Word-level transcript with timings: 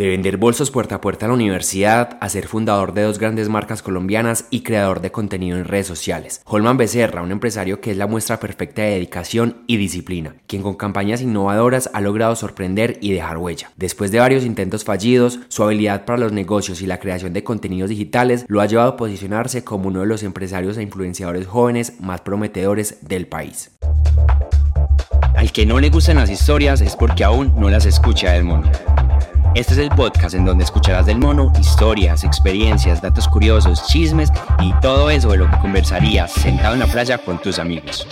De 0.00 0.08
vender 0.08 0.38
bolsos 0.38 0.70
puerta 0.70 0.94
a 0.94 1.00
puerta 1.02 1.26
a 1.26 1.28
la 1.28 1.34
universidad, 1.34 2.16
a 2.22 2.30
ser 2.30 2.46
fundador 2.46 2.94
de 2.94 3.02
dos 3.02 3.18
grandes 3.18 3.50
marcas 3.50 3.82
colombianas 3.82 4.46
y 4.48 4.62
creador 4.62 5.02
de 5.02 5.12
contenido 5.12 5.58
en 5.58 5.66
redes 5.66 5.88
sociales. 5.88 6.40
Holman 6.46 6.78
Becerra, 6.78 7.20
un 7.20 7.32
empresario 7.32 7.82
que 7.82 7.90
es 7.90 7.98
la 7.98 8.06
muestra 8.06 8.40
perfecta 8.40 8.80
de 8.80 8.92
dedicación 8.92 9.58
y 9.66 9.76
disciplina, 9.76 10.36
quien 10.46 10.62
con 10.62 10.76
campañas 10.76 11.20
innovadoras 11.20 11.90
ha 11.92 12.00
logrado 12.00 12.34
sorprender 12.34 12.96
y 13.02 13.12
dejar 13.12 13.36
huella. 13.36 13.72
Después 13.76 14.10
de 14.10 14.20
varios 14.20 14.46
intentos 14.46 14.84
fallidos, 14.84 15.40
su 15.48 15.64
habilidad 15.64 16.06
para 16.06 16.18
los 16.18 16.32
negocios 16.32 16.80
y 16.80 16.86
la 16.86 16.98
creación 16.98 17.34
de 17.34 17.44
contenidos 17.44 17.90
digitales 17.90 18.46
lo 18.48 18.62
ha 18.62 18.66
llevado 18.66 18.92
a 18.92 18.96
posicionarse 18.96 19.64
como 19.64 19.88
uno 19.88 20.00
de 20.00 20.06
los 20.06 20.22
empresarios 20.22 20.78
e 20.78 20.82
influenciadores 20.82 21.46
jóvenes 21.46 22.00
más 22.00 22.22
prometedores 22.22 23.06
del 23.06 23.26
país. 23.26 23.70
Al 25.36 25.52
que 25.52 25.66
no 25.66 25.78
le 25.78 25.90
gustan 25.90 26.16
las 26.16 26.30
historias 26.30 26.80
es 26.80 26.96
porque 26.96 27.22
aún 27.22 27.52
no 27.58 27.68
las 27.68 27.84
escucha 27.84 28.32
del 28.32 28.44
mono. 28.44 28.70
Este 29.52 29.72
es 29.72 29.78
el 29.80 29.88
podcast 29.90 30.36
en 30.36 30.44
donde 30.44 30.62
escucharás 30.62 31.06
del 31.06 31.18
mono 31.18 31.52
historias, 31.58 32.22
experiencias, 32.22 33.02
datos 33.02 33.26
curiosos, 33.26 33.84
chismes 33.88 34.32
y 34.60 34.72
todo 34.74 35.10
eso 35.10 35.32
de 35.32 35.38
lo 35.38 35.50
que 35.50 35.58
conversarías 35.58 36.30
sentado 36.30 36.74
en 36.74 36.80
la 36.80 36.86
playa 36.86 37.18
con 37.18 37.36
tus 37.38 37.58
amigos. 37.58 38.06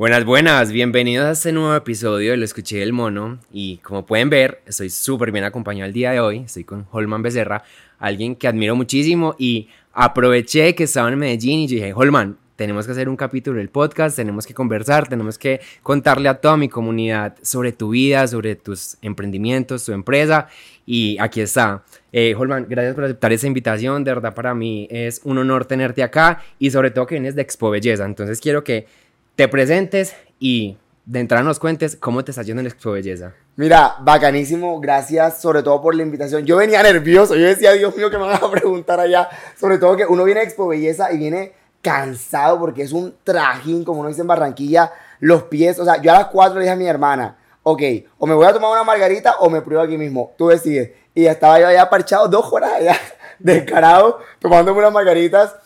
Buenas, 0.00 0.24
buenas, 0.24 0.72
bienvenidos 0.72 1.26
a 1.26 1.32
este 1.32 1.52
nuevo 1.52 1.76
episodio 1.76 2.30
de 2.30 2.38
Lo 2.38 2.46
Escuché 2.46 2.78
del 2.78 2.94
Mono. 2.94 3.38
Y 3.52 3.76
como 3.82 4.06
pueden 4.06 4.30
ver, 4.30 4.62
estoy 4.64 4.88
súper 4.88 5.30
bien 5.30 5.44
acompañado 5.44 5.86
el 5.88 5.92
día 5.92 6.12
de 6.12 6.20
hoy, 6.20 6.38
estoy 6.38 6.64
con 6.64 6.86
Holman 6.90 7.20
Becerra, 7.20 7.64
alguien 7.98 8.34
que 8.34 8.48
admiro 8.48 8.74
muchísimo. 8.74 9.36
Y 9.38 9.68
aproveché 9.92 10.74
que 10.74 10.84
estaba 10.84 11.10
en 11.10 11.18
Medellín 11.18 11.60
y 11.60 11.66
dije, 11.66 11.92
Holman, 11.94 12.38
tenemos 12.56 12.86
que 12.86 12.92
hacer 12.92 13.10
un 13.10 13.16
capítulo 13.16 13.58
del 13.58 13.68
podcast, 13.68 14.16
tenemos 14.16 14.46
que 14.46 14.54
conversar, 14.54 15.06
tenemos 15.06 15.36
que 15.36 15.60
contarle 15.82 16.30
a 16.30 16.34
toda 16.40 16.56
mi 16.56 16.70
comunidad 16.70 17.36
sobre 17.42 17.72
tu 17.72 17.90
vida, 17.90 18.26
sobre 18.26 18.56
tus 18.56 18.96
emprendimientos, 19.02 19.84
tu 19.84 19.92
empresa 19.92 20.48
y 20.86 21.18
aquí 21.20 21.42
está. 21.42 21.84
Eh, 22.10 22.34
Holman, 22.38 22.66
gracias 22.70 22.94
por 22.94 23.04
aceptar 23.04 23.32
esa 23.34 23.46
invitación, 23.46 24.02
de 24.04 24.14
verdad 24.14 24.34
para 24.34 24.54
mí 24.54 24.88
es 24.90 25.20
un 25.24 25.36
honor 25.36 25.66
tenerte 25.66 26.02
acá 26.02 26.42
y 26.58 26.70
sobre 26.70 26.90
todo 26.90 27.06
que 27.06 27.16
vienes 27.16 27.34
de 27.34 27.42
Expo 27.42 27.68
Belleza, 27.68 28.06
entonces 28.06 28.40
quiero 28.40 28.64
que 28.64 28.86
te 29.36 29.48
presentes 29.48 30.14
y 30.38 30.76
de 31.06 31.20
entrada 31.20 31.42
nos 31.42 31.58
cuentes 31.58 31.96
cómo 31.96 32.24
te 32.24 32.30
está 32.30 32.42
yendo 32.42 32.60
en 32.60 32.66
Expo 32.66 32.92
Belleza. 32.92 33.34
Mira, 33.56 33.96
bacanísimo, 34.00 34.80
gracias 34.80 35.40
sobre 35.40 35.62
todo 35.62 35.82
por 35.82 35.94
la 35.94 36.02
invitación. 36.02 36.46
Yo 36.46 36.56
venía 36.56 36.82
nervioso, 36.82 37.34
yo 37.34 37.46
decía, 37.46 37.72
Dios 37.72 37.96
mío, 37.96 38.10
que 38.10 38.16
me 38.16 38.24
van 38.24 38.42
a 38.42 38.50
preguntar 38.50 39.00
allá. 39.00 39.28
Sobre 39.58 39.78
todo 39.78 39.96
que 39.96 40.06
uno 40.06 40.24
viene 40.24 40.40
a 40.40 40.42
Expo 40.44 40.68
Belleza 40.68 41.12
y 41.12 41.18
viene 41.18 41.52
cansado 41.82 42.58
porque 42.58 42.82
es 42.82 42.92
un 42.92 43.14
trajín, 43.24 43.84
como 43.84 44.00
uno 44.00 44.08
dice 44.08 44.20
en 44.20 44.28
Barranquilla, 44.28 44.92
los 45.18 45.44
pies. 45.44 45.78
O 45.78 45.84
sea, 45.84 46.00
yo 46.00 46.12
a 46.12 46.18
las 46.18 46.26
4 46.26 46.54
le 46.54 46.60
dije 46.62 46.72
a 46.72 46.76
mi 46.76 46.86
hermana, 46.86 47.36
ok, 47.62 47.82
o 48.18 48.26
me 48.26 48.34
voy 48.34 48.46
a 48.46 48.52
tomar 48.52 48.70
una 48.70 48.84
margarita 48.84 49.36
o 49.40 49.50
me 49.50 49.62
pruebo 49.62 49.82
aquí 49.82 49.98
mismo, 49.98 50.32
tú 50.38 50.48
decides. 50.48 50.92
Y 51.14 51.26
estaba 51.26 51.58
yo 51.58 51.66
allá 51.66 51.90
parchado 51.90 52.28
dos 52.28 52.52
horas 52.52 52.72
allá, 52.72 52.96
descarado, 53.38 54.20
tomándome 54.38 54.78
unas 54.78 54.92
margaritas 54.92 55.56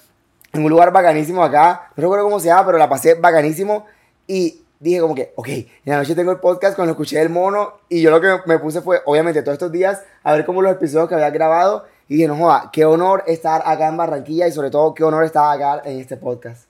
en 0.54 0.64
un 0.64 0.70
lugar 0.70 0.92
bacanísimo 0.92 1.42
acá. 1.42 1.90
No 1.96 2.02
recuerdo 2.02 2.24
cómo 2.24 2.40
se 2.40 2.46
llama, 2.46 2.66
pero 2.66 2.78
la 2.78 2.88
pasé 2.88 3.14
bacanísimo. 3.14 3.86
Y 4.26 4.62
dije 4.80 5.00
como 5.00 5.14
que, 5.14 5.32
ok, 5.36 5.48
en 5.48 5.66
la 5.84 5.98
noche 5.98 6.14
tengo 6.14 6.30
el 6.30 6.38
podcast 6.38 6.76
cuando 6.76 6.92
escuché 6.92 7.20
el 7.20 7.28
mono. 7.28 7.74
Y 7.88 8.00
yo 8.00 8.10
lo 8.10 8.20
que 8.20 8.38
me 8.46 8.58
puse 8.58 8.80
fue, 8.80 9.00
obviamente, 9.04 9.42
todos 9.42 9.54
estos 9.54 9.72
días 9.72 10.02
a 10.22 10.32
ver 10.32 10.44
cómo 10.44 10.62
los 10.62 10.72
episodios 10.72 11.08
que 11.08 11.14
había 11.14 11.30
grabado. 11.30 11.84
Y 12.08 12.14
dije, 12.14 12.28
no 12.28 12.36
joda, 12.36 12.70
qué 12.72 12.84
honor 12.84 13.24
estar 13.26 13.62
acá 13.64 13.88
en 13.88 13.96
Barranquilla 13.96 14.46
y 14.46 14.52
sobre 14.52 14.70
todo 14.70 14.94
qué 14.94 15.04
honor 15.04 15.24
estar 15.24 15.54
acá 15.54 15.82
en 15.84 15.98
este 15.98 16.16
podcast. 16.16 16.68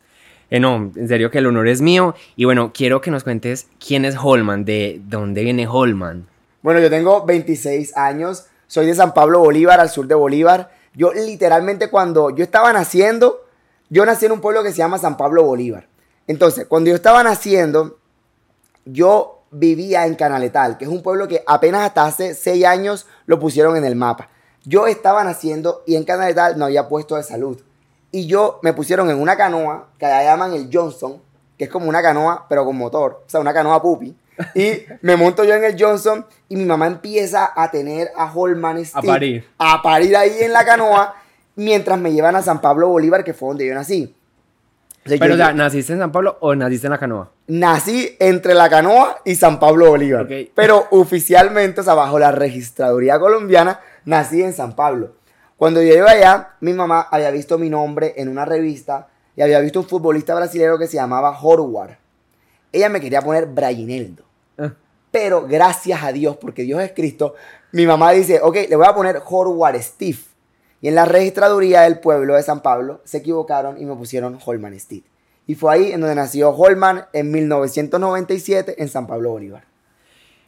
Eh, 0.50 0.60
no, 0.60 0.92
en 0.94 1.08
serio 1.08 1.30
que 1.30 1.38
el 1.38 1.46
honor 1.46 1.68
es 1.68 1.80
mío. 1.80 2.14
Y 2.36 2.44
bueno, 2.44 2.72
quiero 2.72 3.00
que 3.00 3.10
nos 3.10 3.24
cuentes 3.24 3.66
quién 3.84 4.04
es 4.04 4.16
Holman, 4.16 4.64
de 4.64 5.00
dónde 5.04 5.42
viene 5.42 5.66
Holman. 5.66 6.28
Bueno, 6.62 6.80
yo 6.80 6.88
tengo 6.88 7.26
26 7.26 7.96
años, 7.96 8.46
soy 8.68 8.86
de 8.86 8.94
San 8.94 9.12
Pablo 9.12 9.40
Bolívar, 9.40 9.80
al 9.80 9.90
sur 9.90 10.06
de 10.06 10.14
Bolívar. 10.14 10.70
Yo 10.94 11.12
literalmente 11.12 11.90
cuando 11.90 12.30
yo 12.30 12.44
estaba 12.44 12.72
naciendo, 12.72 13.43
yo 13.88 14.06
nací 14.06 14.26
en 14.26 14.32
un 14.32 14.40
pueblo 14.40 14.62
que 14.62 14.70
se 14.70 14.78
llama 14.78 14.98
San 14.98 15.16
Pablo 15.16 15.44
Bolívar. 15.44 15.88
Entonces, 16.26 16.66
cuando 16.66 16.90
yo 16.90 16.96
estaba 16.96 17.22
naciendo, 17.22 17.98
yo 18.84 19.42
vivía 19.50 20.06
en 20.06 20.14
Canaletal, 20.14 20.78
que 20.78 20.84
es 20.84 20.90
un 20.90 21.02
pueblo 21.02 21.28
que 21.28 21.42
apenas 21.46 21.82
hasta 21.82 22.04
hace 22.04 22.34
seis 22.34 22.64
años 22.64 23.06
lo 23.26 23.38
pusieron 23.38 23.76
en 23.76 23.84
el 23.84 23.96
mapa. 23.96 24.28
Yo 24.64 24.86
estaba 24.86 25.22
naciendo 25.24 25.82
y 25.86 25.96
en 25.96 26.04
Canaletal 26.04 26.58
no 26.58 26.64
había 26.64 26.88
puesto 26.88 27.16
de 27.16 27.22
salud. 27.22 27.60
Y 28.10 28.26
yo 28.26 28.60
me 28.62 28.72
pusieron 28.72 29.10
en 29.10 29.20
una 29.20 29.36
canoa 29.36 29.88
que 29.98 30.06
allá 30.06 30.30
llaman 30.30 30.54
el 30.54 30.70
Johnson, 30.72 31.20
que 31.58 31.64
es 31.64 31.70
como 31.70 31.88
una 31.88 32.02
canoa, 32.02 32.46
pero 32.48 32.64
con 32.64 32.76
motor, 32.76 33.22
o 33.26 33.30
sea, 33.30 33.40
una 33.40 33.52
canoa 33.52 33.82
pupi. 33.82 34.16
Y 34.54 34.82
me 35.02 35.16
monto 35.16 35.44
yo 35.44 35.54
en 35.54 35.64
el 35.64 35.76
Johnson 35.78 36.26
y 36.48 36.56
mi 36.56 36.64
mamá 36.64 36.86
empieza 36.86 37.52
a 37.54 37.70
tener 37.70 38.10
a 38.16 38.32
Holman 38.32 38.84
Stick, 38.84 38.96
a 38.96 39.02
parir. 39.02 39.48
A 39.58 39.82
parir 39.82 40.16
ahí 40.16 40.38
en 40.40 40.52
la 40.52 40.64
canoa 40.64 41.14
mientras 41.56 41.98
me 41.98 42.12
llevan 42.12 42.36
a 42.36 42.42
San 42.42 42.60
Pablo 42.60 42.88
Bolívar, 42.88 43.24
que 43.24 43.34
fue 43.34 43.48
donde 43.48 43.66
yo 43.66 43.74
nací. 43.74 44.14
Pero, 45.04 45.34
o 45.34 45.36
sea, 45.36 45.52
¿naciste 45.52 45.92
en 45.92 45.98
San 45.98 46.12
Pablo 46.12 46.38
o 46.40 46.54
naciste 46.54 46.86
en 46.86 46.92
la 46.92 46.98
canoa? 46.98 47.30
Nací 47.46 48.16
entre 48.18 48.54
la 48.54 48.70
canoa 48.70 49.18
y 49.24 49.34
San 49.34 49.60
Pablo 49.60 49.88
Bolívar. 49.90 50.26
Pero 50.54 50.86
oficialmente, 50.90 51.82
o 51.82 51.84
sea, 51.84 51.94
bajo 51.94 52.18
la 52.18 52.30
registraduría 52.30 53.18
colombiana, 53.18 53.80
nací 54.06 54.42
en 54.42 54.54
San 54.54 54.74
Pablo. 54.74 55.12
Cuando 55.56 55.82
yo 55.82 55.94
iba 55.94 56.10
allá, 56.10 56.54
mi 56.60 56.72
mamá 56.72 57.02
había 57.10 57.30
visto 57.30 57.58
mi 57.58 57.68
nombre 57.68 58.14
en 58.16 58.28
una 58.28 58.44
revista 58.44 59.08
y 59.36 59.42
había 59.42 59.60
visto 59.60 59.80
un 59.80 59.86
futbolista 59.86 60.34
brasileño 60.34 60.78
que 60.78 60.86
se 60.86 60.96
llamaba 60.96 61.38
Horward. 61.40 61.96
Ella 62.72 62.88
me 62.88 63.00
quería 63.00 63.20
poner 63.20 63.46
Brayineldo. 63.46 64.24
Ah. 64.58 64.72
Pero 65.10 65.46
gracias 65.46 66.02
a 66.02 66.12
Dios, 66.12 66.36
porque 66.36 66.62
Dios 66.62 66.82
es 66.82 66.92
Cristo, 66.92 67.34
mi 67.72 67.86
mamá 67.86 68.10
dice, 68.12 68.40
ok, 68.42 68.56
le 68.68 68.76
voy 68.76 68.86
a 68.86 68.94
poner 68.94 69.22
Horward 69.24 69.80
Steve. 69.80 70.18
Y 70.84 70.88
en 70.88 70.96
la 70.96 71.06
registraduría 71.06 71.80
del 71.80 71.98
pueblo 71.98 72.34
de 72.34 72.42
San 72.42 72.60
Pablo 72.60 73.00
se 73.04 73.16
equivocaron 73.16 73.80
y 73.80 73.86
me 73.86 73.96
pusieron 73.96 74.38
Holman 74.44 74.78
Steed. 74.78 75.00
Y 75.46 75.54
fue 75.54 75.72
ahí 75.72 75.92
en 75.92 76.02
donde 76.02 76.14
nació 76.14 76.50
Holman 76.50 77.06
en 77.14 77.30
1997 77.30 78.74
en 78.76 78.88
San 78.90 79.06
Pablo 79.06 79.30
Bolívar. 79.30 79.64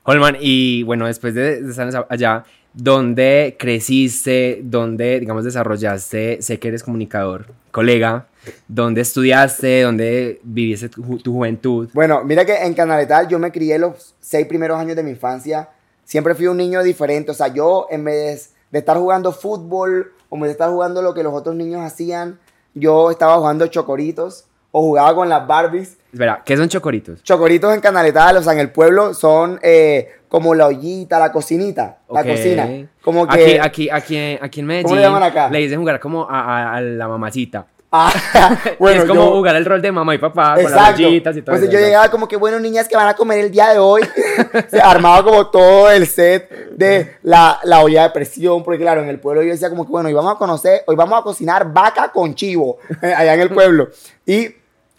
Holman, 0.03 0.37
y 0.39 0.83
bueno, 0.83 1.07
después 1.07 1.33
de 1.33 1.61
estar 1.61 2.07
allá, 2.11 2.45
¿dónde 2.75 3.57
creciste? 3.59 4.61
¿Dónde, 4.63 5.21
digamos, 5.21 5.43
desarrollaste? 5.43 6.43
Sé 6.43 6.59
que 6.59 6.69
eres 6.69 6.83
comunicador, 6.83 7.47
colega. 7.71 8.27
¿Dónde 8.69 9.01
estudiaste? 9.01 9.81
¿Dónde 9.81 10.39
viviste 10.43 10.91
tu, 10.91 11.17
tu 11.17 11.33
juventud? 11.33 11.89
Bueno, 11.95 12.25
mira 12.25 12.45
que 12.45 12.57
en 12.57 12.75
Canaletal 12.75 13.27
yo 13.27 13.39
me 13.39 13.51
crié 13.51 13.79
los 13.79 14.15
seis 14.21 14.47
primeros 14.47 14.79
años 14.79 14.97
de 14.97 15.03
mi 15.03 15.13
infancia. 15.13 15.71
Siempre 16.05 16.35
fui 16.35 16.47
un 16.47 16.59
niño 16.59 16.83
diferente. 16.83 17.31
O 17.31 17.35
sea, 17.35 17.49
yo 17.49 17.87
en 17.91 18.05
vez 18.05 18.51
de 18.77 18.81
estar 18.81 18.97
jugando 18.99 19.33
fútbol 19.33 20.13
o 20.29 20.37
me 20.37 20.51
estar 20.51 20.71
jugando 20.71 21.03
lo 21.03 21.15
que 21.15 21.23
los 21.23 21.33
otros 21.33 21.57
niños 21.57 21.81
hacían, 21.81 22.39
yo 22.75 23.11
estaba 23.11 23.37
jugando 23.39 23.67
chocoritos 23.69 24.45
o 24.71 24.83
jugaba 24.83 25.15
con 25.15 25.29
las 25.29 25.47
Barbies. 25.47 25.97
Espera, 26.13 26.43
¿qué 26.45 26.57
son 26.57 26.69
chocoritos? 26.69 27.23
Chocoritos 27.23 27.75
en 27.75 27.81
Canaletal, 27.81 28.37
o 28.37 28.43
sea, 28.43 28.53
en 28.53 28.59
el 28.59 28.71
pueblo 28.71 29.15
son 29.15 29.59
eh, 29.63 30.11
como 30.29 30.55
la 30.55 30.67
ollita, 30.67 31.19
la 31.19 31.33
cocinita, 31.33 31.99
la 32.11 32.23
cocina. 32.23 32.69
Como 33.03 33.27
que, 33.27 33.61
aquí, 33.61 33.89
aquí, 33.89 33.91
aquí, 33.91 34.39
aquí 34.41 34.61
en 34.61 34.67
Medellín 34.67 34.85
¿Cómo 34.85 34.97
le 34.97 35.03
llaman 35.03 35.23
acá? 35.23 35.49
Le 35.49 35.59
dicen 35.61 35.79
jugar 35.79 35.99
como 36.01 36.27
a 36.29 36.81
la 36.81 37.09
mamacita. 37.09 37.67
Ah, 37.99 38.59
bueno, 38.79 39.03
es 39.03 39.09
como 39.09 39.31
jugar 39.33 39.57
el 39.57 39.65
rol 39.65 39.81
de 39.81 39.91
mamá 39.91 40.15
y 40.15 40.19
papá 40.19 40.55
con 40.55 40.71
las 40.71 40.95
ollitas 40.95 41.37
y 41.37 41.43
todo 41.43 41.57
Pues 41.57 41.71
yo 41.71 41.79
llegaba 41.79 42.11
como 42.11 42.29
que, 42.29 42.37
bueno, 42.37 42.61
niñas 42.61 42.89
que 42.89 42.97
van 42.97 43.09
a 43.09 43.15
comer 43.15 43.39
el 43.39 43.51
día 43.51 43.71
de 43.71 43.79
hoy. 43.79 44.03
Se 44.71 44.81
armaba 44.81 45.25
como 45.25 45.47
todo 45.49 45.91
el 45.91 46.07
set 46.07 46.71
de 46.73 47.17
la, 47.23 47.59
la, 47.65 47.83
olla 47.83 48.03
de 48.05 48.11
presión, 48.11 48.63
porque 48.63 48.81
claro, 48.81 49.03
en 49.03 49.09
el 49.09 49.19
pueblo 49.19 49.43
yo 49.43 49.51
decía 49.51 49.71
como 49.71 49.85
que, 49.87 49.91
bueno, 49.91 50.09
hoy 50.09 50.15
vamos 50.15 50.35
a 50.35 50.39
conocer, 50.39 50.83
hoy 50.87 50.97
vamos 50.97 51.19
a 51.19 51.23
cocinar 51.23 51.73
vaca 51.73 52.11
con 52.13 52.35
chivo, 52.35 52.79
allá 53.03 53.35
en 53.35 53.41
el 53.41 53.51
pueblo. 53.51 53.89
Y 54.27 54.49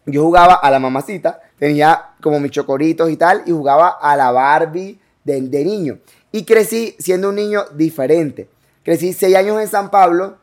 yo 0.05 0.23
jugaba 0.23 0.55
a 0.55 0.71
la 0.71 0.79
mamacita, 0.79 1.39
tenía 1.59 2.11
como 2.21 2.39
mis 2.39 2.51
chocoritos 2.51 3.09
y 3.09 3.17
tal, 3.17 3.43
y 3.45 3.51
jugaba 3.51 3.97
a 4.01 4.15
la 4.15 4.31
Barbie 4.31 4.99
de, 5.23 5.41
de 5.41 5.63
niño. 5.63 5.99
Y 6.31 6.43
crecí 6.45 6.95
siendo 6.99 7.29
un 7.29 7.35
niño 7.35 7.65
diferente. 7.73 8.49
Crecí 8.83 9.13
seis 9.13 9.35
años 9.35 9.61
en 9.61 9.67
San 9.67 9.91
Pablo, 9.91 10.37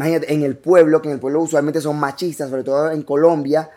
imagínate, 0.00 0.32
en 0.32 0.42
el 0.42 0.56
pueblo, 0.56 1.02
que 1.02 1.08
en 1.08 1.14
el 1.14 1.20
pueblo 1.20 1.40
usualmente 1.40 1.80
son 1.80 2.00
machistas, 2.00 2.48
sobre 2.48 2.64
todo 2.64 2.90
en 2.90 3.02
Colombia. 3.02 3.70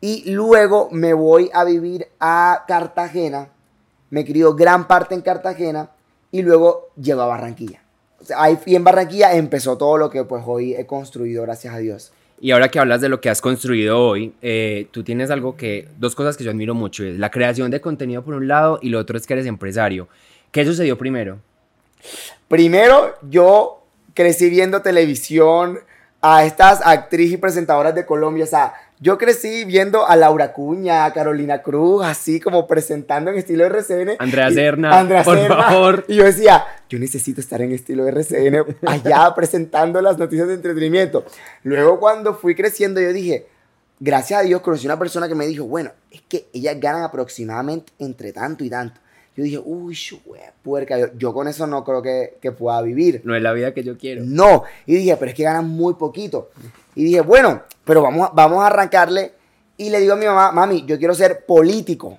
Y 0.00 0.30
luego 0.30 0.88
me 0.92 1.14
voy 1.14 1.50
a 1.52 1.64
vivir 1.64 2.06
a 2.20 2.64
Cartagena. 2.68 3.48
Me 4.10 4.24
crió 4.24 4.54
gran 4.54 4.86
parte 4.86 5.14
en 5.14 5.22
Cartagena 5.22 5.90
y 6.30 6.42
luego 6.42 6.90
llego 6.96 7.22
a 7.22 7.26
Barranquilla. 7.26 7.82
O 8.20 8.24
sea, 8.24 8.42
ahí 8.42 8.58
y 8.66 8.76
en 8.76 8.84
Barranquilla 8.84 9.34
empezó 9.34 9.76
todo 9.76 9.98
lo 9.98 10.10
que 10.10 10.24
pues 10.24 10.44
hoy 10.46 10.74
he 10.74 10.86
construido, 10.86 11.42
gracias 11.42 11.74
a 11.74 11.78
Dios. 11.78 12.12
Y 12.40 12.52
ahora 12.52 12.68
que 12.68 12.78
hablas 12.78 13.00
de 13.00 13.08
lo 13.08 13.20
que 13.20 13.30
has 13.30 13.40
construido 13.40 13.98
hoy, 13.98 14.34
eh, 14.42 14.86
tú 14.92 15.02
tienes 15.02 15.30
algo 15.30 15.56
que, 15.56 15.88
dos 15.98 16.14
cosas 16.14 16.36
que 16.36 16.44
yo 16.44 16.50
admiro 16.50 16.74
mucho, 16.74 17.04
es 17.04 17.18
la 17.18 17.30
creación 17.30 17.70
de 17.70 17.80
contenido 17.80 18.22
por 18.22 18.34
un 18.34 18.46
lado 18.46 18.78
y 18.82 18.90
lo 18.90 18.98
otro 18.98 19.16
es 19.16 19.26
que 19.26 19.32
eres 19.32 19.46
empresario. 19.46 20.08
¿Qué 20.50 20.64
sucedió 20.64 20.98
primero? 20.98 21.38
Primero, 22.48 23.14
yo 23.28 23.83
crecí 24.14 24.48
viendo 24.48 24.82
televisión 24.82 25.80
a 26.20 26.44
estas 26.44 26.80
actrices 26.84 27.34
y 27.34 27.36
presentadoras 27.36 27.94
de 27.94 28.06
Colombia. 28.06 28.44
O 28.44 28.48
sea, 28.48 28.74
yo 29.00 29.18
crecí 29.18 29.64
viendo 29.64 30.06
a 30.06 30.16
Laura 30.16 30.52
Cuña, 30.54 31.04
a 31.04 31.12
Carolina 31.12 31.60
Cruz, 31.60 32.02
así 32.04 32.40
como 32.40 32.66
presentando 32.66 33.30
en 33.30 33.36
estilo 33.36 33.66
RCN. 33.66 34.12
Andrea 34.18 34.50
Serna, 34.50 34.98
Andrea 34.98 35.22
por 35.22 35.36
Serna. 35.36 35.62
favor. 35.64 36.04
Y 36.08 36.16
yo 36.16 36.24
decía, 36.24 36.64
yo 36.88 36.98
necesito 36.98 37.40
estar 37.40 37.60
en 37.60 37.72
estilo 37.72 38.06
RCN 38.06 38.64
allá 38.86 39.32
presentando 39.36 40.00
las 40.00 40.16
noticias 40.16 40.48
de 40.48 40.54
entretenimiento. 40.54 41.24
Luego 41.64 42.00
cuando 42.00 42.34
fui 42.34 42.54
creciendo 42.54 43.00
yo 43.00 43.12
dije, 43.12 43.46
gracias 44.00 44.40
a 44.40 44.42
Dios 44.44 44.62
conocí 44.62 44.86
una 44.86 44.98
persona 44.98 45.28
que 45.28 45.34
me 45.34 45.46
dijo, 45.46 45.64
bueno, 45.64 45.90
es 46.10 46.22
que 46.22 46.46
ellas 46.54 46.76
ganan 46.80 47.02
aproximadamente 47.02 47.92
entre 47.98 48.32
tanto 48.32 48.64
y 48.64 48.70
tanto. 48.70 49.00
Yo 49.36 49.42
dije, 49.44 49.58
uy, 49.64 49.94
shue, 49.94 50.20
puerca, 50.62 50.98
yo, 50.98 51.06
yo 51.16 51.32
con 51.34 51.48
eso 51.48 51.66
no 51.66 51.82
creo 51.84 52.00
que, 52.02 52.38
que 52.40 52.52
pueda 52.52 52.80
vivir. 52.82 53.20
No 53.24 53.34
es 53.34 53.42
la 53.42 53.52
vida 53.52 53.74
que 53.74 53.82
yo 53.82 53.98
quiero. 53.98 54.22
No. 54.24 54.62
Y 54.86 54.94
dije, 54.94 55.16
pero 55.16 55.30
es 55.30 55.36
que 55.36 55.42
ganan 55.42 55.68
muy 55.68 55.94
poquito. 55.94 56.50
Y 56.94 57.04
dije, 57.04 57.20
bueno, 57.20 57.62
pero 57.84 58.00
vamos, 58.02 58.28
a- 58.28 58.32
vamos 58.32 58.62
a 58.62 58.66
arrancarle. 58.68 59.32
Y 59.76 59.90
le 59.90 60.00
digo 60.00 60.12
a 60.12 60.16
mi 60.16 60.26
mamá, 60.26 60.52
mami, 60.52 60.84
yo 60.86 60.98
quiero 60.98 61.14
ser 61.14 61.44
político. 61.46 62.18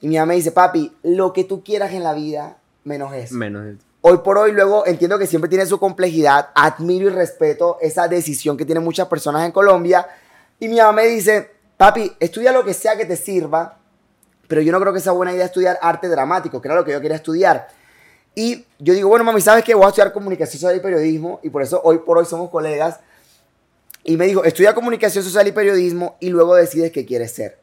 Y 0.00 0.08
mi 0.08 0.16
mamá 0.16 0.26
me 0.26 0.34
dice, 0.34 0.50
papi, 0.50 0.92
lo 1.04 1.32
que 1.32 1.44
tú 1.44 1.62
quieras 1.62 1.92
en 1.92 2.02
la 2.02 2.12
vida, 2.12 2.56
menos 2.82 3.14
eso. 3.14 3.34
Menos 3.36 3.64
eso. 3.66 3.78
Hoy 4.00 4.18
por 4.24 4.38
hoy, 4.38 4.50
luego 4.52 4.84
entiendo 4.86 5.18
que 5.18 5.26
siempre 5.28 5.48
tiene 5.48 5.64
su 5.66 5.78
complejidad. 5.78 6.48
Admiro 6.56 7.06
y 7.06 7.10
respeto 7.10 7.78
esa 7.80 8.08
decisión 8.08 8.56
que 8.56 8.64
tienen 8.64 8.82
muchas 8.82 9.06
personas 9.06 9.44
en 9.46 9.52
Colombia. 9.52 10.06
Y 10.58 10.66
mi 10.68 10.78
mamá 10.78 10.92
me 10.92 11.06
dice, 11.06 11.50
papi, 11.76 12.12
estudia 12.18 12.50
lo 12.50 12.64
que 12.64 12.74
sea 12.74 12.96
que 12.96 13.04
te 13.06 13.16
sirva, 13.16 13.77
pero 14.48 14.62
yo 14.62 14.72
no 14.72 14.80
creo 14.80 14.92
que 14.92 15.00
sea 15.00 15.12
buena 15.12 15.32
idea 15.32 15.44
estudiar 15.44 15.78
arte 15.80 16.08
dramático, 16.08 16.60
que 16.60 16.68
era 16.68 16.74
lo 16.74 16.84
que 16.84 16.92
yo 16.92 17.00
quería 17.00 17.16
estudiar. 17.16 17.68
Y 18.34 18.64
yo 18.78 18.94
digo, 18.94 19.08
bueno, 19.08 19.24
mami, 19.24 19.40
¿sabes 19.40 19.62
qué? 19.62 19.74
Voy 19.74 19.84
a 19.84 19.88
estudiar 19.88 20.12
comunicación 20.12 20.60
social 20.60 20.76
y 20.76 20.80
periodismo, 20.80 21.38
y 21.42 21.50
por 21.50 21.62
eso 21.62 21.80
hoy 21.84 21.98
por 21.98 22.18
hoy 22.18 22.24
somos 22.24 22.50
colegas. 22.50 22.98
Y 24.04 24.16
me 24.16 24.26
dijo, 24.26 24.42
estudia 24.44 24.74
comunicación 24.74 25.22
social 25.22 25.46
y 25.46 25.52
periodismo 25.52 26.16
y 26.18 26.30
luego 26.30 26.54
decides 26.54 26.92
qué 26.92 27.04
quieres 27.04 27.32
ser. 27.32 27.58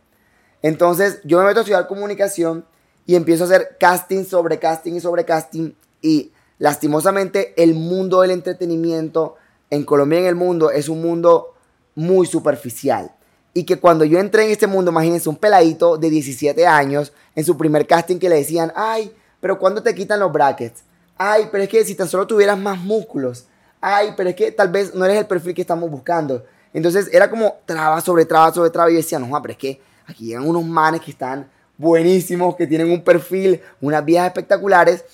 Entonces 0.62 1.20
yo 1.24 1.40
me 1.40 1.46
meto 1.46 1.60
a 1.60 1.64
estudiar 1.64 1.88
comunicación 1.88 2.66
y 3.08 3.16
empiezo 3.16 3.46
a 3.46 3.48
hacer 3.48 3.78
casting 3.80 4.26
sobre 4.26 4.60
casting 4.60 4.94
y 4.94 5.00
sobre 5.00 5.26
casting. 5.26 5.72
Y 6.02 6.34
lastimosamente 6.60 7.54
el 7.58 7.74
mundo 7.74 8.22
del 8.22 8.32
entretenimiento 8.32 9.38
en 9.72 9.86
Colombia 9.86 10.20
y 10.20 10.24
en 10.24 10.28
el 10.28 10.36
mundo 10.36 10.70
es 10.70 10.88
un 10.88 11.02
mundo 11.02 11.56
muy 11.96 12.28
superficial. 12.28 13.15
Y 13.58 13.64
que 13.64 13.80
cuando 13.80 14.04
yo 14.04 14.20
entré 14.20 14.44
en 14.44 14.52
este 14.52 14.68
mundo, 14.68 14.92
imagínense 14.92 15.30
un 15.30 15.38
peladito 15.38 15.98
de 15.98 16.10
17 16.10 16.68
años 16.68 17.14
en 17.36 17.46
su 17.46 17.56
primer 17.56 17.88
casting 17.88 18.18
que 18.20 18.28
le 18.28 18.36
decían, 18.36 18.74
ay, 18.76 19.16
pero 19.40 19.58
¿cuándo 19.58 19.82
te 19.82 19.96
quitan 19.96 20.20
los 20.20 20.30
brackets? 20.30 20.84
Ay, 21.18 21.48
pero 21.50 21.64
es 21.64 21.70
que 21.70 21.86
si 21.86 21.96
tan 21.96 22.10
solo 22.10 22.28
tuvieras 22.28 22.60
más 22.60 22.78
músculos. 22.78 23.46
Ay, 23.80 24.14
pero 24.18 24.30
es 24.30 24.36
que 24.36 24.52
tal 24.52 24.68
vez 24.68 24.94
no 24.94 25.06
eres 25.06 25.20
el 25.20 25.26
perfil 25.26 25.54
que 25.54 25.62
estamos 25.62 25.90
buscando. 25.90 26.44
Entonces 26.74 27.08
era 27.14 27.30
como 27.30 27.60
traba 27.66 28.02
sobre 28.02 28.26
traba 28.26 28.54
sobre 28.54 28.72
traba. 28.72 28.92
Y 28.92 28.96
yo 28.96 28.98
decía, 28.98 29.20
no, 29.20 29.42
pero 29.42 29.54
es 29.54 29.58
que 29.58 29.80
aquí 30.06 30.26
llegan 30.26 30.46
unos 30.46 30.66
manes 30.66 31.00
que 31.00 31.12
están 31.12 31.50
buenísimos, 31.78 32.58
que 32.58 32.68
tienen 32.68 32.92
un 32.92 33.06
perfil, 33.06 33.62
unas 33.80 34.04
vías 34.04 34.28
espectaculares. 34.28 35.06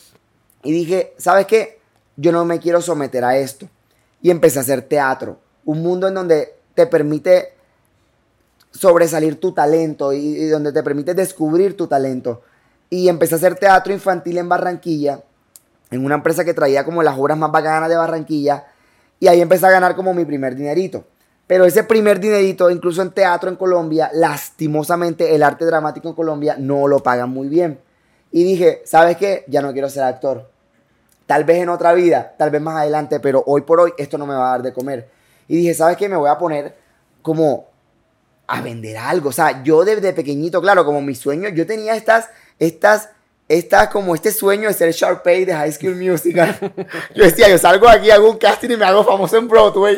Y 0.64 0.72
dije, 0.72 1.14
¿sabes 1.18 1.46
qué? 1.46 1.80
Yo 2.16 2.32
no 2.32 2.44
me 2.44 2.58
quiero 2.58 2.82
someter 2.82 3.24
a 3.24 3.38
esto. 3.38 3.70
Y 4.20 4.32
empecé 4.32 4.58
a 4.58 4.64
hacer 4.64 4.82
teatro. 4.82 5.38
Un 5.64 5.84
mundo 5.84 6.08
en 6.08 6.16
donde 6.16 6.56
te 6.74 6.88
permite 6.88 7.61
sobresalir 8.72 9.40
tu 9.40 9.52
talento 9.52 10.14
y, 10.14 10.48
donde 10.48 10.72
te 10.72 10.82
permite 10.84 11.14
descubrir 11.14 11.78
tu 11.78 11.88
talento. 11.88 12.42
Y 12.90 13.08
empecé 13.08 13.36
a 13.36 13.38
hacer 13.38 13.56
teatro 13.56 13.94
infantil 13.94 14.38
en 14.38 14.50
Barranquilla, 14.50 15.22
en 15.92 16.04
una 16.04 16.16
empresa 16.16 16.44
que 16.44 16.54
traía 16.54 16.84
como 16.84 17.04
las 17.04 17.18
obras 17.18 17.38
más 17.38 17.52
bacanas 17.52 17.90
de 17.90 17.96
Barranquilla. 17.96 18.66
Y 19.20 19.28
ahí 19.28 19.40
empecé 19.42 19.66
a 19.66 19.72
ganar 19.72 19.96
como 19.96 20.14
mi 20.14 20.26
primer 20.26 20.56
dinerito. 20.56 21.06
Pero 21.48 21.66
ese 21.66 21.84
primer 21.84 22.20
dinerito, 22.20 22.70
incluso 22.70 23.02
en 23.02 23.12
teatro 23.12 23.50
en 23.50 23.58
Colombia, 23.58 24.10
lastimosamente 24.14 25.36
el 25.36 25.44
arte 25.44 25.66
dramático 25.66 26.10
en 26.10 26.16
Colombia 26.16 26.56
no 26.58 26.88
lo 26.88 27.00
pagan 27.00 27.30
muy 27.30 27.50
bien. 27.50 27.80
Y 28.32 28.44
dije, 28.44 28.82
¿sabes 28.86 29.18
qué? 29.18 29.44
Ya 29.48 29.62
no 29.62 29.74
quiero 29.74 29.90
ser 29.90 30.04
actor. 30.04 30.50
Tal 31.26 31.44
vez 31.44 31.58
en 31.58 31.70
otra 31.70 31.94
vida, 31.94 32.36
tal 32.38 32.50
vez 32.52 32.62
más 32.62 32.78
adelante, 32.78 33.20
pero 33.20 33.44
hoy 33.46 33.62
por 33.62 33.80
hoy 33.80 33.94
esto 33.98 34.18
no 34.18 34.26
me 34.26 34.34
va 34.34 34.48
a 34.48 34.52
dar 34.52 34.62
de 34.64 34.74
comer. 34.74 35.10
Y 35.48 35.58
dije, 35.58 35.74
¿sabes 35.74 35.98
qué? 35.98 36.08
Me 36.08 36.16
voy 36.16 36.30
a 36.30 36.38
poner 36.38 36.76
como 37.22 37.71
a 38.52 38.62
vender 38.62 38.98
algo. 38.98 39.30
O 39.30 39.32
sea, 39.32 39.64
yo 39.64 39.84
desde 39.86 40.14
pequeñito, 40.14 40.62
claro, 40.62 40.86
como 40.86 41.02
mi 41.02 41.16
sueño, 41.16 41.50
yo 41.50 41.66
tenía 41.66 41.96
estas, 41.96 42.28
estas, 42.60 43.10
estas, 43.48 43.90
como 43.90 44.14
este 44.16 44.32
sueño 44.32 44.68
de 44.68 44.74
ser 44.74 44.92
Sharpay 44.92 45.46
de 45.46 45.54
High 45.54 45.72
School 45.74 45.96
Musical. 45.96 46.58
yo 47.16 47.24
decía, 47.24 47.50
yo 47.50 47.58
salgo 47.58 47.88
aquí, 47.90 48.12
hago 48.12 48.30
un 48.32 48.38
casting 48.38 48.70
y 48.72 48.78
me 48.78 48.86
hago 48.86 49.04
famoso 49.04 49.38
en 49.38 49.48
Broadway. 49.48 49.98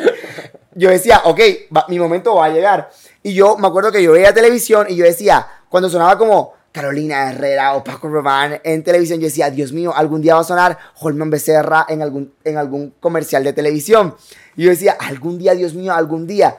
Yo 0.74 0.90
decía, 0.90 1.20
ok, 1.24 1.40
va- 1.76 1.86
mi 1.88 1.98
momento 1.98 2.34
va 2.34 2.46
a 2.46 2.50
llegar. 2.50 2.90
Y 3.22 3.34
yo 3.34 3.56
me 3.56 3.66
acuerdo 3.68 3.92
que 3.92 4.02
yo 4.02 4.12
veía 4.12 4.32
televisión 4.34 4.86
y 4.88 4.96
yo 4.96 5.04
decía, 5.04 5.46
cuando 5.68 5.88
sonaba 5.88 6.18
como 6.18 6.52
Carolina 6.72 7.30
Herrera 7.30 7.74
o 7.74 7.84
Paco 7.84 8.08
Rabanne 8.08 8.60
en 8.64 8.82
televisión, 8.82 9.20
yo 9.20 9.26
decía, 9.26 9.48
Dios 9.50 9.72
mío, 9.72 9.94
algún 9.94 10.20
día 10.20 10.34
va 10.34 10.40
a 10.40 10.44
sonar 10.44 10.76
Holman 11.00 11.30
Becerra 11.30 11.86
en 11.88 12.02
algún, 12.02 12.34
en 12.42 12.58
algún 12.58 12.94
comercial 12.98 13.44
de 13.44 13.52
televisión. 13.52 14.16
Y 14.56 14.64
yo 14.64 14.70
decía, 14.70 14.96
algún 14.98 15.38
día, 15.38 15.54
Dios 15.54 15.74
mío, 15.74 15.94
algún 15.94 16.26
día. 16.26 16.56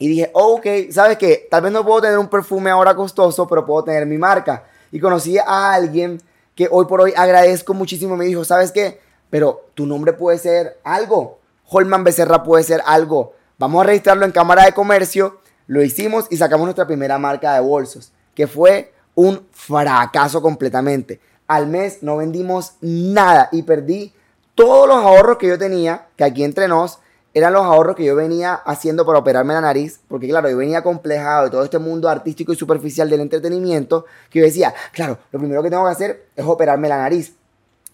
Y 0.00 0.08
dije, 0.08 0.30
oh, 0.32 0.56
ok, 0.56 0.66
¿sabes 0.90 1.18
qué? 1.18 1.46
Tal 1.50 1.62
vez 1.62 1.70
no 1.70 1.84
puedo 1.84 2.00
tener 2.00 2.18
un 2.18 2.28
perfume 2.28 2.70
ahora 2.70 2.96
costoso, 2.96 3.46
pero 3.46 3.66
puedo 3.66 3.84
tener 3.84 4.06
mi 4.06 4.16
marca. 4.16 4.64
Y 4.90 4.98
conocí 4.98 5.36
a 5.36 5.74
alguien 5.74 6.22
que 6.54 6.68
hoy 6.70 6.86
por 6.86 7.02
hoy 7.02 7.12
agradezco 7.14 7.74
muchísimo. 7.74 8.16
Me 8.16 8.24
dijo, 8.24 8.42
¿sabes 8.42 8.72
qué? 8.72 8.98
Pero 9.28 9.66
tu 9.74 9.84
nombre 9.84 10.14
puede 10.14 10.38
ser 10.38 10.78
algo. 10.84 11.38
Holman 11.66 12.02
Becerra 12.02 12.42
puede 12.42 12.64
ser 12.64 12.80
algo. 12.86 13.34
Vamos 13.58 13.82
a 13.82 13.88
registrarlo 13.88 14.24
en 14.24 14.32
Cámara 14.32 14.64
de 14.64 14.72
Comercio. 14.72 15.38
Lo 15.66 15.82
hicimos 15.82 16.26
y 16.30 16.38
sacamos 16.38 16.64
nuestra 16.64 16.86
primera 16.86 17.18
marca 17.18 17.52
de 17.52 17.60
bolsos, 17.60 18.10
que 18.34 18.46
fue 18.46 18.94
un 19.14 19.46
fracaso 19.52 20.40
completamente. 20.40 21.20
Al 21.46 21.66
mes 21.66 22.02
no 22.02 22.16
vendimos 22.16 22.72
nada 22.80 23.50
y 23.52 23.64
perdí 23.64 24.14
todos 24.54 24.88
los 24.88 24.96
ahorros 24.96 25.36
que 25.36 25.48
yo 25.48 25.58
tenía, 25.58 26.06
que 26.16 26.24
aquí 26.24 26.42
entre 26.42 26.68
nos, 26.68 27.00
eran 27.32 27.52
los 27.52 27.62
ahorros 27.62 27.94
que 27.96 28.04
yo 28.04 28.16
venía 28.16 28.54
haciendo 28.54 29.06
para 29.06 29.18
operarme 29.18 29.54
la 29.54 29.60
nariz, 29.60 30.00
porque 30.08 30.28
claro, 30.28 30.50
yo 30.50 30.56
venía 30.56 30.82
complejado 30.82 31.44
de 31.44 31.50
todo 31.50 31.62
este 31.64 31.78
mundo 31.78 32.08
artístico 32.08 32.52
y 32.52 32.56
superficial 32.56 33.08
del 33.08 33.20
entretenimiento, 33.20 34.04
que 34.30 34.40
yo 34.40 34.44
decía, 34.44 34.74
claro, 34.92 35.18
lo 35.30 35.38
primero 35.38 35.62
que 35.62 35.70
tengo 35.70 35.84
que 35.84 35.92
hacer 35.92 36.26
es 36.34 36.44
operarme 36.44 36.88
la 36.88 36.98
nariz. 36.98 37.34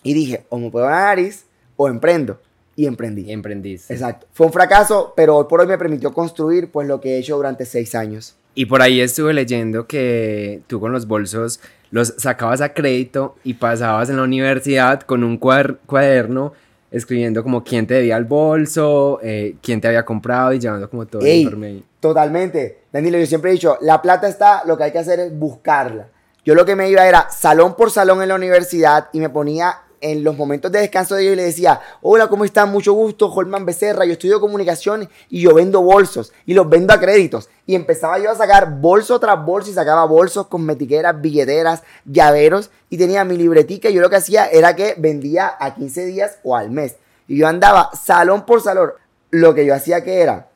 Y 0.03 0.15
dije, 0.15 0.47
o 0.49 0.59
me 0.59 0.69
opero 0.69 0.89
la 0.89 1.07
nariz 1.07 1.45
o 1.77 1.89
emprendo. 1.89 2.41
Y 2.77 2.87
emprendí. 2.87 3.23
Y 3.23 3.33
emprendiste. 3.33 3.93
Exacto. 3.95 4.27
Fue 4.33 4.47
un 4.47 4.53
fracaso, 4.53 5.15
pero 5.17 5.37
hoy 5.37 5.47
por 5.49 5.61
hoy 5.61 5.67
me 5.67 5.79
permitió 5.79 6.13
construir 6.13 6.71
pues 6.71 6.87
lo 6.87 7.01
que 7.01 7.15
he 7.15 7.19
hecho 7.19 7.37
durante 7.37 7.65
seis 7.65 7.95
años. 7.95 8.37
Y 8.55 8.67
por 8.67 8.81
ahí 8.83 9.01
estuve 9.01 9.35
leyendo 9.35 9.87
que 9.87 10.63
tú 10.67 10.81
con 10.81 10.93
los 10.93 11.07
bolsos 11.07 11.61
los 11.91 12.15
sacabas 12.19 12.61
a 12.61 12.75
crédito 12.75 13.37
y 13.45 13.55
pasabas 13.55 14.11
en 14.11 14.17
la 14.17 14.23
universidad 14.23 15.01
con 15.03 15.25
un 15.25 15.41
cuader- 15.41 15.79
cuaderno 15.87 16.53
escribiendo 16.91 17.43
como 17.43 17.65
quién 17.65 17.87
te 17.87 17.95
debía 17.95 18.17
el 18.17 18.25
bolso, 18.25 19.19
eh, 19.23 19.57
quién 19.63 19.81
te 19.81 19.89
había 19.89 20.05
comprado 20.05 20.53
y 20.53 20.59
llevando 20.59 20.89
como 20.89 21.07
todo 21.07 21.23
el 21.23 21.29
informe 21.29 21.67
ahí. 21.67 21.85
Totalmente. 22.01 22.83
Danilo, 22.93 23.19
yo 23.19 23.27
siempre 23.27 23.51
he 23.51 23.55
dicho, 23.55 23.79
la 23.81 24.01
plata 24.01 24.29
está, 24.29 24.63
lo 24.65 24.77
que 24.77 24.85
hay 24.85 24.93
que 24.93 24.99
hacer 24.99 25.21
es 25.21 25.37
buscarla. 25.37 26.09
Yo 26.45 26.55
lo 26.55 26.65
que 26.65 26.77
me 26.77 26.89
iba 26.89 27.07
era 27.07 27.29
salón 27.31 27.75
por 27.75 27.91
salón 27.91 28.23
en 28.23 28.29
la 28.29 28.37
universidad 28.37 29.09
y 29.13 29.19
me 29.19 29.29
ponía 29.29 29.81
en 30.01 30.25
los 30.25 30.37
momentos 30.37 30.71
de 30.73 30.81
descanso 30.81 31.15
de 31.15 31.23
ellos 31.23 31.37
le 31.37 31.45
decía, 31.45 31.81
hola, 32.03 32.29
¿cómo 32.29 32.45
están? 32.45 32.71
Mucho 32.71 32.93
gusto, 32.93 33.33
Holman 33.33 33.67
Becerra, 33.67 34.05
yo 34.05 34.13
estudio 34.13 34.41
comunicación 34.41 35.09
y 35.29 35.41
yo 35.41 35.55
vendo 35.55 35.83
bolsos 35.83 36.33
y 36.45 36.55
los 36.55 36.69
vendo 36.69 36.93
a 36.93 37.01
créditos. 37.01 37.49
Y 37.67 37.75
empezaba 37.75 38.19
yo 38.19 38.31
a 38.31 38.35
sacar 38.35 38.81
bolso 38.81 39.19
tras 39.21 39.45
bolso 39.45 39.71
y 39.71 39.75
sacaba 39.75 40.05
bolsos, 40.05 40.47
cosmetiqueras, 40.47 41.21
billeteras, 41.21 41.83
llaveros 42.05 42.71
y 42.91 42.99
tenía 42.99 43.25
mi 43.25 43.37
libretica 43.37 43.89
y 43.89 43.95
yo 43.95 44.01
lo 44.01 44.11
que 44.11 44.17
hacía 44.17 44.47
era 44.47 44.77
que 44.77 44.95
vendía 44.99 45.53
a 45.59 45.75
15 45.75 46.07
días 46.07 46.39
o 46.43 46.57
al 46.57 46.71
mes. 46.71 46.97
Y 47.29 47.39
yo 47.39 47.49
andaba 47.49 47.91
salón 47.95 48.47
por 48.47 48.61
salón. 48.63 48.93
Lo 49.31 49.55
que 49.55 49.67
yo 49.67 49.75
hacía 49.75 50.05
que 50.05 50.21
era, 50.21 50.49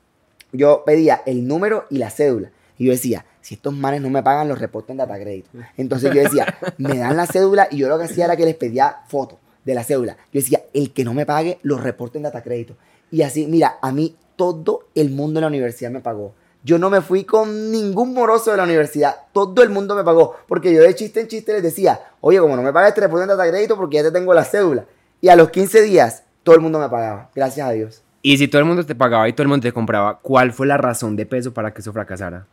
yo 0.53 0.85
pedía 0.85 1.23
el 1.27 1.47
número 1.47 1.87
y 1.91 1.99
la 1.99 2.11
cédula. 2.11 2.51
Y 2.79 2.87
yo 2.87 2.93
decía, 2.93 3.27
si 3.41 3.55
estos 3.55 3.75
manes 3.75 4.01
no 4.01 4.11
me 4.11 4.23
pagan, 4.23 4.49
los 4.49 4.59
reporten 4.59 4.97
data 4.97 5.19
crédito. 5.19 5.51
Entonces 5.77 6.13
yo 6.15 6.23
decía, 6.23 6.59
me 6.79 6.99
dan 6.99 7.17
la 7.17 7.27
cédula 7.27 7.69
y 7.71 7.79
yo 7.79 7.89
lo 7.89 7.99
que 7.99 8.05
hacía 8.05 8.27
era 8.27 8.37
que 8.37 8.45
les 8.45 8.57
pedía 8.57 8.99
fotos 9.09 9.39
de 9.65 9.75
la 9.75 9.85
cédula. 9.85 10.17
Yo 10.33 10.41
decía, 10.41 10.63
el 10.73 10.93
que 10.93 11.05
no 11.05 11.15
me 11.15 11.27
pague, 11.27 11.59
los 11.63 11.83
reporten 11.83 12.23
data 12.23 12.43
crédito. 12.43 12.77
Y 13.11 13.23
así, 13.23 13.47
mira, 13.47 13.79
a 13.83 13.93
mí 13.93 14.17
todo 14.37 14.89
el 14.95 15.11
mundo 15.11 15.39
en 15.39 15.43
la 15.43 15.49
universidad 15.49 15.91
me 15.91 16.01
pagó. 16.01 16.35
Yo 16.63 16.79
no 16.79 16.91
me 16.91 17.01
fui 17.01 17.25
con 17.25 17.71
ningún 17.71 18.13
moroso 18.13 18.51
de 18.51 18.59
la 18.59 18.65
universidad. 18.65 19.17
Todo 19.33 19.63
el 19.63 19.71
mundo 19.71 19.95
me 19.95 20.05
pagó. 20.05 20.37
Porque 20.47 20.73
yo 20.73 20.83
de 20.83 20.95
chiste 20.95 21.21
en 21.21 21.29
chiste 21.29 21.55
les 21.55 21.63
decía, 21.63 22.01
oye, 22.21 22.39
como 22.39 22.55
no 22.55 22.63
me 22.63 22.73
pagas, 22.73 22.95
te 22.95 23.01
reporten 23.01 23.29
data 23.29 23.49
crédito 23.49 23.77
porque 23.77 23.97
ya 23.97 24.03
te 24.03 24.11
tengo 24.11 24.35
la 24.35 24.45
cédula. 24.45 24.85
Y 25.23 25.29
a 25.29 25.37
los 25.37 25.51
15 25.51 25.83
días, 25.83 26.25
todo 26.43 26.55
el 26.55 26.61
mundo 26.61 26.79
me 26.79 26.89
pagaba. 26.89 27.31
Gracias 27.35 27.67
a 27.67 27.73
Dios. 27.73 28.03
Y 28.23 28.37
si 28.37 28.49
todo 28.49 28.61
el 28.61 28.67
mundo 28.67 28.85
te 28.85 28.95
pagaba 28.95 29.29
y 29.29 29.33
todo 29.33 29.43
el 29.43 29.49
mundo 29.49 29.63
te 29.63 29.73
compraba, 29.73 30.19
¿cuál 30.21 30.53
fue 30.53 30.67
la 30.67 30.77
razón 30.77 31.17
de 31.17 31.25
peso 31.25 31.55
para 31.55 31.73
que 31.73 31.81
eso 31.81 31.93
fracasara? 31.93 32.47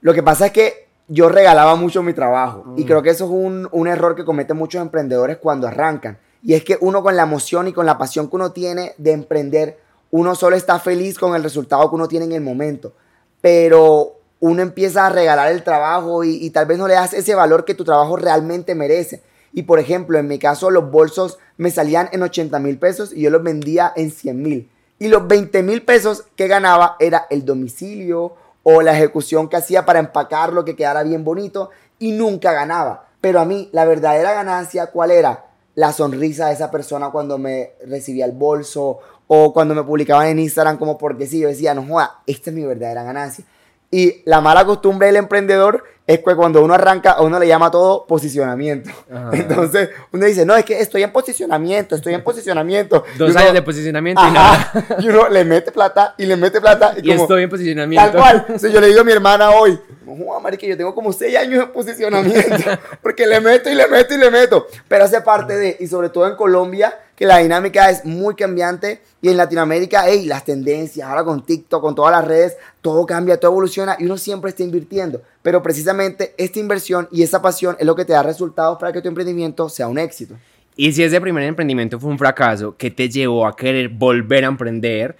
Lo 0.00 0.14
que 0.14 0.22
pasa 0.22 0.46
es 0.46 0.52
que 0.52 0.86
yo 1.08 1.28
regalaba 1.28 1.74
mucho 1.76 2.02
mi 2.02 2.12
trabajo. 2.14 2.64
Y 2.76 2.82
Mm. 2.82 2.86
creo 2.86 3.02
que 3.02 3.10
eso 3.10 3.24
es 3.24 3.30
un, 3.30 3.68
un 3.72 3.88
error 3.88 4.14
que 4.16 4.24
cometen 4.24 4.56
muchos 4.56 4.80
emprendedores 4.82 5.38
cuando 5.38 5.66
arrancan. 5.68 6.18
Y 6.42 6.54
es 6.54 6.64
que 6.64 6.78
uno 6.80 7.02
con 7.02 7.16
la 7.16 7.22
emoción 7.22 7.68
y 7.68 7.72
con 7.72 7.86
la 7.86 7.98
pasión 7.98 8.28
que 8.28 8.36
uno 8.36 8.52
tiene 8.52 8.94
de 8.98 9.12
emprender, 9.12 9.78
uno 10.10 10.34
solo 10.34 10.56
está 10.56 10.78
feliz 10.78 11.18
con 11.18 11.34
el 11.34 11.42
resultado 11.42 11.88
que 11.88 11.94
uno 11.96 12.08
tiene 12.08 12.24
en 12.26 12.32
el 12.32 12.40
momento. 12.40 12.92
Pero 13.40 14.14
uno 14.40 14.62
empieza 14.62 15.06
a 15.06 15.10
regalar 15.10 15.50
el 15.50 15.62
trabajo 15.62 16.24
y, 16.24 16.36
y 16.44 16.50
tal 16.50 16.66
vez 16.66 16.78
no 16.78 16.86
le 16.88 16.94
das 16.94 17.12
ese 17.14 17.34
valor 17.34 17.64
que 17.64 17.74
tu 17.74 17.84
trabajo 17.84 18.16
realmente 18.16 18.74
merece. 18.74 19.22
Y 19.52 19.62
por 19.62 19.78
ejemplo, 19.78 20.18
en 20.18 20.28
mi 20.28 20.38
caso, 20.38 20.70
los 20.70 20.90
bolsos 20.90 21.38
me 21.56 21.70
salían 21.70 22.08
en 22.12 22.22
80 22.22 22.58
mil 22.58 22.78
pesos 22.78 23.12
y 23.12 23.22
yo 23.22 23.30
los 23.30 23.42
vendía 23.42 23.92
en 23.96 24.10
100 24.10 24.42
mil. 24.42 24.70
Y 24.98 25.08
los 25.08 25.26
20 25.26 25.62
mil 25.62 25.82
pesos 25.82 26.24
que 26.36 26.46
ganaba 26.48 26.96
era 27.00 27.26
el 27.30 27.44
domicilio 27.44 28.34
o 28.68 28.82
la 28.82 28.94
ejecución 28.94 29.48
que 29.48 29.56
hacía 29.56 29.86
para 29.86 30.00
empacarlo, 30.00 30.64
que 30.64 30.74
quedara 30.74 31.04
bien 31.04 31.22
bonito 31.22 31.70
y 32.00 32.10
nunca 32.10 32.52
ganaba. 32.52 33.06
Pero 33.20 33.38
a 33.38 33.44
mí 33.44 33.68
la 33.70 33.84
verdadera 33.84 34.32
ganancia, 34.32 34.88
¿cuál 34.88 35.12
era? 35.12 35.44
La 35.76 35.92
sonrisa 35.92 36.48
de 36.48 36.54
esa 36.54 36.68
persona 36.68 37.10
cuando 37.10 37.38
me 37.38 37.74
recibía 37.86 38.24
el 38.24 38.32
bolso 38.32 38.98
o 39.28 39.52
cuando 39.52 39.72
me 39.76 39.84
publicaban 39.84 40.26
en 40.26 40.40
Instagram 40.40 40.78
como 40.78 40.98
porque 40.98 41.28
sí, 41.28 41.38
yo 41.38 41.46
decía, 41.46 41.74
no 41.74 41.86
joda, 41.86 42.22
esta 42.26 42.50
es 42.50 42.56
mi 42.56 42.64
verdadera 42.64 43.04
ganancia. 43.04 43.44
Y 43.90 44.22
la 44.24 44.40
mala 44.40 44.64
costumbre 44.64 45.06
del 45.06 45.16
emprendedor 45.16 45.84
es 46.06 46.20
que 46.20 46.36
cuando 46.36 46.62
uno 46.62 46.74
arranca, 46.74 47.12
a 47.12 47.22
uno 47.22 47.38
le 47.38 47.48
llama 47.48 47.70
todo 47.70 48.06
posicionamiento. 48.06 48.90
Entonces, 49.32 49.90
uno 50.12 50.24
dice, 50.24 50.46
no, 50.46 50.54
es 50.54 50.64
que 50.64 50.80
estoy 50.80 51.02
en 51.02 51.10
posicionamiento, 51.10 51.96
estoy 51.96 52.14
en 52.14 52.22
posicionamiento. 52.22 53.04
Dos 53.18 53.34
años 53.34 53.52
de 53.52 53.62
posicionamiento 53.62 54.22
y 54.26 54.30
nada. 54.30 54.72
Y 55.00 55.08
uno 55.08 55.28
le 55.28 55.44
mete 55.44 55.72
plata 55.72 56.14
y 56.16 56.26
le 56.26 56.36
mete 56.36 56.60
plata. 56.60 56.94
Y, 57.02 57.10
estoy 57.10 57.42
en 57.42 57.50
posicionamiento. 57.50 58.10
Tal 58.10 58.20
cual. 58.20 58.36
Entonces 58.46 58.72
yo 58.72 58.80
le 58.80 58.86
digo 58.86 59.00
a 59.00 59.04
mi 59.04 59.12
hermana 59.12 59.50
hoy, 59.50 59.78
no, 60.04 60.42
que 60.56 60.68
yo 60.68 60.76
tengo 60.76 60.94
como 60.94 61.12
seis 61.12 61.36
años 61.36 61.64
en 61.64 61.72
posicionamiento, 61.72 62.70
porque 63.02 63.26
le 63.26 63.40
meto 63.40 63.68
y 63.68 63.74
le 63.74 63.88
meto 63.88 64.14
y 64.14 64.18
le 64.18 64.30
meto. 64.30 64.68
Pero 64.86 65.04
hace 65.04 65.20
parte 65.20 65.56
de, 65.56 65.76
y 65.80 65.88
sobre 65.88 66.08
todo 66.08 66.28
en 66.28 66.36
Colombia, 66.36 66.96
que 67.16 67.24
la 67.24 67.38
dinámica 67.38 67.88
es 67.90 68.04
muy 68.04 68.34
cambiante 68.34 69.00
y 69.22 69.30
en 69.30 69.38
Latinoamérica, 69.38 70.04
hey, 70.06 70.26
las 70.26 70.44
tendencias, 70.44 71.08
ahora 71.08 71.24
con 71.24 71.44
TikTok, 71.44 71.80
con 71.80 71.94
todas 71.94 72.12
las 72.12 72.24
redes, 72.24 72.56
todo 72.82 73.06
cambia, 73.06 73.40
todo 73.40 73.52
evoluciona 73.52 73.96
y 73.98 74.04
uno 74.04 74.18
siempre 74.18 74.50
está 74.50 74.62
invirtiendo. 74.62 75.22
Pero 75.42 75.62
precisamente 75.62 76.34
esta 76.36 76.60
inversión 76.60 77.08
y 77.10 77.22
esa 77.22 77.40
pasión 77.40 77.74
es 77.80 77.86
lo 77.86 77.96
que 77.96 78.04
te 78.04 78.12
da 78.12 78.22
resultados 78.22 78.78
para 78.78 78.92
que 78.92 79.00
tu 79.00 79.08
emprendimiento 79.08 79.68
sea 79.70 79.88
un 79.88 79.98
éxito. 79.98 80.36
Y 80.76 80.92
si 80.92 81.02
ese 81.02 81.18
primer 81.18 81.44
emprendimiento 81.44 81.98
fue 81.98 82.10
un 82.10 82.18
fracaso, 82.18 82.76
¿qué 82.76 82.90
te 82.90 83.08
llevó 83.08 83.46
a 83.46 83.56
querer 83.56 83.88
volver 83.88 84.44
a 84.44 84.48
emprender 84.48 85.16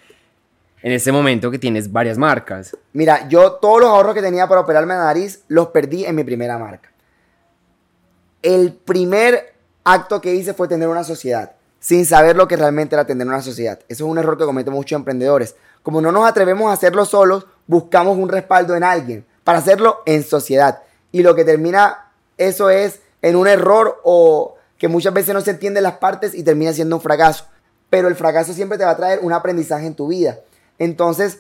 en 0.82 0.92
este 0.92 1.10
momento 1.10 1.50
que 1.50 1.58
tienes 1.58 1.90
varias 1.90 2.18
marcas? 2.18 2.76
Mira, 2.92 3.26
yo 3.30 3.52
todos 3.52 3.80
los 3.80 3.88
ahorros 3.88 4.14
que 4.14 4.20
tenía 4.20 4.46
para 4.46 4.60
operarme 4.60 4.92
la 4.92 5.04
nariz 5.04 5.44
los 5.48 5.68
perdí 5.68 6.04
en 6.04 6.14
mi 6.14 6.24
primera 6.24 6.58
marca. 6.58 6.92
El 8.42 8.74
primer 8.74 9.54
acto 9.82 10.20
que 10.20 10.34
hice 10.34 10.52
fue 10.52 10.68
tener 10.68 10.88
una 10.88 11.02
sociedad 11.02 11.55
sin 11.86 12.04
saber 12.04 12.34
lo 12.34 12.48
que 12.48 12.56
realmente 12.56 12.96
era 12.96 13.02
atender 13.02 13.28
una 13.28 13.40
sociedad. 13.42 13.78
Eso 13.86 14.04
es 14.04 14.10
un 14.10 14.18
error 14.18 14.36
que 14.36 14.44
cometen 14.44 14.72
muchos 14.72 14.96
emprendedores. 14.96 15.54
Como 15.84 16.00
no 16.00 16.10
nos 16.10 16.28
atrevemos 16.28 16.68
a 16.68 16.72
hacerlo 16.72 17.04
solos, 17.04 17.46
buscamos 17.68 18.18
un 18.18 18.28
respaldo 18.28 18.74
en 18.74 18.82
alguien 18.82 19.24
para 19.44 19.58
hacerlo 19.58 19.98
en 20.04 20.24
sociedad. 20.24 20.82
Y 21.12 21.22
lo 21.22 21.36
que 21.36 21.44
termina 21.44 22.10
eso 22.38 22.70
es 22.70 23.02
en 23.22 23.36
un 23.36 23.46
error 23.46 24.00
o 24.02 24.56
que 24.78 24.88
muchas 24.88 25.14
veces 25.14 25.32
no 25.32 25.40
se 25.42 25.52
entienden 25.52 25.84
las 25.84 25.98
partes 25.98 26.34
y 26.34 26.42
termina 26.42 26.72
siendo 26.72 26.96
un 26.96 27.02
fracaso. 27.02 27.46
Pero 27.88 28.08
el 28.08 28.16
fracaso 28.16 28.52
siempre 28.52 28.78
te 28.78 28.84
va 28.84 28.90
a 28.90 28.96
traer 28.96 29.20
un 29.22 29.32
aprendizaje 29.32 29.86
en 29.86 29.94
tu 29.94 30.08
vida. 30.08 30.40
Entonces, 30.80 31.38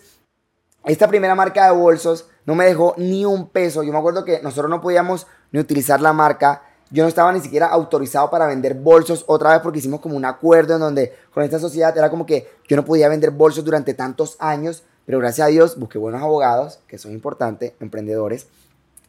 esta 0.84 1.08
primera 1.08 1.34
marca 1.34 1.66
de 1.66 1.76
bolsos 1.76 2.28
no 2.44 2.54
me 2.54 2.66
dejó 2.66 2.94
ni 2.98 3.24
un 3.24 3.48
peso. 3.48 3.82
Yo 3.82 3.90
me 3.90 3.98
acuerdo 3.98 4.24
que 4.24 4.40
nosotros 4.42 4.70
no 4.70 4.80
podíamos 4.80 5.26
ni 5.50 5.58
utilizar 5.58 6.00
la 6.00 6.12
marca 6.12 6.62
yo 6.90 7.02
no 7.02 7.08
estaba 7.08 7.32
ni 7.32 7.40
siquiera 7.40 7.66
autorizado 7.66 8.30
para 8.30 8.46
vender 8.46 8.74
bolsos 8.74 9.24
otra 9.26 9.52
vez 9.52 9.60
porque 9.60 9.80
hicimos 9.80 10.00
como 10.00 10.16
un 10.16 10.24
acuerdo 10.24 10.74
en 10.74 10.80
donde 10.80 11.14
con 11.34 11.42
esta 11.42 11.58
sociedad 11.58 11.96
era 11.96 12.10
como 12.10 12.26
que 12.26 12.48
yo 12.68 12.76
no 12.76 12.84
podía 12.84 13.08
vender 13.08 13.30
bolsos 13.30 13.64
durante 13.64 13.94
tantos 13.94 14.36
años, 14.38 14.84
pero 15.04 15.18
gracias 15.18 15.46
a 15.46 15.50
Dios 15.50 15.78
busqué 15.78 15.98
buenos 15.98 16.22
abogados, 16.22 16.80
que 16.86 16.98
son 16.98 17.12
importantes, 17.12 17.72
emprendedores, 17.80 18.46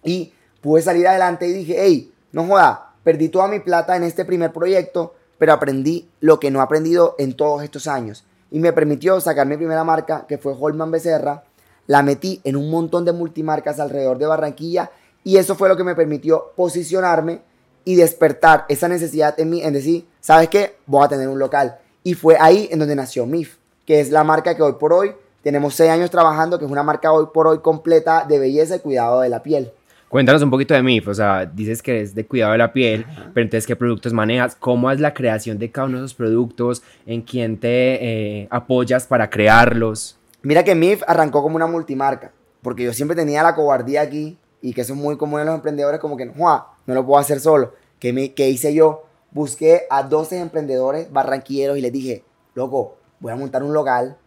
y 0.04 0.34
pude 0.62 0.82
salir 0.82 1.08
adelante 1.08 1.48
y 1.48 1.54
dije, 1.54 1.76
hey, 1.80 2.14
no 2.32 2.46
joda, 2.46 2.94
perdí 3.04 3.30
toda 3.30 3.48
mi 3.48 3.60
plata 3.60 3.96
en 3.96 4.04
este 4.04 4.26
primer 4.26 4.52
proyecto, 4.52 5.14
pero 5.38 5.54
aprendí 5.54 6.10
lo 6.20 6.40
que 6.40 6.50
no 6.50 6.60
he 6.60 6.64
aprendido 6.64 7.16
en 7.20 7.36
todos 7.36 7.64
estos 7.64 7.88
años. 7.88 8.26
Y 8.50 8.60
me 8.60 8.74
permitió 8.74 9.20
sacar 9.22 9.46
mi 9.46 9.58
primera 9.58 9.84
marca, 9.84 10.26
que 10.28 10.38
fue 10.38 10.56
Holman 10.58 10.92
Becerra, 10.92 11.44
la 11.86 12.02
metí 12.02 12.42
en 12.44 12.56
un 12.56 12.70
montón 12.70 13.06
de 13.06 13.14
multimarcas 13.14 13.80
alrededor 13.80 14.18
de 14.18 14.26
Barranquilla, 14.26 14.92
y 15.24 15.38
eso 15.38 15.56
fue 15.56 15.70
lo 15.70 15.78
que 15.78 15.84
me 15.84 15.96
permitió 15.96 16.54
posicionarme 16.56 17.42
y 17.88 17.96
despertar 17.96 18.66
esa 18.68 18.90
necesidad 18.90 19.40
en 19.40 19.50
mí 19.50 19.64
en 19.64 19.72
decir, 19.72 20.06
¿sabes 20.20 20.50
qué? 20.50 20.76
Voy 20.88 21.06
a 21.06 21.08
tener 21.08 21.30
un 21.30 21.40
local. 21.40 21.78
Y 22.04 22.16
fue 22.16 22.36
ahí 22.38 22.68
en 22.70 22.80
donde 22.80 22.98
nació 22.98 23.26
MIF, 23.26 23.56
que 23.86 24.02
es 24.02 24.12
la 24.12 24.26
marca 24.26 24.58
que 24.58 24.62
hoy 24.62 24.74
por 24.78 24.92
hoy 24.92 25.14
tenemos 25.42 25.74
seis 25.74 25.90
años 25.90 26.12
trabajando, 26.12 26.60
que 26.60 26.66
es 26.66 26.72
una 26.72 26.84
marca 26.84 27.14
hoy 27.14 27.28
por 27.34 27.48
hoy 27.48 27.60
completa 27.60 28.26
de 28.28 28.40
belleza 28.40 28.76
y 28.76 28.80
cuidado 28.80 29.22
de 29.22 29.30
la 29.30 29.42
piel. 29.42 29.72
Cuéntanos 30.10 30.42
un 30.42 30.50
poquito 30.50 30.74
de 30.74 30.84
MIF, 30.84 31.08
o 31.08 31.14
sea, 31.14 31.46
dices 31.46 31.82
que 31.82 32.02
es 32.02 32.14
de 32.14 32.26
cuidado 32.26 32.52
de 32.52 32.58
la 32.58 32.74
piel, 32.74 33.06
pero 33.34 33.46
entonces, 33.46 33.66
¿qué 33.66 33.78
productos 33.78 34.12
manejas? 34.12 34.58
¿Cómo 34.60 34.92
es 34.92 35.00
la 35.00 35.14
creación 35.14 35.58
de 35.58 35.72
cada 35.72 35.88
uno 35.88 36.00
de 36.00 36.04
esos 36.04 36.14
productos? 36.14 36.84
¿En 37.06 37.22
quién 37.22 37.58
te 37.58 38.42
eh, 38.42 38.48
apoyas 38.52 39.08
para 39.08 39.30
crearlos? 39.30 40.18
Mira 40.42 40.66
que 40.66 40.76
MIF 40.76 41.04
arrancó 41.08 41.42
como 41.42 41.56
una 41.56 41.68
multimarca, 41.68 42.34
porque 42.62 42.84
yo 42.84 42.92
siempre 42.92 43.16
tenía 43.16 43.44
la 43.44 43.56
cobardía 43.56 44.02
aquí, 44.02 44.38
y 44.62 44.74
que 44.74 44.82
eso 44.82 44.94
es 44.94 45.00
muy 45.00 45.18
común 45.18 45.40
en 45.40 45.48
los 45.48 45.56
emprendedores, 45.56 46.00
como 46.00 46.18
que, 46.18 46.26
no 46.26 46.76
lo 46.86 47.06
puedo 47.06 47.20
hacer 47.20 47.40
solo. 47.40 47.74
¿Qué, 48.00 48.14
me, 48.14 48.34
¿Qué 48.34 48.50
hice 48.50 48.74
yo? 48.74 49.06
Busqué 49.32 49.84
a 49.90 50.04
12 50.04 50.40
emprendedores 50.40 51.12
barranquilleros 51.12 51.78
y 51.78 51.82
les 51.82 51.92
dije, 51.92 52.24
loco, 52.54 52.98
voy 53.20 53.32
a 53.32 53.36
montar 53.36 53.64
un 53.64 53.74
local. 53.74 54.18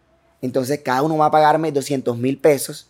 Entonces 0.41 0.79
cada 0.79 1.01
uno 1.01 1.17
va 1.17 1.27
a 1.27 1.31
pagarme 1.31 1.71
200 1.71 2.17
mil 2.17 2.39
pesos 2.39 2.89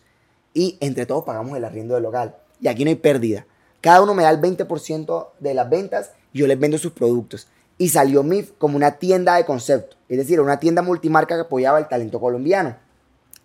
y 0.54 0.78
entre 0.80 1.06
todos 1.06 1.24
pagamos 1.24 1.56
el 1.56 1.64
arriendo 1.64 1.94
del 1.94 2.02
local. 2.02 2.36
Y 2.60 2.68
aquí 2.68 2.84
no 2.84 2.90
hay 2.90 2.96
pérdida. 2.96 3.46
Cada 3.80 4.02
uno 4.02 4.14
me 4.14 4.22
da 4.22 4.30
el 4.30 4.40
20% 4.40 5.28
de 5.40 5.54
las 5.54 5.68
ventas 5.68 6.12
yo 6.32 6.46
les 6.46 6.58
vendo 6.58 6.78
sus 6.78 6.92
productos. 6.92 7.48
Y 7.78 7.88
salió 7.88 8.22
MIF 8.22 8.52
como 8.58 8.76
una 8.76 8.92
tienda 8.92 9.36
de 9.36 9.44
concepto, 9.44 9.96
es 10.08 10.18
decir, 10.18 10.40
una 10.40 10.58
tienda 10.58 10.82
multimarca 10.82 11.34
que 11.34 11.42
apoyaba 11.42 11.78
el 11.78 11.88
talento 11.88 12.20
colombiano. 12.20 12.76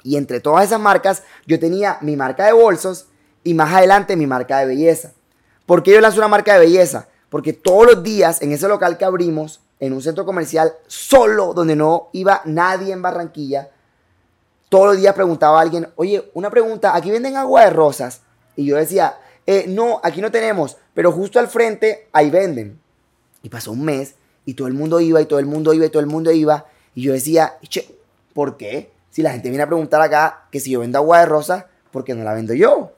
Y 0.03 0.15
entre 0.15 0.39
todas 0.39 0.65
esas 0.65 0.79
marcas, 0.79 1.23
yo 1.45 1.59
tenía 1.59 1.97
mi 2.01 2.15
marca 2.15 2.45
de 2.45 2.53
bolsos 2.53 3.07
y 3.47 3.53
más 3.53 3.73
adelante 3.73 4.17
mi 4.17 4.27
marca 4.27 4.59
de 4.59 4.65
belleza. 4.65 5.13
¿Por 5.65 5.81
qué 5.81 5.91
yo 5.91 6.01
lanzo 6.01 6.17
una 6.17 6.27
marca 6.27 6.55
de 6.55 6.59
belleza? 6.59 7.07
Porque 7.29 7.53
todos 7.53 7.85
los 7.85 8.03
días 8.03 8.41
en 8.41 8.51
ese 8.51 8.67
local 8.67 8.97
que 8.97 9.05
abrimos, 9.05 9.61
en 9.79 9.93
un 9.93 10.01
centro 10.01 10.25
comercial 10.25 10.73
solo, 10.87 11.53
donde 11.53 11.77
no 11.77 12.09
iba 12.11 12.41
nadie 12.43 12.91
en 12.91 13.01
Barranquilla, 13.01 13.69
todos 14.67 14.87
los 14.87 14.97
días 14.97 15.13
preguntaba 15.13 15.59
a 15.59 15.61
alguien, 15.61 15.87
oye, 15.95 16.29
una 16.33 16.49
pregunta, 16.49 16.93
¿aquí 16.93 17.09
venden 17.09 17.37
agua 17.37 17.63
de 17.63 17.69
rosas? 17.69 18.19
Y 18.57 18.65
yo 18.65 18.75
decía, 18.75 19.17
eh, 19.45 19.63
no, 19.69 20.01
aquí 20.03 20.19
no 20.19 20.29
tenemos, 20.29 20.75
pero 20.93 21.13
justo 21.13 21.39
al 21.39 21.47
frente 21.47 22.09
ahí 22.11 22.29
venden. 22.29 22.81
Y 23.43 23.49
pasó 23.49 23.71
un 23.71 23.85
mes 23.85 24.15
y 24.43 24.55
todo 24.55 24.67
el 24.67 24.73
mundo 24.73 24.99
iba 24.99 25.21
y 25.21 25.25
todo 25.25 25.39
el 25.39 25.45
mundo 25.45 25.73
iba 25.73 25.85
y 25.85 25.89
todo 25.89 26.01
el 26.01 26.07
mundo 26.07 26.33
iba. 26.33 26.65
Y 26.95 27.03
yo 27.03 27.13
decía, 27.13 27.59
che, 27.69 27.97
¿por 28.33 28.57
qué? 28.57 28.91
Si 29.09 29.21
la 29.21 29.31
gente 29.31 29.47
viene 29.47 29.63
a 29.63 29.67
preguntar 29.67 30.01
acá 30.01 30.47
que 30.51 30.59
si 30.59 30.71
yo 30.71 30.81
vendo 30.81 30.97
agua 30.97 31.19
de 31.19 31.27
rosas, 31.27 31.63
¿por 31.91 32.03
qué 32.03 32.13
no 32.13 32.25
la 32.25 32.33
vendo 32.33 32.53
yo? 32.53 32.91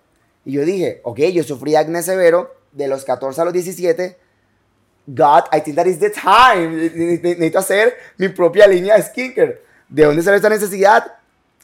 Y 0.50 0.53
yo 0.53 0.65
dije, 0.65 1.00
ok, 1.03 1.20
yo 1.32 1.44
sufrí 1.44 1.75
acné 1.75 2.01
severo, 2.01 2.51
de 2.72 2.88
los 2.88 3.06
14 3.06 3.39
a 3.39 3.46
los 3.46 3.53
17, 3.53 4.18
God, 5.06 5.44
I 5.53 5.62
think 5.62 5.75
that 5.75 5.86
is 5.86 6.00
the 6.00 6.10
time. 6.10 6.70
Necesito 6.89 7.60
hacer 7.60 7.94
mi 8.18 8.29
propia 8.29 8.65
línea 8.65 8.96
de 8.96 9.03
skincare. 9.03 9.62
¿De 9.88 10.06
dónde 10.06 10.24
sale 10.24 10.38
esta 10.38 10.50
necesidad? 10.50 11.18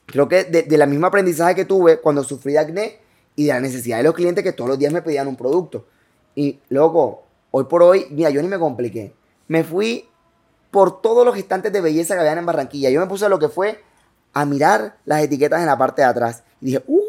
Creo 0.05 0.27
que 0.27 0.43
de, 0.43 0.61
de 0.61 0.77
la 0.77 0.85
misma 0.85 1.07
aprendizaje 1.07 1.55
que 1.55 1.65
tuve 1.65 1.99
cuando 1.99 2.23
sufrí 2.23 2.57
acné 2.57 2.99
y 3.35 3.47
de 3.47 3.53
la 3.53 3.59
necesidad 3.59 3.97
de 3.97 4.03
los 4.03 4.13
clientes 4.13 4.43
que 4.43 4.53
todos 4.53 4.69
los 4.69 4.77
días 4.77 4.93
me 4.93 5.01
pedían 5.01 5.27
un 5.27 5.35
producto. 5.35 5.87
Y 6.35 6.59
luego, 6.69 7.23
hoy 7.49 7.63
por 7.63 7.81
hoy, 7.81 8.05
mira, 8.11 8.29
yo 8.29 8.39
ni 8.43 8.47
me 8.47 8.59
compliqué. 8.59 9.15
Me 9.47 9.63
fui 9.63 10.07
por 10.69 11.01
todos 11.01 11.25
los 11.25 11.35
estantes 11.35 11.73
de 11.73 11.81
belleza 11.81 12.13
que 12.13 12.19
habían 12.19 12.37
en 12.37 12.45
Barranquilla. 12.45 12.91
Yo 12.91 12.99
me 12.99 13.07
puse 13.07 13.27
lo 13.29 13.39
que 13.39 13.49
fue 13.49 13.81
a 14.31 14.45
mirar 14.45 14.97
las 15.05 15.23
etiquetas 15.23 15.61
en 15.61 15.65
la 15.65 15.75
parte 15.75 16.03
de 16.03 16.07
atrás. 16.07 16.43
Y 16.61 16.67
dije, 16.67 16.83
uh, 16.85 17.04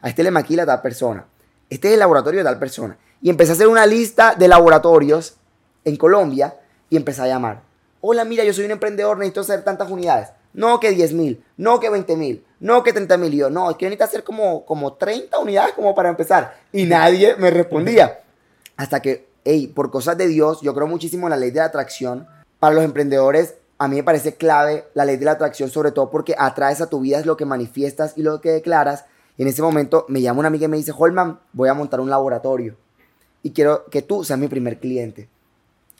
a 0.00 0.08
este 0.08 0.22
le 0.22 0.30
maquila 0.30 0.66
tal 0.66 0.82
persona. 0.82 1.26
Este 1.70 1.88
es 1.88 1.94
el 1.94 2.00
laboratorio 2.00 2.40
de 2.40 2.44
tal 2.44 2.58
persona 2.58 2.96
y 3.20 3.30
empecé 3.30 3.52
a 3.52 3.54
hacer 3.54 3.68
una 3.68 3.86
lista 3.86 4.34
de 4.34 4.48
laboratorios 4.48 5.36
en 5.84 5.96
Colombia 5.96 6.54
y 6.90 6.96
empecé 6.96 7.22
a 7.22 7.26
llamar. 7.26 7.62
Hola, 8.00 8.24
mira, 8.24 8.44
yo 8.44 8.52
soy 8.52 8.64
un 8.64 8.70
emprendedor, 8.70 9.18
necesito 9.18 9.40
hacer 9.40 9.64
tantas 9.64 9.90
unidades. 9.90 10.28
No 10.52 10.80
que 10.80 10.90
10 10.90 11.12
mil, 11.12 11.44
no 11.56 11.78
que 11.78 11.90
20 11.90 12.16
mil, 12.16 12.44
no 12.60 12.82
que 12.82 12.92
30 12.92 13.16
mil. 13.16 13.32
yo, 13.32 13.50
no, 13.50 13.70
es 13.70 13.76
que 13.76 13.86
necesito 13.86 14.04
hacer 14.04 14.24
como, 14.24 14.64
como 14.64 14.94
30 14.94 15.38
unidades 15.38 15.74
como 15.74 15.94
para 15.94 16.08
empezar. 16.08 16.56
Y 16.72 16.84
nadie 16.84 17.36
me 17.36 17.50
respondía. 17.50 18.20
Hasta 18.76 19.00
que, 19.00 19.28
hey, 19.44 19.66
por 19.74 19.90
cosas 19.90 20.16
de 20.16 20.28
Dios, 20.28 20.60
yo 20.62 20.74
creo 20.74 20.86
muchísimo 20.86 21.26
en 21.26 21.30
la 21.30 21.36
ley 21.36 21.50
de 21.50 21.60
la 21.60 21.66
atracción. 21.66 22.26
Para 22.58 22.74
los 22.74 22.84
emprendedores, 22.84 23.54
a 23.78 23.88
mí 23.88 23.96
me 23.96 24.02
parece 24.02 24.34
clave 24.34 24.86
la 24.94 25.04
ley 25.04 25.16
de 25.16 25.24
la 25.24 25.32
atracción, 25.32 25.70
sobre 25.70 25.92
todo 25.92 26.10
porque 26.10 26.34
atraes 26.38 26.80
a 26.80 26.88
tu 26.88 27.00
vida 27.00 27.18
es 27.18 27.26
lo 27.26 27.36
que 27.36 27.44
manifiestas 27.44 28.14
y 28.16 28.22
lo 28.22 28.40
que 28.40 28.50
declaras. 28.50 29.04
Y 29.38 29.42
en 29.42 29.48
ese 29.48 29.62
momento 29.62 30.04
me 30.08 30.20
llama 30.20 30.40
una 30.40 30.48
amiga 30.48 30.66
y 30.66 30.68
me 30.68 30.76
dice, 30.76 30.92
Holman, 30.96 31.40
voy 31.54 31.70
a 31.70 31.74
montar 31.74 32.00
un 32.00 32.10
laboratorio 32.10 32.76
y 33.42 33.52
quiero 33.52 33.86
que 33.86 34.02
tú 34.02 34.24
seas 34.24 34.38
mi 34.38 34.48
primer 34.48 34.78
cliente. 34.78 35.28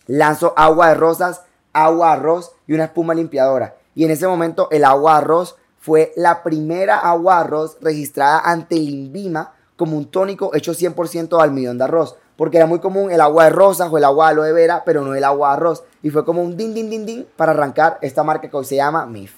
Lanzo 0.06 0.52
agua 0.56 0.88
de 0.88 0.94
rosas 0.94 1.42
agua 1.72 2.12
arroz 2.12 2.52
y 2.66 2.74
una 2.74 2.84
espuma 2.84 3.14
limpiadora. 3.14 3.76
Y 3.94 4.04
en 4.04 4.10
ese 4.10 4.26
momento 4.26 4.68
el 4.70 4.84
agua 4.84 5.18
arroz 5.18 5.56
fue 5.78 6.12
la 6.16 6.42
primera 6.42 6.98
agua 6.98 7.40
arroz 7.40 7.78
registrada 7.80 8.40
ante 8.40 8.76
el 8.76 8.88
INVIMA 8.88 9.54
como 9.76 9.96
un 9.96 10.06
tónico 10.06 10.54
hecho 10.54 10.72
100% 10.72 11.36
de 11.36 11.42
almidón 11.42 11.78
de 11.78 11.84
arroz. 11.84 12.16
Porque 12.36 12.56
era 12.56 12.66
muy 12.66 12.78
común 12.78 13.10
el 13.10 13.20
agua 13.20 13.44
de 13.44 13.50
rosas 13.50 13.88
o 13.90 13.98
el 13.98 14.04
agua 14.04 14.26
de 14.26 14.32
aloe 14.32 14.52
vera, 14.52 14.82
pero 14.84 15.02
no 15.02 15.14
el 15.14 15.24
agua 15.24 15.48
de 15.48 15.54
arroz. 15.54 15.84
Y 16.02 16.10
fue 16.10 16.24
como 16.24 16.42
un 16.42 16.56
din, 16.56 16.72
din, 16.72 16.88
din, 16.88 17.04
din 17.04 17.26
para 17.36 17.52
arrancar 17.52 17.98
esta 18.00 18.22
marca 18.22 18.48
que 18.48 18.56
hoy 18.56 18.64
se 18.64 18.76
llama 18.76 19.06
MIF. 19.06 19.34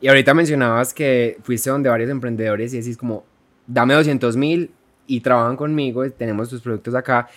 Y 0.00 0.08
ahorita 0.08 0.34
mencionabas 0.34 0.94
que 0.94 1.38
fuiste 1.42 1.70
donde 1.70 1.88
varios 1.88 2.10
emprendedores 2.10 2.72
y 2.74 2.78
decís 2.78 2.96
como, 2.96 3.24
dame 3.66 3.94
200 3.94 4.36
mil 4.36 4.70
y 5.06 5.20
trabajan 5.20 5.56
conmigo, 5.56 6.08
tenemos 6.10 6.48
tus 6.48 6.60
productos 6.60 6.94
acá. 6.94 7.28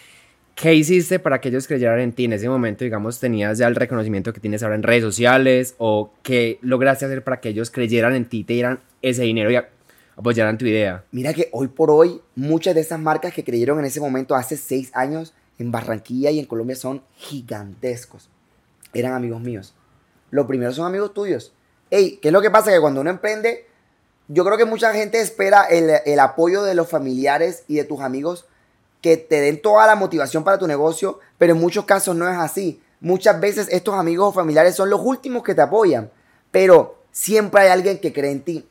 ¿Qué 0.55 0.73
hiciste 0.73 1.19
para 1.19 1.39
que 1.39 1.49
ellos 1.49 1.67
creyeran 1.67 1.99
en 1.99 2.13
ti 2.13 2.25
en 2.25 2.33
ese 2.33 2.49
momento? 2.49 2.83
Digamos, 2.83 3.19
¿tenías 3.19 3.59
ya 3.59 3.67
el 3.67 3.75
reconocimiento 3.75 4.33
que 4.33 4.39
tienes 4.39 4.63
ahora 4.63 4.75
en 4.75 4.81
redes 4.81 5.03
sociales? 5.03 5.75
¿O 5.77 6.13
qué 6.23 6.57
lograste 6.61 7.05
hacer 7.05 7.23
para 7.23 7.39
que 7.39 7.49
ellos 7.49 7.69
creyeran 7.69 8.15
en 8.15 8.25
ti, 8.25 8.43
te 8.43 8.53
dieran 8.53 8.79
ese 9.03 9.21
dinero 9.21 9.51
y 9.51 9.59
apoyaran 10.15 10.57
tu 10.57 10.65
idea? 10.65 11.03
Mira 11.11 11.33
que 11.33 11.49
hoy 11.51 11.67
por 11.67 11.91
hoy 11.91 12.21
muchas 12.35 12.73
de 12.73 12.81
esas 12.81 12.99
marcas 12.99 13.33
que 13.33 13.43
creyeron 13.43 13.77
en 13.77 13.85
ese 13.85 13.99
momento 13.99 14.33
hace 14.33 14.57
seis 14.57 14.89
años 14.95 15.35
en 15.59 15.71
Barranquilla 15.71 16.31
y 16.31 16.39
en 16.39 16.45
Colombia 16.45 16.75
son 16.75 17.03
gigantescos. 17.15 18.29
Eran 18.95 19.13
amigos 19.13 19.41
míos. 19.41 19.75
Los 20.31 20.47
primeros 20.47 20.75
son 20.75 20.87
amigos 20.87 21.13
tuyos. 21.13 21.53
Ey, 21.91 22.17
¿qué 22.21 22.29
es 22.29 22.33
lo 22.33 22.41
que 22.41 22.49
pasa? 22.49 22.71
Que 22.71 22.81
cuando 22.81 23.01
uno 23.01 23.11
emprende, 23.11 23.67
yo 24.27 24.43
creo 24.45 24.57
que 24.57 24.65
mucha 24.65 24.93
gente 24.93 25.21
espera 25.21 25.63
el, 25.63 25.89
el 26.05 26.19
apoyo 26.19 26.63
de 26.63 26.75
los 26.75 26.89
familiares 26.89 27.63
y 27.67 27.75
de 27.75 27.83
tus 27.83 28.01
amigos 28.01 28.45
que 29.01 29.17
te 29.17 29.41
den 29.41 29.61
toda 29.61 29.87
la 29.87 29.95
motivación 29.95 30.43
para 30.43 30.57
tu 30.57 30.67
negocio, 30.67 31.19
pero 31.37 31.53
en 31.53 31.59
muchos 31.59 31.85
casos 31.85 32.15
no 32.15 32.27
es 32.29 32.37
así. 32.37 32.81
Muchas 32.99 33.39
veces 33.39 33.67
estos 33.71 33.95
amigos 33.95 34.29
o 34.29 34.31
familiares 34.33 34.75
son 34.75 34.89
los 34.89 35.01
últimos 35.03 35.43
que 35.43 35.53
te 35.53 35.61
apoyan, 35.61 36.09
pero 36.51 36.97
siempre 37.11 37.61
hay 37.61 37.69
alguien 37.69 37.99
que 37.99 38.11
cree 38.11 38.31
en 38.31 38.41
ti. 38.41 38.67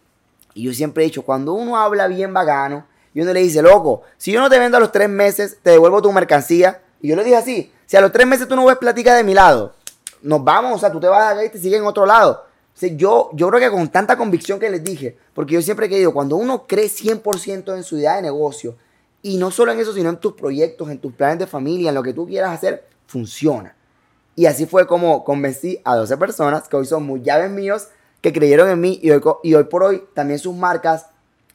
Y 0.55 0.65
yo 0.65 0.73
siempre 0.73 1.05
he 1.05 1.07
dicho, 1.07 1.23
cuando 1.23 1.53
uno 1.53 1.77
habla 1.77 2.09
bien 2.09 2.35
vagano 2.35 2.87
y 3.15 3.21
uno 3.21 3.33
le 3.33 3.41
dice, 3.41 3.63
loco, 3.63 4.03
si 4.17 4.33
yo 4.33 4.41
no 4.41 4.51
te 4.51 4.59
vendo 4.59 4.77
a 4.77 4.81
los 4.81 4.91
tres 4.91 5.09
meses, 5.09 5.59
te 5.63 5.71
devuelvo 5.71 6.03
tu 6.03 6.13
mercancía. 6.13 6.83
Y 7.01 7.09
yo 7.09 7.17
le 7.17 7.25
dije 7.25 7.37
así, 7.37 7.73
si 7.87 7.97
a 7.97 8.01
los 8.01 8.11
tres 8.11 8.27
meses 8.27 8.49
tú 8.49 8.57
no 8.57 8.65
ves 8.65 8.79
plática 8.79 9.15
de 9.15 9.23
mi 9.23 9.35
lado, 9.35 9.75
nos 10.23 10.43
vamos, 10.43 10.75
o 10.75 10.79
sea, 10.79 10.91
tú 10.91 10.99
te 10.99 11.07
vas 11.07 11.33
acá 11.33 11.45
y 11.45 11.51
te 11.51 11.59
sigues 11.59 11.79
en 11.79 11.87
otro 11.87 12.05
lado. 12.05 12.46
Yo, 12.81 13.31
yo 13.33 13.49
creo 13.49 13.61
que 13.61 13.71
con 13.71 13.89
tanta 13.89 14.17
convicción 14.17 14.59
que 14.59 14.69
les 14.69 14.85
dije, 14.85 15.17
porque 15.35 15.55
yo 15.55 15.63
siempre 15.63 15.87
he 15.87 15.89
querido, 15.89 16.13
cuando 16.13 16.37
uno 16.37 16.67
cree 16.67 16.87
100% 16.87 17.75
en 17.75 17.83
su 17.83 17.97
idea 17.97 18.17
de 18.17 18.23
negocio, 18.23 18.77
y 19.23 19.39
no 19.39 19.51
solo 19.51 19.73
en 19.73 19.81
eso, 19.81 19.93
sino 19.93 20.11
en 20.11 20.19
tus 20.19 20.35
proyectos, 20.35 20.91
en 20.91 20.99
tus 20.99 21.13
planes 21.13 21.39
de 21.39 21.47
familia, 21.47 21.89
en 21.89 21.95
lo 21.95 22.03
que 22.03 22.13
tú 22.13 22.27
quieras 22.27 22.53
hacer, 22.53 22.87
funciona. 23.07 23.75
Y 24.37 24.47
así 24.47 24.67
fue 24.67 24.87
como 24.87 25.25
convencí 25.25 25.81
a 25.85 25.97
12 25.97 26.17
personas 26.19 26.69
que 26.69 26.77
hoy 26.77 26.85
son 26.85 27.05
muy 27.05 27.23
llaves 27.23 27.51
míos, 27.51 27.89
que 28.21 28.33
creyeron 28.33 28.69
en 28.69 28.81
mí 28.81 29.01
y 29.03 29.11
hoy, 29.11 29.23
y 29.43 29.55
hoy 29.55 29.65
por 29.65 29.83
hoy 29.83 30.05
también 30.15 30.39
sus 30.39 30.55
marcas 30.55 31.07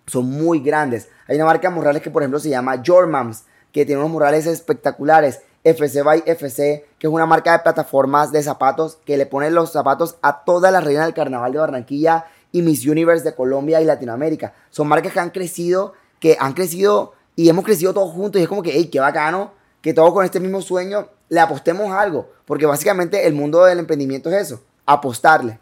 son 0.08 0.26
muy 0.26 0.60
grandes. 0.60 1.08
Hay 1.28 1.36
una 1.36 1.46
marca 1.46 1.70
de 1.70 1.76
murales 1.76 2.02
que 2.02 2.10
por 2.10 2.24
ejemplo 2.24 2.40
se 2.40 2.50
llama 2.50 2.82
Jormams, 2.86 3.44
que 3.72 3.86
tiene 3.86 4.00
unos 4.02 4.12
murales 4.12 4.48
espectaculares. 4.48 5.42
FC 5.64 6.02
by 6.02 6.24
FC, 6.26 6.86
que 6.98 7.08
es 7.08 7.14
una 7.14 7.26
marca 7.26 7.52
de 7.52 7.60
plataformas 7.60 8.32
de 8.32 8.42
zapatos 8.42 8.98
que 9.06 9.18
le 9.18 9.26
pone 9.26 9.52
los 9.52 9.72
zapatos 9.72 10.18
a 10.22 10.44
toda 10.44 10.72
la 10.72 10.82
reina 10.82 11.06
del 11.06 11.14
carnaval 11.14 11.52
de 11.52 11.60
Barranquilla 11.60 12.26
y 12.52 12.62
Miss 12.62 12.86
Universe 12.86 13.24
de 13.24 13.36
Colombia 13.36 13.82
y 13.82 13.86
Latinoamérica. 13.86 14.54
Son 14.70 14.88
marcas 14.88 15.14
que 15.14 15.20
han 15.20 15.30
crecido, 15.30 15.94
que 16.20 16.38
han 16.40 16.54
crecido 16.54 17.14
y 17.36 17.50
hemos 17.50 17.66
crecido 17.66 17.94
todos 17.94 18.12
juntos 18.12 18.40
y 18.40 18.44
es 18.44 18.50
como 18.50 18.64
que, 18.64 18.72
hey, 18.74 18.90
qué 18.92 19.00
bacano 19.00 19.54
que 19.82 19.94
todos 19.94 20.14
con 20.14 20.26
este 20.26 20.40
mismo 20.40 20.62
sueño 20.62 21.10
le 21.30 21.40
apostemos 21.40 21.92
algo, 21.92 22.30
porque 22.46 22.66
básicamente 22.66 23.26
el 23.26 23.34
mundo 23.34 23.64
del 23.64 23.80
emprendimiento 23.80 24.30
es 24.30 24.48
eso, 24.48 24.64
apostarle. 24.86 25.60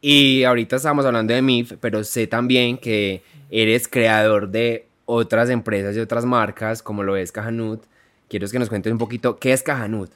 Y 0.00 0.44
ahorita 0.44 0.76
estamos 0.76 1.04
hablando 1.06 1.32
de 1.32 1.42
MIF, 1.42 1.74
pero 1.80 2.04
sé 2.04 2.26
también 2.26 2.78
que 2.78 3.22
eres 3.50 3.88
creador 3.88 4.48
de 4.48 4.86
otras 5.06 5.50
empresas 5.50 5.96
y 5.96 6.00
otras 6.00 6.24
marcas, 6.24 6.82
como 6.82 7.02
lo 7.02 7.16
es 7.16 7.32
Cajanut. 7.32 7.84
Quiero 8.28 8.48
que 8.48 8.58
nos 8.58 8.68
cuentes 8.68 8.92
un 8.92 8.98
poquito 8.98 9.38
qué 9.38 9.52
es 9.52 9.62
Cajanut. 9.62 10.10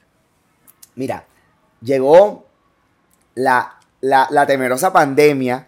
Mira, 0.95 1.25
llegó 1.81 2.45
la, 3.35 3.79
la, 4.01 4.45
temerosa 4.45 4.91
pandemia 4.91 5.67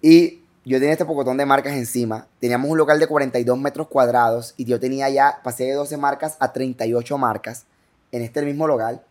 y 0.00 0.42
yo 0.64 0.78
tenía 0.78 0.92
este 0.92 1.04
pocotón 1.04 1.36
de 1.36 1.46
marcas 1.46 1.74
encima. 1.74 2.26
Teníamos 2.40 2.70
un 2.70 2.78
local 2.78 3.00
de 3.00 3.06
42 3.06 3.58
metros 3.58 3.88
cuadrados 3.88 4.54
y 4.56 4.64
yo 4.64 4.78
tenía 4.78 5.08
ya, 5.08 5.40
pasé 5.42 5.64
de 5.64 5.72
12 5.72 5.96
marcas 5.96 6.36
a 6.40 6.52
38 6.52 7.18
marcas 7.18 7.64
en 8.12 8.22
este 8.22 8.42
mismo 8.42 8.66
local. 8.66 9.02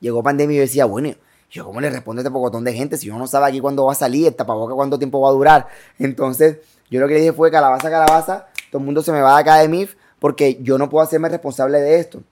Llegó 0.00 0.22
pandemia 0.22 0.54
y 0.54 0.58
yo 0.58 0.62
decía, 0.62 0.84
bueno, 0.84 1.14
yo 1.50 1.64
cómo 1.64 1.80
le 1.80 1.88
respondo 1.88 2.20
a 2.20 2.22
este 2.22 2.30
pocotón 2.30 2.64
de 2.64 2.72
gente 2.72 2.96
si 2.96 3.06
yo 3.06 3.16
no 3.16 3.26
sabe 3.26 3.46
aquí 3.46 3.60
cuándo 3.60 3.84
va 3.86 3.92
a 3.92 3.96
salir, 3.96 4.26
el 4.26 4.34
tapaboca 4.34 4.74
cuánto 4.74 4.98
tiempo 4.98 5.20
va 5.20 5.30
a 5.30 5.32
durar. 5.32 5.68
Entonces, 5.98 6.58
yo 6.90 7.00
lo 7.00 7.08
que 7.08 7.14
le 7.14 7.20
dije 7.20 7.32
fue 7.32 7.50
calabaza, 7.50 7.90
calabaza, 7.90 8.46
todo 8.70 8.80
el 8.80 8.84
mundo 8.84 9.02
se 9.02 9.12
me 9.12 9.20
va 9.20 9.34
de 9.34 9.40
acá 9.40 9.56
de 9.56 9.68
MIF 9.68 9.94
porque 10.18 10.58
yo 10.62 10.78
no 10.78 10.88
puedo 10.88 11.04
hacerme 11.04 11.28
responsable 11.28 11.80
de 11.80 11.98
esto. 11.98 12.22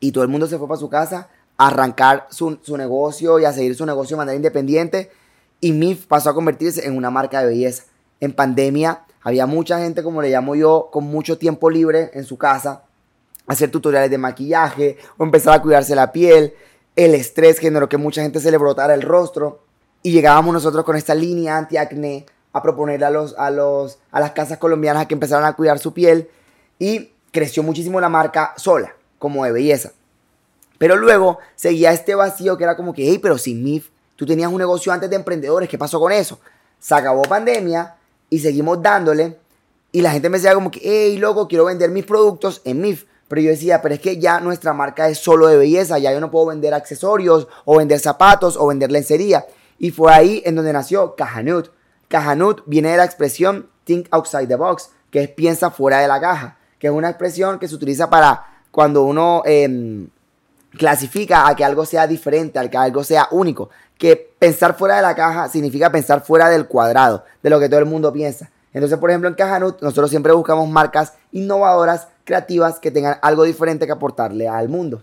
Y 0.00 0.12
todo 0.12 0.24
el 0.24 0.30
mundo 0.30 0.46
se 0.46 0.58
fue 0.58 0.68
para 0.68 0.80
su 0.80 0.88
casa 0.88 1.28
a 1.56 1.68
arrancar 1.68 2.26
su, 2.30 2.58
su 2.62 2.76
negocio 2.76 3.38
y 3.38 3.44
a 3.44 3.52
seguir 3.52 3.74
su 3.74 3.86
negocio 3.86 4.16
de 4.16 4.18
manera 4.18 4.36
independiente 4.36 5.10
y 5.64 5.72
MIF 5.72 6.04
pasó 6.04 6.28
a 6.28 6.34
convertirse 6.34 6.86
en 6.86 6.94
una 6.94 7.10
marca 7.10 7.40
de 7.40 7.46
belleza. 7.46 7.84
En 8.20 8.34
pandemia 8.34 9.00
había 9.22 9.46
mucha 9.46 9.78
gente, 9.78 10.02
como 10.02 10.20
le 10.20 10.28
llamo 10.28 10.54
yo, 10.54 10.90
con 10.92 11.04
mucho 11.04 11.38
tiempo 11.38 11.70
libre 11.70 12.10
en 12.12 12.24
su 12.24 12.36
casa, 12.36 12.82
hacer 13.46 13.70
tutoriales 13.70 14.10
de 14.10 14.18
maquillaje 14.18 14.98
o 15.16 15.24
empezar 15.24 15.54
a 15.54 15.62
cuidarse 15.62 15.94
la 15.94 16.12
piel. 16.12 16.52
El 16.96 17.14
estrés 17.14 17.58
generó 17.58 17.88
que 17.88 17.96
mucha 17.96 18.20
gente 18.20 18.40
se 18.40 18.50
le 18.50 18.58
brotara 18.58 18.92
el 18.92 19.00
rostro 19.00 19.62
y 20.02 20.12
llegábamos 20.12 20.52
nosotros 20.52 20.84
con 20.84 20.96
esta 20.96 21.14
línea 21.14 21.56
anti-acné 21.56 22.26
a 22.52 22.62
proponerle 22.62 23.06
a, 23.06 23.10
los, 23.10 23.34
a, 23.38 23.50
los, 23.50 23.98
a 24.12 24.20
las 24.20 24.32
casas 24.32 24.58
colombianas 24.58 25.06
que 25.06 25.14
empezaran 25.14 25.46
a 25.46 25.54
cuidar 25.54 25.78
su 25.78 25.94
piel 25.94 26.28
y 26.78 27.10
creció 27.32 27.62
muchísimo 27.62 28.00
la 28.00 28.08
marca 28.08 28.54
sola, 28.56 28.94
como 29.18 29.44
de 29.44 29.52
belleza. 29.52 29.92
Pero 30.78 30.96
luego 30.96 31.38
seguía 31.54 31.92
este 31.92 32.14
vacío 32.14 32.56
que 32.56 32.64
era 32.64 32.76
como 32.76 32.92
que, 32.92 33.08
hey, 33.08 33.18
pero 33.22 33.38
sin 33.38 33.62
MIF 33.62 33.88
Tú 34.16 34.26
tenías 34.26 34.50
un 34.50 34.58
negocio 34.58 34.92
antes 34.92 35.10
de 35.10 35.16
emprendedores, 35.16 35.68
¿qué 35.68 35.76
pasó 35.76 35.98
con 35.98 36.12
eso? 36.12 36.38
Se 36.78 36.94
acabó 36.94 37.22
pandemia 37.22 37.96
y 38.30 38.38
seguimos 38.38 38.80
dándole. 38.80 39.38
Y 39.90 40.02
la 40.02 40.12
gente 40.12 40.28
me 40.28 40.38
decía 40.38 40.54
como 40.54 40.70
que, 40.70 40.80
hey, 40.82 41.18
loco, 41.18 41.48
quiero 41.48 41.64
vender 41.64 41.90
mis 41.90 42.04
productos 42.04 42.60
en 42.64 42.80
MIF. 42.80 43.06
Pero 43.26 43.40
yo 43.40 43.50
decía, 43.50 43.82
pero 43.82 43.94
es 43.94 44.00
que 44.00 44.18
ya 44.18 44.38
nuestra 44.38 44.72
marca 44.72 45.08
es 45.08 45.18
solo 45.18 45.48
de 45.48 45.56
belleza, 45.56 45.98
ya 45.98 46.12
yo 46.12 46.20
no 46.20 46.30
puedo 46.30 46.46
vender 46.46 46.74
accesorios 46.74 47.48
o 47.64 47.78
vender 47.78 47.98
zapatos 47.98 48.56
o 48.56 48.66
vender 48.66 48.92
lencería. 48.92 49.46
Y 49.78 49.90
fue 49.90 50.12
ahí 50.12 50.42
en 50.44 50.54
donde 50.54 50.72
nació 50.72 51.16
Cajanut. 51.16 51.70
Cajanut 52.08 52.62
viene 52.66 52.90
de 52.90 52.98
la 52.98 53.04
expresión 53.04 53.68
think 53.84 54.06
outside 54.12 54.46
the 54.46 54.56
box, 54.56 54.90
que 55.10 55.22
es 55.22 55.28
piensa 55.28 55.70
fuera 55.70 56.00
de 56.00 56.08
la 56.08 56.20
caja, 56.20 56.58
que 56.84 56.88
es 56.88 56.92
una 56.92 57.08
expresión 57.08 57.58
que 57.58 57.66
se 57.66 57.74
utiliza 57.74 58.10
para 58.10 58.44
cuando 58.70 59.04
uno 59.04 59.40
em, 59.46 60.06
clasifica 60.76 61.48
a 61.48 61.56
que 61.56 61.64
algo 61.64 61.86
sea 61.86 62.06
diferente, 62.06 62.58
a 62.58 62.68
que 62.68 62.76
algo 62.76 63.02
sea 63.02 63.26
único 63.30 63.70
que 63.96 64.34
pensar 64.38 64.76
fuera 64.76 64.96
de 64.96 65.00
la 65.00 65.14
caja 65.14 65.48
significa 65.48 65.90
pensar 65.90 66.22
fuera 66.22 66.50
del 66.50 66.66
cuadrado, 66.66 67.24
de 67.42 67.48
lo 67.48 67.58
que 67.58 67.70
todo 67.70 67.80
el 67.80 67.86
mundo 67.86 68.12
piensa. 68.12 68.50
Entonces, 68.74 68.98
por 68.98 69.08
ejemplo, 69.08 69.30
en 69.30 69.34
Cajanut 69.34 69.80
nosotros 69.80 70.10
siempre 70.10 70.34
buscamos 70.34 70.68
marcas 70.68 71.14
innovadoras, 71.32 72.08
creativas, 72.24 72.78
que 72.80 72.90
tengan 72.90 73.16
algo 73.22 73.44
diferente 73.44 73.86
que 73.86 73.92
aportarle 73.92 74.46
al 74.46 74.68
mundo. 74.68 75.02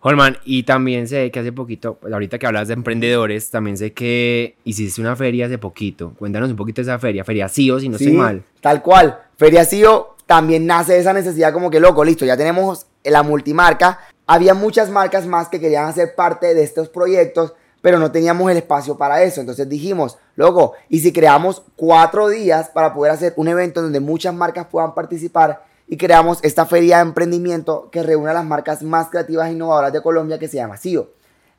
Holman, 0.00 0.38
y 0.44 0.64
también 0.64 1.06
sé 1.06 1.30
que 1.30 1.38
hace 1.38 1.52
poquito, 1.52 1.98
pues, 2.00 2.12
ahorita 2.12 2.40
que 2.40 2.46
hablas 2.48 2.66
de 2.66 2.74
emprendedores, 2.74 3.48
también 3.48 3.76
sé 3.76 3.92
que 3.92 4.56
hiciste 4.64 5.00
una 5.00 5.14
feria 5.14 5.46
hace 5.46 5.58
poquito. 5.58 6.14
Cuéntanos 6.18 6.50
un 6.50 6.56
poquito 6.56 6.80
de 6.80 6.90
esa 6.90 6.98
feria, 6.98 7.22
Feria 7.22 7.48
CIO, 7.48 7.78
si 7.78 7.88
no 7.88 7.96
estoy 7.96 8.12
mal. 8.12 8.42
Tal 8.60 8.82
cual, 8.82 9.20
Feria 9.36 9.64
CIO 9.64 10.15
también 10.26 10.66
nace 10.66 10.98
esa 10.98 11.12
necesidad 11.12 11.52
como 11.52 11.70
que, 11.70 11.80
loco, 11.80 12.04
listo, 12.04 12.24
ya 12.24 12.36
tenemos 12.36 12.86
la 13.04 13.22
multimarca. 13.22 14.00
Había 14.26 14.54
muchas 14.54 14.90
marcas 14.90 15.26
más 15.26 15.48
que 15.48 15.60
querían 15.60 15.86
hacer 15.86 16.14
parte 16.16 16.52
de 16.54 16.64
estos 16.64 16.88
proyectos, 16.88 17.54
pero 17.80 18.00
no 18.00 18.10
teníamos 18.10 18.50
el 18.50 18.56
espacio 18.56 18.96
para 18.96 19.22
eso. 19.22 19.40
Entonces 19.40 19.68
dijimos, 19.68 20.18
loco, 20.34 20.72
¿y 20.88 20.98
si 20.98 21.12
creamos 21.12 21.62
cuatro 21.76 22.28
días 22.28 22.68
para 22.70 22.92
poder 22.92 23.12
hacer 23.12 23.34
un 23.36 23.46
evento 23.46 23.82
donde 23.82 24.00
muchas 24.00 24.34
marcas 24.34 24.66
puedan 24.66 24.94
participar 24.94 25.64
y 25.86 25.96
creamos 25.96 26.40
esta 26.42 26.66
feria 26.66 26.96
de 26.96 27.02
emprendimiento 27.02 27.88
que 27.92 28.02
reúne 28.02 28.30
a 28.30 28.34
las 28.34 28.44
marcas 28.44 28.82
más 28.82 29.08
creativas 29.08 29.48
e 29.48 29.52
innovadoras 29.52 29.92
de 29.92 30.02
Colombia 30.02 30.40
que 30.40 30.48
se 30.48 30.56
llama 30.56 30.76
CIO? 30.76 31.10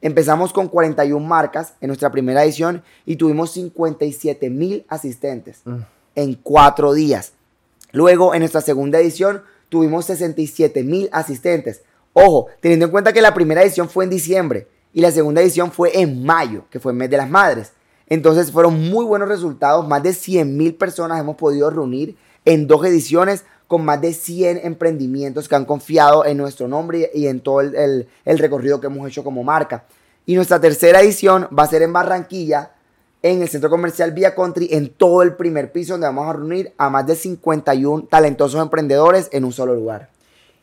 Empezamos 0.01 0.51
con 0.51 0.67
41 0.67 1.25
marcas 1.25 1.73
en 1.80 1.88
nuestra 1.88 2.12
primera 2.12 2.43
edición 2.43 2.84
y 3.06 3.15
tuvimos 3.15 3.51
57 3.51 4.49
mil 4.49 4.86
asistentes 4.89 5.62
mm. 5.63 5.77
en 6.15 6.34
cuatro 6.36 6.93
días. 6.93 7.32
Luego, 7.97 8.36
en 8.36 8.41
nuestra 8.41 8.62
segunda 8.62 8.99
edición, 8.99 9.41
tuvimos 9.69 10.05
67 10.05 10.83
mil 10.83 11.10
asistentes. 11.12 11.81
Ojo, 12.13 12.45
teniendo 12.62 12.86
en 12.86 12.91
cuenta 12.91 13.12
que 13.12 13.23
la 13.23 13.33
primera 13.33 13.63
edición 13.63 13.89
fue 13.89 14.03
en 14.03 14.12
diciembre 14.12 14.67
y 14.93 15.01
la 15.01 15.10
segunda 15.10 15.41
edición 15.41 15.71
fue 15.71 15.99
en 15.99 16.23
mayo, 16.23 16.65
que 16.69 16.79
fue 16.79 16.91
el 16.91 16.97
mes 16.99 17.10
de 17.10 17.17
las 17.17 17.27
madres. 17.27 17.71
Entonces 18.05 18.51
fueron 18.51 18.91
muy 18.91 19.03
buenos 19.03 19.27
resultados, 19.27 19.88
más 19.88 20.03
de 20.03 20.13
100 20.13 20.55
mil 20.55 20.75
personas 20.75 21.19
hemos 21.19 21.38
podido 21.38 21.71
reunir 21.71 22.15
en 22.45 22.67
dos 22.67 22.86
ediciones 22.86 23.45
con 23.65 23.83
más 23.83 23.99
de 23.99 24.13
100 24.13 24.60
emprendimientos 24.63 25.49
que 25.49 25.55
han 25.55 25.65
confiado 25.65 26.23
en 26.23 26.38
nuestro 26.38 26.67
nombre 26.67 27.10
y 27.15 27.25
en 27.25 27.39
todo 27.39 27.62
el, 27.62 28.07
recorrido 28.25 28.79
que 28.79 28.86
hemos 28.86 29.07
hecho 29.07 29.23
como 29.23 29.43
marca. 29.43 29.86
Y 30.27 30.36
nuestra 30.36 30.62
tercera 30.62 31.01
edición 31.01 31.47
va 31.57 31.63
a 31.63 31.67
ser 31.67 31.81
en 31.81 31.93
Barranquilla, 31.93 32.73
en 33.21 33.41
el 33.41 33.49
Centro 33.49 33.69
Comercial 33.69 34.12
Vía 34.12 34.36
Country, 34.36 34.69
en 34.71 34.89
todo 34.89 35.23
el 35.23 35.36
primer 35.36 35.71
piso, 35.71 35.93
donde 35.93 36.08
vamos 36.08 36.27
a 36.27 36.34
reunir 36.34 36.73
a 36.77 36.89
más 36.89 37.08
de 37.08 37.15
51 37.15 38.08
talentosos 38.10 38.62
emprendedores 38.62 39.30
en 39.32 39.45
un 39.45 39.51
solo 39.51 39.73
lugar. 39.73 40.10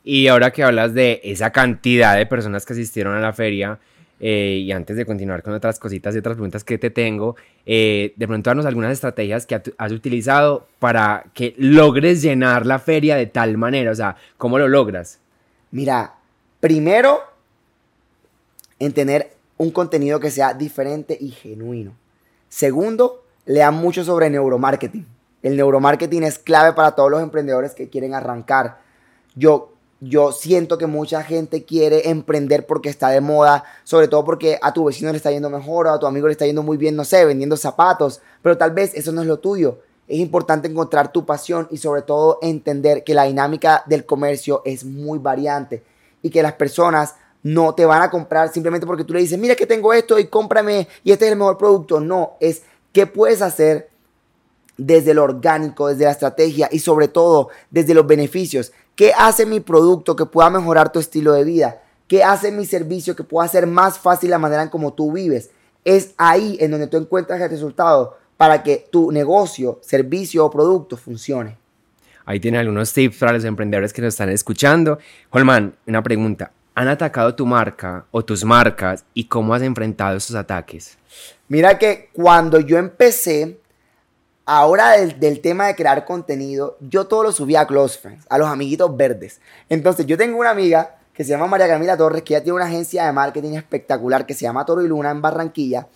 Y 0.05 0.29
ahora 0.29 0.51
que 0.51 0.63
hablas 0.63 0.95
de 0.95 1.21
esa 1.25 1.51
cantidad 1.51 2.17
de 2.17 2.27
personas 2.27 2.67
que 2.67 2.75
asistieron 2.75 3.15
a 3.15 3.21
la 3.21 3.33
feria, 3.33 3.79
eh, 4.21 4.63
y 4.63 4.73
antes 4.73 4.97
de 4.97 5.05
continuar 5.05 5.43
con 5.43 5.55
otras 5.55 5.79
cositas 5.79 6.15
y 6.15 6.19
otras 6.19 6.37
preguntas 6.37 6.63
que 6.63 6.79
te 6.79 6.91
tengo, 6.91 7.37
eh, 7.67 8.13
de 8.17 8.27
pronto 8.29 8.51
darnos 8.51 8.67
algunas 8.67 8.93
estrategias 8.93 9.45
que 9.47 9.61
has 9.77 9.93
utilizado 9.93 10.69
para 10.79 11.25
que 11.35 11.55
logres 11.59 12.23
llenar 12.23 12.65
la 12.65 12.79
feria 12.79 13.17
de 13.17 13.27
tal 13.27 13.59
manera, 13.59 13.91
o 13.91 13.95
sea, 13.95 14.17
¿cómo 14.37 14.59
lo 14.59 14.69
logras? 14.69 15.19
Mira, 15.73 16.15
primero, 16.61 17.21
en 18.79 18.93
tener 18.93 19.33
un 19.57 19.71
contenido 19.71 20.21
que 20.21 20.31
sea 20.31 20.55
diferente 20.55 21.17
y 21.21 21.31
genuino. 21.31 21.95
Segundo, 22.55 23.25
lean 23.47 23.75
mucho 23.75 24.05
sobre 24.05 24.31
neuromarketing. 24.31 25.05
El 25.43 25.57
neuromarketing 25.57 26.23
es 26.23 26.39
clave 26.39 26.73
para 26.73 26.93
todos 26.93 27.11
los 27.11 27.21
emprendedores 27.21 27.75
que 27.75 27.89
quieren 27.89 28.15
arrancar. 28.15 28.79
Yo 29.35 29.73
yo 30.01 30.31
siento 30.31 30.79
que 30.79 30.87
mucha 30.87 31.25
gente 31.25 31.65
quiere 31.65 32.11
emprender 32.11 32.65
porque 32.65 32.91
está 32.91 33.09
de 33.09 33.21
moda, 33.21 33.65
sobre 33.83 34.07
todo 34.07 34.25
porque 34.25 34.61
a 34.63 34.73
tu 34.73 34.85
vecino 34.85 35.11
le 35.11 35.17
está 35.17 35.33
yendo 35.33 35.51
mejor 35.51 35.89
o 35.89 35.91
a 35.95 35.99
tu 35.99 36.07
amigo 36.07 36.29
le 36.29 36.33
está 36.33 36.47
yendo 36.47 36.63
muy 36.63 36.77
bien, 36.77 36.95
no 36.95 37.05
sé, 37.05 37.25
vendiendo 37.25 37.57
zapatos, 37.57 38.21
pero 38.41 38.57
tal 38.57 38.71
vez 38.71 38.95
eso 38.95 39.11
no 39.11 39.23
es 39.23 39.27
lo 39.27 39.41
tuyo. 39.41 39.81
Es 40.07 40.21
importante 40.21 40.69
encontrar 40.69 41.11
tu 41.11 41.27
pasión 41.27 41.67
y 41.73 41.79
sobre 41.79 42.03
todo 42.03 42.39
entender 42.41 43.03
que 43.03 43.15
la 43.15 43.25
dinámica 43.25 43.83
del 43.87 44.07
comercio 44.07 44.63
es 44.65 44.85
muy 44.85 45.19
variante 45.19 45.83
y 46.23 46.31
que 46.31 46.43
las 46.43 46.53
personas 46.53 47.17
no 47.45 47.75
te 47.75 47.85
van 47.85 48.03
a 48.03 48.11
comprar 48.11 48.51
simplemente 48.51 48.87
porque 48.87 49.05
tú 49.05 49.13
le 49.13 49.21
dices, 49.21 49.39
mira 49.39 49.55
que 49.55 49.67
tengo 49.67 49.93
esto 49.93 50.19
y 50.19 50.27
cómprame 50.27 50.89
y 51.05 51.13
este 51.13 51.27
es 51.27 51.33
el 51.33 51.39
mejor 51.39 51.59
producto. 51.59 52.01
No, 52.01 52.33
es 52.41 52.63
qué 52.93 53.07
puedes 53.07 53.43
hacer 53.43 53.91
desde 54.79 55.15
lo 55.15 55.23
orgánico, 55.23 55.89
desde 55.89 56.05
la 56.05 56.11
estrategia 56.11 56.69
y 56.73 56.79
sobre 56.79 57.07
todo 57.07 57.51
desde 57.71 57.93
los 57.93 58.07
beneficios. 58.07 58.73
¿Qué 58.97 59.13
hace 59.17 59.45
mi 59.45 59.61
producto 59.61 60.17
que 60.17 60.25
pueda 60.25 60.49
mejorar 60.49 60.91
tu 60.91 60.99
estilo 60.99 61.35
de 61.35 61.45
vida? 61.45 61.83
¿Qué 62.09 62.25
hace 62.25 62.51
mi 62.51 62.65
servicio 62.65 63.15
que 63.15 63.25
pueda 63.25 63.45
hacer 63.45 63.67
más 63.67 63.99
fácil 63.99 64.31
la 64.31 64.39
manera 64.39 64.63
en 64.63 64.71
cómo 64.71 64.95
tú 64.95 65.13
vives? 65.13 65.51
Es 65.85 66.15
ahí 66.17 66.57
en 66.61 66.71
donde 66.71 66.87
tú 66.87 66.97
encuentras 66.97 67.41
el 67.43 67.51
resultado 67.51 68.17
para 68.39 68.63
que 68.63 68.89
tu 68.91 69.13
negocio, 69.13 69.81
servicio 69.83 70.47
o 70.47 70.51
producto 70.51 70.97
funcione. 70.97 71.59
Ahí 72.25 72.41
tiene 72.41 72.57
algunos 72.57 72.91
tips 72.95 73.19
para 73.19 73.35
los 73.35 73.45
emprendedores 73.45 73.93
que 73.93 74.01
nos 74.01 74.15
están 74.15 74.31
escuchando. 74.31 74.99
Holman, 75.31 75.75
una 75.87 76.03
pregunta. 76.03 76.51
¿Han 76.77 76.89
atacado 76.89 77.35
tu 77.37 77.47
marca 77.47 78.05
o 78.11 78.25
tus 78.25 78.45
marcas 78.45 79.05
y 79.15 79.25
cómo 79.25 79.55
has 79.55 79.63
enfrentado 79.63 80.17
esos 80.17 80.35
ataques? 80.35 80.99
Mira 81.47 81.79
que 81.79 82.11
cuando 82.13 82.59
yo 82.59 82.79
empecé, 82.79 83.61
ahora 84.45 84.93
del, 84.93 85.41
tema 85.41 85.69
de 85.69 85.77
crear 85.77 86.05
contenido, 86.05 86.77
yo 86.81 87.07
todo 87.07 87.23
lo 87.23 87.33
subía 87.33 87.61
a 87.61 87.67
Close 87.69 88.01
Friends, 88.01 88.27
a 88.29 88.39
los 88.39 88.49
amiguitos 88.49 88.97
verdes. 88.97 89.41
Entonces, 89.69 90.05
yo 90.07 90.19
tengo 90.19 90.37
una 90.37 90.51
amiga 90.51 90.97
que 91.13 91.23
se 91.23 91.31
llama 91.31 91.47
María 91.47 91.69
Camila 91.69 91.97
Torres, 91.97 92.25
que 92.25 92.35
ella 92.35 92.43
tiene 92.43 92.57
una 92.57 92.67
agencia 92.67 93.07
de 93.07 93.13
marketing 93.13 93.53
espectacular 93.53 94.27
que 94.27 94.35
se 94.35 94.43
llama 94.43 94.67
Toro 94.67 94.83
y 94.83 94.89
Luna 94.89 95.13
en 95.13 95.23
Barranquilla. 95.23 95.87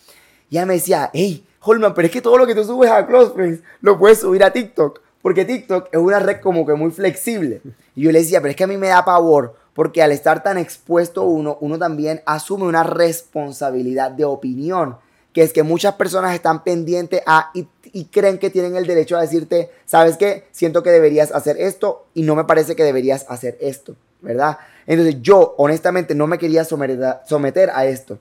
Y 0.48 0.58
ella 0.58 0.66
me 0.66 0.74
decía, 0.74 1.10
hey, 1.12 1.44
Holman, 1.60 1.92
pero 1.92 2.06
es 2.06 2.12
que 2.12 2.22
todo 2.22 2.38
lo 2.38 2.46
que 2.46 2.54
tú 2.54 2.62
subes 2.62 2.88
a 2.88 3.04
Close 3.04 3.32
Friends 3.32 3.62
lo 3.80 3.98
puedes 3.98 4.20
subir 4.20 4.44
a 4.44 4.52
TikTok. 4.52 5.00
Porque 5.22 5.44
TikTok 5.44 5.88
es 5.90 5.98
una 5.98 6.20
red 6.20 6.40
como 6.40 6.64
que 6.64 6.74
muy 6.74 6.92
flexible. 6.92 7.60
Y 7.96 8.02
yo 8.02 8.12
le 8.12 8.20
decía, 8.20 8.40
pero 8.40 8.50
es 8.50 8.56
que 8.56 8.62
a 8.62 8.68
mí 8.68 8.76
me 8.76 8.86
da 8.86 9.04
pavor, 9.04 9.56
porque 9.78 10.02
al 10.02 10.10
estar 10.10 10.42
tan 10.42 10.58
expuesto 10.58 11.22
uno, 11.22 11.56
uno 11.60 11.78
también 11.78 12.20
asume 12.26 12.64
una 12.64 12.82
responsabilidad 12.82 14.10
de 14.10 14.24
opinión 14.24 14.96
que 15.32 15.44
es 15.44 15.52
que 15.52 15.62
muchas 15.62 15.94
personas 15.94 16.34
están 16.34 16.64
pendientes 16.64 17.22
a 17.24 17.52
y, 17.54 18.04
creen 18.06 18.38
que 18.38 18.50
tienen 18.50 18.74
el 18.74 18.88
derecho 18.88 19.16
a 19.16 19.20
decirte, 19.20 19.70
¿sabes 19.86 20.16
qué? 20.16 20.48
Siento 20.50 20.82
que 20.82 20.90
deberías 20.90 21.30
hacer 21.30 21.60
esto 21.60 22.06
y 22.12 22.22
no 22.22 22.34
me 22.34 22.42
parece 22.42 22.74
que 22.74 22.82
deberías 22.82 23.24
hacer 23.28 23.56
esto, 23.60 23.94
¿verdad? 24.20 24.58
Entonces 24.84 25.22
yo 25.22 25.54
honestamente 25.58 26.12
no 26.16 26.26
me 26.26 26.38
quería 26.38 26.64
someter, 26.64 27.70
a 27.72 27.86
esto. 27.86 28.18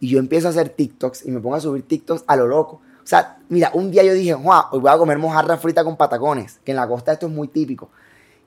Y 0.00 0.08
yo 0.08 0.18
empiezo 0.18 0.48
a 0.48 0.50
hacer 0.50 0.70
TikToks 0.70 1.26
y 1.26 1.30
me 1.30 1.38
pongo 1.38 1.54
a 1.54 1.60
subir 1.60 1.86
TikToks 1.86 2.24
a 2.26 2.34
lo 2.34 2.48
loco. 2.48 2.80
O 3.04 3.06
sea, 3.06 3.38
mira, 3.50 3.70
un 3.72 3.92
día 3.92 4.02
yo 4.02 4.14
dije, 4.14 4.34
Juan, 4.34 4.64
hoy 4.72 4.80
voy 4.80 4.90
a 4.90 4.98
comer 4.98 5.18
mojarra 5.18 5.58
frita 5.58 5.84
con 5.84 5.96
patacones, 5.96 6.58
que 6.64 6.72
en 6.72 6.76
la 6.76 6.88
costa 6.88 7.12
esto 7.12 7.28
es 7.28 7.32
muy 7.32 7.46
típico. 7.46 7.88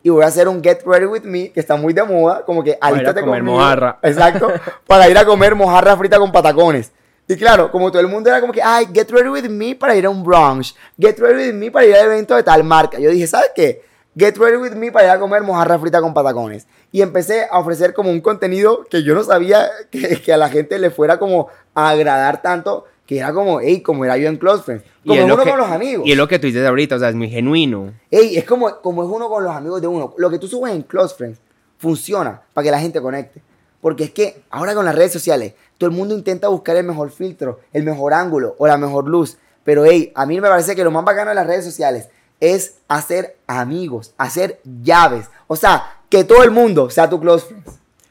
Y 0.01 0.09
voy 0.09 0.23
a 0.23 0.27
hacer 0.27 0.47
un 0.47 0.63
Get 0.63 0.79
Ready 0.85 1.05
With 1.05 1.23
Me, 1.23 1.51
que 1.51 1.59
está 1.59 1.75
muy 1.75 1.93
de 1.93 2.03
moda, 2.03 2.45
como 2.45 2.63
que 2.63 2.77
alístate 2.79 3.21
comer 3.21 3.43
mojarra. 3.43 3.99
Exacto, 4.03 4.51
para 4.87 5.09
ir 5.09 5.17
a 5.17 5.25
comer 5.25 5.55
mojarra 5.55 5.97
frita 5.97 6.17
con 6.17 6.31
patacones. 6.31 6.91
Y 7.27 7.35
claro, 7.35 7.71
como 7.71 7.91
todo 7.91 8.01
el 8.01 8.07
mundo 8.07 8.27
era 8.27 8.41
como 8.41 8.51
que, 8.51 8.61
ay, 8.63 8.87
get 8.91 9.07
ready 9.11 9.29
with 9.29 9.49
me 9.49 9.75
para 9.75 9.95
ir 9.95 10.05
a 10.07 10.09
un 10.09 10.23
brunch, 10.23 10.73
get 10.99 11.19
ready 11.19 11.49
with 11.49 11.53
me 11.53 11.69
para 11.69 11.85
ir 11.85 11.95
al 11.95 12.05
evento 12.05 12.35
de 12.35 12.41
tal 12.41 12.63
marca. 12.63 12.97
Yo 12.97 13.11
dije, 13.11 13.27
¿sabes 13.27 13.51
qué? 13.53 13.83
Get 14.17 14.35
ready 14.37 14.57
with 14.57 14.71
me 14.71 14.91
para 14.91 15.05
ir 15.05 15.11
a 15.11 15.19
comer 15.19 15.43
mojarra 15.43 15.77
frita 15.77 16.01
con 16.01 16.13
patacones. 16.13 16.65
Y 16.91 17.01
empecé 17.01 17.47
a 17.51 17.59
ofrecer 17.59 17.93
como 17.93 18.09
un 18.09 18.21
contenido 18.21 18.83
que 18.89 19.03
yo 19.03 19.13
no 19.13 19.23
sabía 19.23 19.69
que, 19.91 20.33
a 20.33 20.37
la 20.37 20.49
gente 20.49 20.79
le 20.79 20.89
fuera 20.89 21.19
como 21.19 21.49
a 21.75 21.89
agradar 21.89 22.41
tanto, 22.41 22.85
que 23.09 23.17
era 23.17 23.33
como, 23.33 23.59
hey, 23.59 23.81
como 23.81 24.05
era 24.05 24.17
yo 24.17 24.29
en 24.29 24.37
Close 24.37 24.61
Friends. 24.61 24.85
Como 25.03 25.19
es 25.19 25.25
uno 25.25 25.35
con 25.35 25.57
los 25.57 25.71
amigos. 25.71 26.05
Y 26.05 26.11
es 26.11 26.17
lo 26.17 26.27
que 26.27 26.37
tú 26.37 26.45
dices 26.45 26.63
ahorita, 26.63 26.95
o 26.95 26.99
sea, 26.99 27.09
es 27.09 27.15
muy 27.15 27.27
genuino. 27.27 27.91
Ey, 28.11 28.37
es 28.37 28.43
como, 28.43 28.81
como 28.81 29.01
es 29.01 29.09
uno 29.09 29.27
con 29.27 29.43
los 29.43 29.55
amigos 29.55 29.81
de 29.81 29.87
uno. 29.87 30.13
Lo 30.19 30.29
que 30.29 30.37
tú 30.37 30.47
subes 30.47 30.75
en 30.75 30.83
Close 30.83 31.15
Friends 31.15 31.39
funciona 31.79 32.43
para 32.53 32.65
que 32.65 32.69
la 32.69 32.79
gente 32.79 33.01
conecte. 33.01 33.41
Porque 33.81 34.03
es 34.03 34.11
que 34.11 34.43
ahora 34.51 34.75
con 34.75 34.85
las 34.85 34.93
redes 34.93 35.11
sociales, 35.11 35.55
todo 35.79 35.89
el 35.89 35.95
mundo 35.95 36.13
intenta 36.13 36.49
buscar 36.49 36.75
el 36.75 36.85
mejor 36.85 37.09
filtro, 37.09 37.61
el 37.73 37.83
mejor 37.83 38.13
ángulo 38.13 38.53
o 38.59 38.67
la 38.67 38.77
mejor 38.77 39.09
luz. 39.09 39.39
Pero 39.63 39.85
hey, 39.85 40.11
a 40.13 40.27
mí 40.27 40.39
me 40.39 40.47
parece 40.47 40.75
que 40.75 40.83
lo 40.83 40.91
más 40.91 41.03
bacano 41.03 41.29
de 41.29 41.35
las 41.35 41.47
redes 41.47 41.65
sociales 41.65 42.09
es 42.39 42.75
hacer 42.87 43.37
amigos, 43.47 44.13
hacer 44.19 44.59
llaves. 44.83 45.25
O 45.47 45.55
sea, 45.55 46.01
que 46.09 46.25
todo 46.25 46.43
el 46.43 46.51
mundo 46.51 46.91
sea 46.91 47.09
tu 47.09 47.19
close 47.19 47.47
friend. 47.47 47.63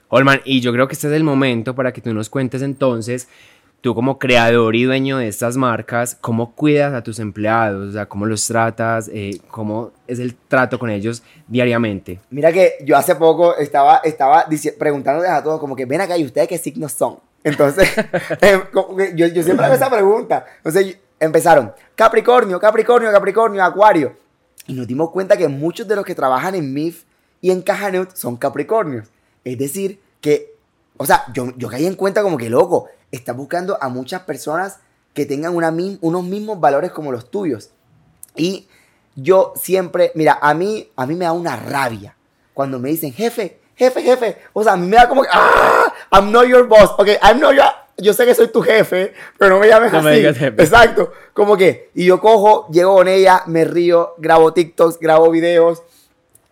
Holman, 0.08 0.40
y 0.44 0.60
yo 0.60 0.72
creo 0.72 0.88
que 0.88 0.94
este 0.94 1.06
es 1.06 1.12
el 1.12 1.22
momento 1.22 1.76
para 1.76 1.92
que 1.92 2.00
tú 2.00 2.12
nos 2.14 2.30
cuentes 2.30 2.62
entonces 2.62 3.28
tú 3.80 3.94
como 3.94 4.18
creador 4.18 4.74
y 4.74 4.84
dueño 4.84 5.18
de 5.18 5.28
estas 5.28 5.56
marcas, 5.56 6.16
¿cómo 6.20 6.54
cuidas 6.54 6.92
a 6.94 7.02
tus 7.02 7.18
empleados? 7.18 7.90
O 7.90 7.92
sea, 7.92 8.06
¿cómo 8.06 8.26
los 8.26 8.46
tratas? 8.46 9.08
Eh, 9.12 9.40
¿Cómo 9.48 9.92
es 10.06 10.18
el 10.18 10.34
trato 10.34 10.78
con 10.78 10.90
ellos 10.90 11.22
diariamente? 11.46 12.20
Mira 12.30 12.52
que 12.52 12.74
yo 12.84 12.96
hace 12.96 13.14
poco 13.14 13.56
estaba, 13.56 13.98
estaba 13.98 14.46
preguntándoles 14.78 15.30
a 15.30 15.42
todos 15.42 15.60
como 15.60 15.76
que, 15.76 15.84
ven 15.84 16.00
acá, 16.00 16.16
¿y 16.16 16.24
ustedes 16.24 16.48
qué 16.48 16.58
signos 16.58 16.92
son? 16.92 17.18
Entonces, 17.44 17.88
em, 18.40 18.62
yo, 19.14 19.26
yo, 19.26 19.42
siempre 19.42 19.64
hago 19.64 19.74
esa 19.74 19.90
pregunta. 19.90 20.44
Entonces, 20.58 20.98
empezaron, 21.20 21.72
Capricornio, 21.94 22.58
Capricornio, 22.58 23.10
Capricornio, 23.12 23.64
Acuario. 23.64 24.16
Y 24.66 24.74
nos 24.74 24.86
dimos 24.86 25.10
cuenta 25.10 25.36
que 25.36 25.48
muchos 25.48 25.86
de 25.88 25.96
los 25.96 26.04
que 26.04 26.14
trabajan 26.14 26.54
en 26.54 26.74
MIF 26.74 27.04
y 27.40 27.50
en 27.50 27.62
Cajanut 27.62 28.10
son 28.14 28.36
Capricornios. 28.36 29.08
Es 29.44 29.56
decir, 29.56 30.00
que, 30.20 30.54
o 30.96 31.06
sea, 31.06 31.24
yo, 31.32 31.52
yo 31.56 31.68
caí 31.68 31.86
en 31.86 31.94
cuenta 31.94 32.22
como 32.22 32.36
que, 32.36 32.50
loco, 32.50 32.88
estás 33.10 33.36
buscando 33.36 33.78
a 33.80 33.88
muchas 33.88 34.22
personas 34.22 34.78
que 35.14 35.26
tengan 35.26 35.54
una, 35.54 35.74
unos 36.00 36.24
mismos 36.24 36.60
valores 36.60 36.92
como 36.92 37.12
los 37.12 37.30
tuyos. 37.30 37.70
Y 38.36 38.68
yo 39.16 39.52
siempre, 39.56 40.12
mira, 40.14 40.38
a 40.40 40.54
mí, 40.54 40.90
a 40.94 41.06
mí 41.06 41.14
me 41.14 41.24
da 41.24 41.32
una 41.32 41.56
rabia 41.56 42.14
cuando 42.54 42.78
me 42.78 42.90
dicen, 42.90 43.12
jefe, 43.12 43.58
jefe, 43.74 44.02
jefe. 44.02 44.36
O 44.52 44.62
sea, 44.62 44.74
a 44.74 44.76
mí 44.76 44.86
me 44.86 44.96
da 44.96 45.08
como 45.08 45.22
que, 45.22 45.28
¡ah! 45.32 45.92
I'm 46.12 46.30
not 46.30 46.46
your 46.46 46.66
boss. 46.66 46.90
Ok, 46.98 47.08
I'm 47.22 47.40
not 47.40 47.54
your... 47.54 47.64
Yo 48.00 48.12
sé 48.12 48.24
que 48.24 48.34
soy 48.34 48.46
tu 48.48 48.62
jefe, 48.62 49.12
pero 49.36 49.54
no 49.54 49.60
me 49.60 49.66
llames 49.66 49.92
así. 49.92 50.24
Exacto. 50.44 51.12
Como 51.32 51.56
que, 51.56 51.90
y 51.94 52.04
yo 52.04 52.20
cojo, 52.20 52.68
llego 52.70 52.94
con 52.94 53.08
ella, 53.08 53.42
me 53.46 53.64
río, 53.64 54.14
grabo 54.18 54.52
TikToks, 54.52 55.00
grabo 55.00 55.30
videos. 55.30 55.82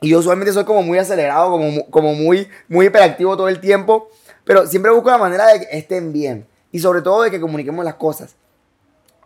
Y 0.00 0.10
yo 0.10 0.18
usualmente 0.18 0.52
soy 0.52 0.64
como 0.64 0.82
muy 0.82 0.98
acelerado, 0.98 1.50
como, 1.52 1.86
como 1.90 2.14
muy, 2.14 2.48
muy 2.68 2.86
hiperactivo 2.86 3.36
todo 3.36 3.48
el 3.48 3.60
tiempo. 3.60 4.10
Pero 4.46 4.64
siempre 4.68 4.92
busco 4.92 5.10
la 5.10 5.18
manera 5.18 5.48
de 5.48 5.60
que 5.60 5.76
estén 5.76 6.12
bien. 6.12 6.46
Y 6.70 6.78
sobre 6.78 7.02
todo 7.02 7.22
de 7.22 7.32
que 7.32 7.40
comuniquemos 7.40 7.84
las 7.84 7.96
cosas. 7.96 8.36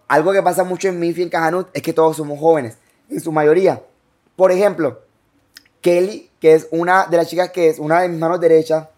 Algo 0.08 0.32
que 0.32 0.42
pasa 0.42 0.64
mucho 0.64 0.88
en 0.88 0.98
mi 0.98 1.10
y 1.10 1.22
en 1.22 1.28
Cajanut 1.28 1.68
es 1.74 1.82
que 1.82 1.92
todos 1.92 2.16
somos 2.16 2.40
jóvenes. 2.40 2.78
En 3.10 3.20
su 3.20 3.30
mayoría. 3.30 3.82
Por 4.34 4.50
ejemplo, 4.50 5.02
Kelly, 5.82 6.30
que 6.40 6.54
es 6.54 6.68
una 6.70 7.06
de 7.06 7.18
las 7.18 7.28
chicas 7.28 7.50
que 7.50 7.68
es 7.68 7.78
una 7.78 8.00
de 8.00 8.08
mis 8.08 8.18
manos 8.18 8.40
derechas, 8.40 8.88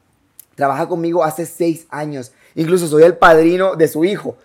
trabaja 0.55 0.87
conmigo 0.89 1.25
hace 1.25 1.45
seis 1.45 1.87
años. 1.91 2.31
Incluso 2.55 2.87
soy 2.87 3.03
el 3.03 3.17
padrino 3.17 3.75
de 3.75 3.89
su 3.89 4.05
hijo. 4.05 4.37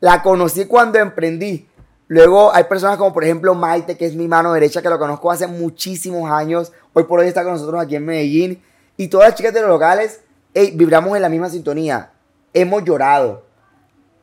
La 0.00 0.22
conocí 0.22 0.64
cuando 0.64 0.98
emprendí. 0.98 1.68
Luego 2.06 2.54
hay 2.54 2.64
personas 2.64 2.96
como 2.96 3.12
por 3.12 3.24
ejemplo 3.24 3.54
Maite, 3.54 3.98
que 3.98 4.06
es 4.06 4.14
mi 4.14 4.28
mano 4.28 4.54
derecha, 4.54 4.80
que 4.80 4.88
lo 4.88 4.98
conozco 4.98 5.30
hace 5.30 5.46
muchísimos 5.46 6.30
años. 6.30 6.72
Hoy 6.94 7.04
por 7.04 7.20
hoy 7.20 7.28
está 7.28 7.44
con 7.44 7.52
nosotros 7.52 7.82
aquí 7.82 7.96
en 7.96 8.06
Medellín. 8.06 8.62
Y 8.96 9.08
todas 9.08 9.28
las 9.28 9.36
chicas 9.36 9.52
de 9.52 9.60
los 9.60 9.68
locales 9.68 10.20
vibramos 10.54 11.16
en 11.16 11.22
la 11.22 11.28
misma 11.28 11.50
sintonía. 11.50 12.12
Hemos 12.52 12.84
llorado, 12.84 13.44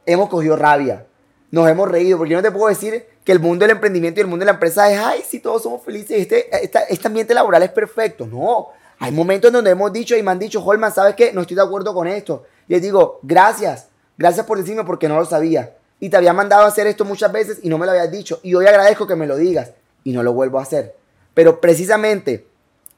hemos 0.06 0.30
cogido 0.30 0.56
rabia, 0.56 1.06
nos 1.52 1.70
hemos 1.70 1.90
reído, 1.90 2.18
porque 2.18 2.32
yo 2.32 2.38
no 2.38 2.44
te 2.44 2.52
puedo 2.52 2.68
decir 2.68 3.06
que 3.24 3.32
el 3.32 3.40
mundo 3.40 3.64
del 3.64 3.76
emprendimiento 3.76 4.20
y 4.20 4.22
el 4.22 4.28
mundo 4.28 4.44
de 4.44 4.48
la 4.48 4.54
empresa 4.54 4.92
es, 4.92 5.00
ay, 5.00 5.22
si 5.26 5.40
todos 5.40 5.64
somos 5.64 5.82
felices, 5.84 6.20
este, 6.20 6.50
este 6.90 7.08
ambiente 7.08 7.34
laboral 7.34 7.64
es 7.64 7.72
perfecto. 7.72 8.26
No, 8.28 8.70
hay 9.00 9.12
momentos 9.12 9.50
en 9.50 9.54
donde 9.54 9.72
hemos 9.72 9.92
dicho 9.94 10.16
y 10.16 10.24
me 10.24 10.32
han 10.32 10.40
dicho, 10.40 10.64
Holman, 10.64 10.94
¿sabes 10.94 11.16
qué? 11.16 11.32
No 11.34 11.42
estoy 11.42 11.56
de 11.56 11.64
acuerdo 11.64 11.94
con 11.94 12.08
esto. 12.08 12.44
Y 12.68 12.74
les 12.74 12.82
digo, 12.82 13.20
gracias, 13.24 13.90
Gracias 14.18 14.46
por 14.46 14.58
decirme 14.58 14.84
porque 14.84 15.08
no 15.08 15.18
lo 15.18 15.26
sabía. 15.26 15.76
Y 16.00 16.10
te 16.10 16.18
había 16.18 16.34
mandado 16.34 16.64
a 16.66 16.68
hacer 16.68 16.88
esto 16.88 17.06
muchas 17.06 17.32
veces 17.32 17.60
y 17.64 17.70
no 17.70 17.78
me 17.78 17.86
lo 17.86 17.92
habías 17.92 18.12
dicho. 18.12 18.40
Y 18.44 18.54
hoy 18.56 18.66
agradezco 18.66 19.08
que 19.08 19.16
me 19.16 19.28
lo 19.28 19.36
digas 19.36 19.72
y 20.04 20.14
no 20.14 20.24
lo 20.24 20.34
vuelvo 20.34 20.60
a 20.60 20.64
hacer. 20.64 20.96
Pero 21.34 21.60
precisamente 21.60 22.48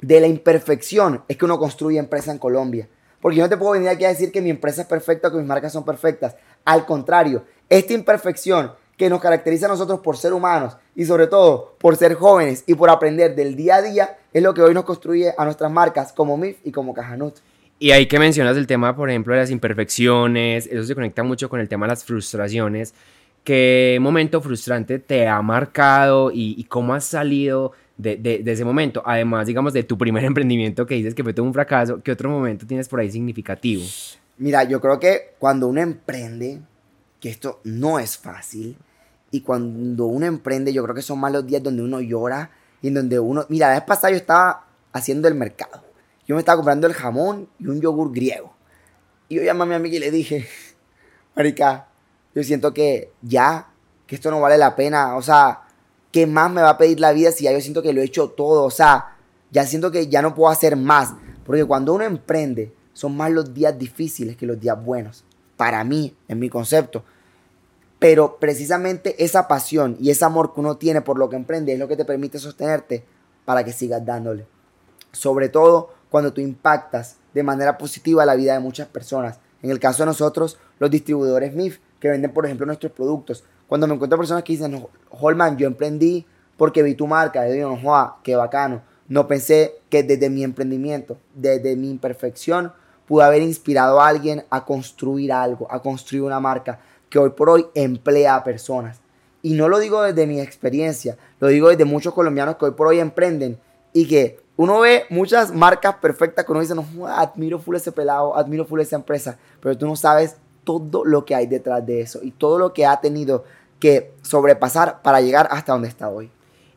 de 0.01 0.19
la 0.19 0.27
imperfección 0.27 1.23
es 1.27 1.37
que 1.37 1.45
uno 1.45 1.57
construye 1.57 1.97
empresa 1.97 2.31
en 2.31 2.37
Colombia. 2.37 2.87
Porque 3.27 3.39
yo 3.39 3.43
no 3.43 3.49
te 3.49 3.57
puedo 3.57 3.73
venir 3.73 3.89
aquí 3.89 4.05
a 4.05 4.07
decir 4.07 4.31
que 4.31 4.39
mi 4.39 4.49
empresa 4.49 4.83
es 4.83 4.87
perfecta 4.87 5.29
que 5.29 5.35
mis 5.35 5.45
marcas 5.45 5.73
son 5.73 5.83
perfectas. 5.83 6.37
Al 6.63 6.85
contrario, 6.85 7.43
esta 7.67 7.91
imperfección 7.91 8.71
que 8.95 9.09
nos 9.09 9.19
caracteriza 9.19 9.65
a 9.65 9.67
nosotros 9.67 9.99
por 9.99 10.15
ser 10.15 10.31
humanos 10.31 10.77
y 10.95 11.03
sobre 11.03 11.27
todo 11.27 11.75
por 11.77 11.97
ser 11.97 12.13
jóvenes 12.13 12.63
y 12.67 12.75
por 12.75 12.89
aprender 12.89 13.35
del 13.35 13.57
día 13.57 13.75
a 13.75 13.81
día 13.81 14.17
es 14.31 14.41
lo 14.41 14.53
que 14.53 14.61
hoy 14.61 14.73
nos 14.73 14.85
construye 14.85 15.33
a 15.37 15.43
nuestras 15.43 15.69
marcas 15.69 16.13
como 16.13 16.37
MIF 16.37 16.59
y 16.63 16.71
como 16.71 16.93
Cajanut. 16.93 17.35
Y 17.79 17.91
ahí 17.91 18.05
que 18.05 18.17
mencionas 18.17 18.55
el 18.55 18.65
tema, 18.65 18.95
por 18.95 19.09
ejemplo, 19.09 19.33
de 19.33 19.41
las 19.41 19.51
imperfecciones, 19.51 20.65
eso 20.65 20.85
se 20.85 20.95
conecta 20.95 21.21
mucho 21.23 21.49
con 21.49 21.59
el 21.59 21.67
tema 21.67 21.85
de 21.85 21.89
las 21.89 22.05
frustraciones. 22.05 22.93
¿Qué 23.43 23.97
momento 23.99 24.39
frustrante 24.39 24.99
te 24.99 25.27
ha 25.27 25.41
marcado 25.41 26.31
y, 26.33 26.63
cómo 26.69 26.93
has 26.93 27.03
salido 27.03 27.73
de, 27.97 28.17
de, 28.17 28.51
ese 28.51 28.63
momento? 28.63 29.01
Además, 29.05 29.47
digamos, 29.47 29.73
de 29.73 29.83
tu 29.83 29.97
primer 29.97 30.23
emprendimiento 30.25 30.85
que 30.85 30.95
dices 30.95 31.15
que 31.15 31.23
fue 31.23 31.33
todo 31.33 31.45
un 31.45 31.53
fracaso, 31.53 32.01
¿qué 32.03 32.11
otro 32.11 32.29
momento 32.29 32.65
tienes 32.65 32.87
por 32.87 32.99
ahí 32.99 33.11
significativo? 33.11 33.83
Mira, 34.37 34.63
yo 34.63 34.79
creo 34.79 34.99
que 34.99 35.33
cuando 35.39 35.67
uno 35.67 35.81
emprende, 35.81 36.61
que 37.19 37.29
esto 37.29 37.59
no 37.63 37.99
es 37.99 38.17
fácil, 38.17 38.77
y 39.31 39.41
cuando 39.41 40.05
uno 40.05 40.25
emprende, 40.25 40.71
yo 40.71 40.83
creo 40.83 40.95
que 40.95 41.01
son 41.01 41.19
más 41.19 41.31
los 41.31 41.45
días 41.45 41.61
donde 41.61 41.83
uno 41.83 41.99
llora 41.99 42.51
y 42.81 42.87
en 42.87 42.93
donde 42.93 43.19
uno... 43.19 43.45
Mira, 43.49 43.67
la 43.67 43.75
vez 43.75 43.83
pasada 43.83 44.11
yo 44.11 44.17
estaba 44.17 44.67
haciendo 44.93 45.27
el 45.27 45.35
mercado. 45.35 45.83
Yo 46.27 46.35
me 46.35 46.39
estaba 46.39 46.57
comprando 46.57 46.87
el 46.87 46.93
jamón 46.93 47.49
y 47.59 47.67
un 47.67 47.81
yogur 47.81 48.13
griego. 48.13 48.53
Y 49.29 49.35
yo 49.35 49.43
llamé 49.43 49.63
a 49.63 49.65
mi 49.65 49.75
amiga 49.75 49.97
y 49.97 49.99
le 49.99 50.11
dije, 50.11 50.47
Marica, 51.35 51.87
yo 52.33 52.43
siento 52.43 52.73
que 52.73 53.11
ya, 53.21 53.69
que 54.05 54.15
esto 54.15 54.31
no 54.31 54.39
vale 54.39 54.57
la 54.57 54.75
pena. 54.75 55.15
O 55.15 55.21
sea, 55.21 55.66
¿qué 56.17 56.25
más 56.25 56.51
me 56.51 56.63
va 56.63 56.71
a 56.71 56.77
pedir 56.79 56.99
la 56.99 57.11
vida 57.11 57.31
si 57.31 57.43
ya 57.43 57.51
yo 57.51 57.61
siento 57.61 57.83
que 57.83 57.93
lo 57.93 58.01
he 58.01 58.05
hecho 58.05 58.29
todo? 58.31 58.63
O 58.63 58.71
sea, 58.71 59.17
ya 59.51 59.67
siento 59.67 59.91
que 59.91 60.07
ya 60.07 60.23
no 60.23 60.33
puedo 60.33 60.49
hacer 60.49 60.75
más. 60.75 61.13
Porque 61.45 61.63
cuando 61.63 61.93
uno 61.93 62.05
emprende, 62.05 62.73
son 62.93 63.15
más 63.15 63.29
los 63.29 63.53
días 63.53 63.77
difíciles 63.77 64.35
que 64.35 64.47
los 64.47 64.59
días 64.59 64.83
buenos. 64.83 65.25
Para 65.57 65.83
mí, 65.83 66.15
en 66.27 66.39
mi 66.39 66.49
concepto. 66.49 67.03
Pero 67.99 68.39
precisamente 68.39 69.23
esa 69.23 69.47
pasión 69.47 69.95
y 69.99 70.09
ese 70.09 70.25
amor 70.25 70.55
que 70.55 70.59
uno 70.59 70.77
tiene 70.77 71.01
por 71.01 71.19
lo 71.19 71.29
que 71.29 71.35
emprende 71.35 71.73
es 71.73 71.77
lo 71.77 71.87
que 71.87 71.95
te 71.95 72.03
permite 72.03 72.39
sostenerte 72.39 73.05
para 73.45 73.63
que 73.63 73.71
sigas 73.71 74.03
dándole. 74.03 74.47
Sobre 75.11 75.49
todo 75.49 75.93
cuando 76.09 76.33
tú 76.33 76.41
impactas 76.41 77.17
de 77.35 77.43
manera 77.43 77.77
positiva 77.77 78.25
la 78.25 78.33
vida 78.33 78.53
de 78.53 78.59
muchas 78.59 78.87
personas. 78.87 79.39
En 79.61 79.69
el 79.69 79.79
caso 79.79 80.01
de 80.01 80.07
nosotros, 80.07 80.57
los 80.79 80.89
distribuidores 80.89 81.53
MIF, 81.53 81.77
que 81.99 82.09
venden, 82.09 82.33
por 82.33 82.47
ejemplo, 82.47 82.65
nuestros 82.65 82.91
productos. 82.91 83.43
Cuando 83.67 83.87
me 83.87 83.95
encuentro 83.95 84.17
personas 84.17 84.43
que 84.43 84.53
dicen, 84.53 84.85
Holman, 85.09 85.57
yo 85.57 85.67
emprendí 85.67 86.25
porque 86.55 86.83
vi 86.83 86.95
tu 86.95 87.07
marca, 87.07 87.47
yo 87.47 87.53
digo, 87.53 87.69
no, 87.69 87.77
joa, 87.77 88.19
qué 88.23 88.35
bacano. 88.35 88.81
No 89.07 89.27
pensé 89.27 89.75
que 89.89 90.03
desde 90.03 90.29
mi 90.29 90.43
emprendimiento, 90.43 91.17
desde 91.33 91.75
mi 91.75 91.89
imperfección, 91.89 92.73
pude 93.07 93.23
haber 93.23 93.41
inspirado 93.41 94.01
a 94.01 94.07
alguien 94.07 94.43
a 94.49 94.65
construir 94.65 95.31
algo, 95.31 95.67
a 95.71 95.81
construir 95.81 96.23
una 96.23 96.39
marca 96.39 96.79
que 97.09 97.19
hoy 97.19 97.29
por 97.29 97.49
hoy 97.49 97.67
emplea 97.73 98.35
a 98.35 98.43
personas. 98.43 98.99
Y 99.41 99.53
no 99.53 99.69
lo 99.69 99.79
digo 99.79 100.01
desde 100.01 100.27
mi 100.27 100.41
experiencia, 100.41 101.17
lo 101.39 101.47
digo 101.47 101.69
desde 101.69 101.85
muchos 101.85 102.13
colombianos 102.13 102.57
que 102.57 102.65
hoy 102.65 102.71
por 102.71 102.87
hoy 102.87 102.99
emprenden 102.99 103.59
y 103.93 104.07
que 104.07 104.39
uno 104.57 104.79
ve 104.79 105.05
muchas 105.09 105.53
marcas 105.53 105.95
perfectas 105.95 106.43
que 106.43 106.51
uno 106.51 106.61
dice, 106.61 106.75
no, 106.75 106.85
admiro 107.07 107.59
full 107.59 107.75
ese 107.75 107.91
pelado, 107.91 108.35
admiro 108.35 108.65
full 108.65 108.81
esa 108.81 108.95
empresa, 108.95 109.37
pero 109.61 109.77
tú 109.77 109.87
no 109.87 109.95
sabes 109.95 110.35
todo 110.67 111.05
lo 111.05 111.23
que 111.23 111.33
hay 111.33 111.47
detrás 111.47 111.85
de 111.85 112.01
eso 112.01 112.19
y 112.21 112.31
todo 112.31 112.59
lo 112.59 112.73
que 112.73 112.85
ha 112.85 112.99
tenido 112.99 113.45
que 113.79 114.11
sobrepasar 114.21 115.01
para 115.01 115.21
llegar 115.21 115.47
hasta 115.49 115.71
donde 115.71 115.87
está 115.87 116.09
hoy. 116.09 116.29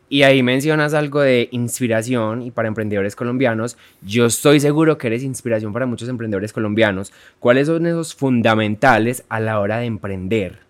Y 0.08 0.22
ahí 0.22 0.42
mencionas 0.42 0.94
algo 0.94 1.20
de 1.20 1.48
inspiración 1.50 2.42
y 2.42 2.52
para 2.52 2.68
emprendedores 2.68 3.16
colombianos. 3.16 3.76
Yo 4.00 4.26
estoy 4.26 4.60
seguro 4.60 4.96
que 4.96 5.08
eres 5.08 5.22
inspiración 5.22 5.72
para 5.72 5.86
muchos 5.86 6.08
emprendedores 6.08 6.52
colombianos. 6.52 7.12
¿Cuáles 7.40 7.66
son 7.66 7.86
esos 7.86 8.14
fundamentales 8.14 9.24
a 9.28 9.40
la 9.40 9.60
hora 9.60 9.78
de 9.78 9.86
emprender? 9.86 10.60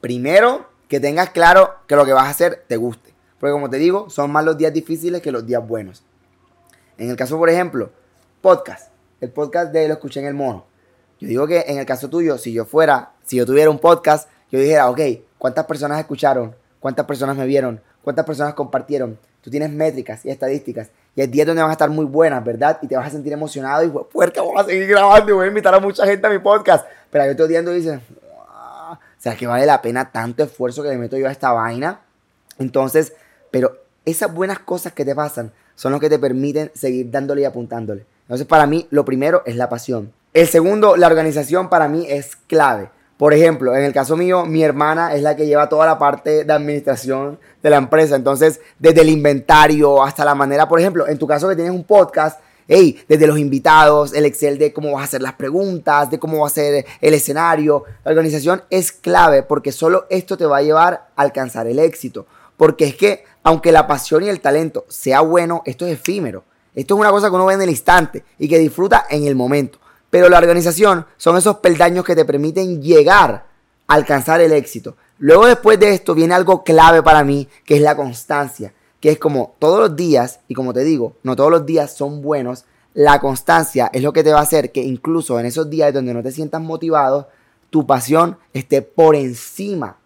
Primero, 0.00 0.68
que 0.88 1.00
tengas 1.00 1.30
claro 1.30 1.76
que 1.86 1.96
lo 1.96 2.04
que 2.04 2.12
vas 2.12 2.26
a 2.26 2.30
hacer 2.30 2.64
te 2.66 2.76
guste. 2.76 3.12
Porque 3.38 3.52
como 3.52 3.70
te 3.70 3.78
digo, 3.78 4.10
son 4.10 4.30
más 4.32 4.44
los 4.44 4.56
días 4.56 4.72
difíciles 4.72 5.22
que 5.22 5.32
los 5.32 5.46
días 5.46 5.66
buenos. 5.66 6.02
En 6.98 7.10
el 7.10 7.16
caso, 7.16 7.38
por 7.38 7.50
ejemplo, 7.50 7.90
podcast. 8.40 8.90
El 9.20 9.30
podcast 9.30 9.72
de 9.72 9.88
Lo 9.88 9.94
escuché 9.94 10.20
en 10.20 10.26
el 10.26 10.34
mono. 10.34 10.66
Yo 11.20 11.28
digo 11.28 11.46
que 11.46 11.64
en 11.66 11.78
el 11.78 11.86
caso 11.86 12.08
tuyo, 12.08 12.38
si 12.38 12.52
yo 12.52 12.64
fuera, 12.64 13.12
si 13.24 13.36
yo 13.36 13.46
tuviera 13.46 13.70
un 13.70 13.78
podcast, 13.78 14.28
yo 14.50 14.58
dijera, 14.58 14.88
ok, 14.88 15.00
¿cuántas 15.38 15.66
personas 15.66 15.98
escucharon? 15.98 16.54
cuántas 16.80 17.06
personas 17.06 17.36
me 17.36 17.46
vieron, 17.46 17.80
cuántas 18.02 18.24
personas 18.24 18.54
compartieron. 18.54 19.18
Tú 19.42 19.50
tienes 19.50 19.70
métricas 19.70 20.24
y 20.24 20.30
estadísticas. 20.30 20.90
Y 21.14 21.20
hay 21.20 21.26
días 21.26 21.46
donde 21.46 21.62
van 21.62 21.70
a 21.70 21.72
estar 21.72 21.90
muy 21.90 22.04
buenas, 22.04 22.44
¿verdad? 22.44 22.78
Y 22.82 22.86
te 22.86 22.96
vas 22.96 23.06
a 23.06 23.10
sentir 23.10 23.32
emocionado 23.32 23.84
y, 23.84 23.88
puerca, 23.88 24.42
voy 24.42 24.58
a 24.58 24.64
seguir 24.64 24.88
grabando 24.88 25.30
y 25.30 25.32
voy 25.32 25.44
a 25.46 25.48
invitar 25.48 25.74
a 25.74 25.80
mucha 25.80 26.04
gente 26.06 26.26
a 26.26 26.30
mi 26.30 26.38
podcast. 26.38 26.86
Pero 27.10 27.24
hay 27.24 27.30
otros 27.30 27.48
días 27.48 27.64
donde 27.64 27.80
dices, 27.80 28.00
o 28.10 28.98
sea, 29.18 29.36
que 29.36 29.46
vale 29.46 29.64
la 29.66 29.80
pena 29.80 30.10
tanto 30.10 30.42
esfuerzo 30.42 30.82
que 30.82 30.88
le 30.88 30.98
meto 30.98 31.16
yo 31.16 31.28
a 31.28 31.32
esta 31.32 31.52
vaina. 31.52 32.00
Entonces, 32.58 33.14
pero 33.50 33.78
esas 34.04 34.32
buenas 34.32 34.58
cosas 34.58 34.92
que 34.92 35.04
te 35.04 35.14
pasan 35.14 35.52
son 35.74 35.92
los 35.92 36.00
que 36.00 36.10
te 36.10 36.18
permiten 36.18 36.70
seguir 36.74 37.10
dándole 37.10 37.42
y 37.42 37.44
apuntándole. 37.44 38.04
Entonces, 38.22 38.46
para 38.46 38.66
mí, 38.66 38.86
lo 38.90 39.04
primero 39.04 39.42
es 39.46 39.56
la 39.56 39.68
pasión. 39.68 40.12
El 40.34 40.46
segundo, 40.46 40.96
la 40.96 41.06
organización 41.06 41.70
para 41.70 41.88
mí 41.88 42.06
es 42.08 42.36
clave. 42.36 42.90
Por 43.16 43.32
ejemplo, 43.32 43.74
en 43.74 43.82
el 43.82 43.94
caso 43.94 44.16
mío, 44.16 44.44
mi 44.44 44.62
hermana 44.62 45.14
es 45.14 45.22
la 45.22 45.34
que 45.34 45.46
lleva 45.46 45.68
toda 45.68 45.86
la 45.86 45.98
parte 45.98 46.44
de 46.44 46.52
administración 46.52 47.38
de 47.62 47.70
la 47.70 47.78
empresa. 47.78 48.14
Entonces, 48.14 48.60
desde 48.78 49.00
el 49.00 49.08
inventario 49.08 50.04
hasta 50.04 50.24
la 50.24 50.34
manera, 50.34 50.68
por 50.68 50.78
ejemplo, 50.78 51.08
en 51.08 51.18
tu 51.18 51.26
caso 51.26 51.48
que 51.48 51.56
tienes 51.56 51.72
un 51.72 51.82
podcast, 51.82 52.40
hey, 52.68 53.02
desde 53.08 53.26
los 53.26 53.38
invitados, 53.38 54.12
el 54.12 54.26
Excel 54.26 54.58
de 54.58 54.72
cómo 54.72 54.92
vas 54.92 55.00
a 55.00 55.04
hacer 55.04 55.22
las 55.22 55.32
preguntas, 55.32 56.10
de 56.10 56.18
cómo 56.18 56.42
va 56.42 56.46
a 56.46 56.50
ser 56.50 56.84
el 57.00 57.14
escenario. 57.14 57.84
La 58.04 58.10
organización 58.10 58.62
es 58.68 58.92
clave 58.92 59.42
porque 59.42 59.72
solo 59.72 60.06
esto 60.10 60.36
te 60.36 60.46
va 60.46 60.58
a 60.58 60.62
llevar 60.62 61.08
a 61.16 61.22
alcanzar 61.22 61.66
el 61.66 61.78
éxito. 61.78 62.26
Porque 62.58 62.84
es 62.84 62.96
que, 62.96 63.24
aunque 63.42 63.72
la 63.72 63.86
pasión 63.86 64.22
y 64.24 64.28
el 64.28 64.40
talento 64.40 64.84
sea 64.88 65.22
bueno, 65.22 65.62
esto 65.64 65.86
es 65.86 65.94
efímero. 65.94 66.44
Esto 66.74 66.94
es 66.94 67.00
una 67.00 67.10
cosa 67.10 67.30
que 67.30 67.34
uno 67.34 67.46
ve 67.46 67.54
en 67.54 67.62
el 67.62 67.70
instante 67.70 68.24
y 68.38 68.46
que 68.46 68.58
disfruta 68.58 69.06
en 69.10 69.26
el 69.26 69.34
momento. 69.34 69.80
Pero 70.10 70.28
la 70.28 70.38
organización 70.38 71.06
son 71.16 71.36
esos 71.36 71.58
peldaños 71.58 72.04
que 72.04 72.16
te 72.16 72.24
permiten 72.24 72.82
llegar 72.82 73.46
a 73.86 73.94
alcanzar 73.94 74.40
el 74.40 74.52
éxito. 74.52 74.96
Luego 75.18 75.46
después 75.46 75.78
de 75.78 75.92
esto 75.94 76.14
viene 76.14 76.34
algo 76.34 76.62
clave 76.64 77.02
para 77.02 77.24
mí, 77.24 77.48
que 77.64 77.76
es 77.76 77.82
la 77.82 77.96
constancia, 77.96 78.72
que 79.00 79.10
es 79.10 79.18
como 79.18 79.54
todos 79.58 79.80
los 79.80 79.96
días, 79.96 80.40
y 80.48 80.54
como 80.54 80.72
te 80.72 80.84
digo, 80.84 81.16
no 81.22 81.36
todos 81.36 81.50
los 81.50 81.66
días 81.66 81.94
son 81.94 82.22
buenos, 82.22 82.64
la 82.94 83.20
constancia 83.20 83.90
es 83.92 84.02
lo 84.02 84.12
que 84.12 84.24
te 84.24 84.32
va 84.32 84.40
a 84.40 84.42
hacer 84.42 84.72
que 84.72 84.82
incluso 84.82 85.38
en 85.38 85.46
esos 85.46 85.68
días 85.70 85.92
donde 85.92 86.14
no 86.14 86.22
te 86.22 86.32
sientas 86.32 86.60
motivado, 86.60 87.28
tu 87.70 87.86
pasión 87.86 88.38
esté 88.52 88.82
por 88.82 89.14
encima 89.14 89.98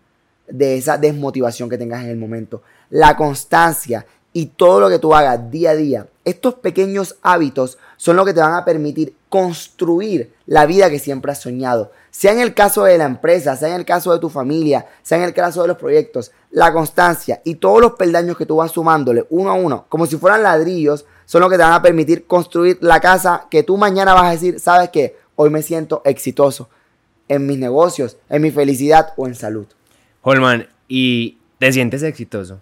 de 0.48 0.76
esa 0.76 0.98
desmotivación 0.98 1.68
que 1.70 1.78
tengas 1.78 2.02
en 2.04 2.10
el 2.10 2.16
momento. 2.16 2.62
La 2.90 3.16
constancia 3.16 4.04
y 4.32 4.46
todo 4.46 4.80
lo 4.80 4.88
que 4.88 4.98
tú 4.98 5.14
hagas 5.14 5.50
día 5.50 5.70
a 5.70 5.74
día, 5.74 6.06
estos 6.24 6.54
pequeños 6.54 7.16
hábitos 7.22 7.78
son 7.96 8.16
lo 8.16 8.24
que 8.24 8.34
te 8.34 8.40
van 8.40 8.54
a 8.54 8.64
permitir 8.64 9.14
construir 9.28 10.32
la 10.46 10.66
vida 10.66 10.90
que 10.90 10.98
siempre 10.98 11.32
has 11.32 11.40
soñado. 11.40 11.92
Sea 12.10 12.32
en 12.32 12.40
el 12.40 12.54
caso 12.54 12.84
de 12.84 12.98
la 12.98 13.04
empresa, 13.04 13.56
sea 13.56 13.70
en 13.70 13.76
el 13.76 13.84
caso 13.84 14.12
de 14.12 14.18
tu 14.18 14.28
familia, 14.28 14.86
sea 15.02 15.18
en 15.18 15.24
el 15.24 15.34
caso 15.34 15.62
de 15.62 15.68
los 15.68 15.78
proyectos, 15.78 16.30
la 16.50 16.72
constancia 16.72 17.40
y 17.44 17.56
todos 17.56 17.80
los 17.80 17.92
peldaños 17.92 18.36
que 18.36 18.46
tú 18.46 18.56
vas 18.56 18.72
sumándole 18.72 19.24
uno 19.30 19.50
a 19.50 19.54
uno, 19.54 19.86
como 19.88 20.06
si 20.06 20.16
fueran 20.16 20.42
ladrillos, 20.42 21.06
son 21.24 21.40
lo 21.40 21.48
que 21.48 21.56
te 21.56 21.62
van 21.62 21.72
a 21.72 21.82
permitir 21.82 22.26
construir 22.26 22.78
la 22.80 23.00
casa 23.00 23.46
que 23.50 23.62
tú 23.62 23.76
mañana 23.76 24.14
vas 24.14 24.24
a 24.24 24.30
decir, 24.32 24.60
sabes 24.60 24.90
que 24.90 25.16
hoy 25.36 25.50
me 25.50 25.62
siento 25.62 26.02
exitoso 26.04 26.68
en 27.28 27.46
mis 27.46 27.58
negocios, 27.58 28.18
en 28.28 28.42
mi 28.42 28.50
felicidad 28.50 29.14
o 29.16 29.26
en 29.26 29.34
salud. 29.34 29.66
Holman, 30.22 30.68
¿y 30.88 31.38
te 31.58 31.72
sientes 31.72 32.02
exitoso? 32.02 32.60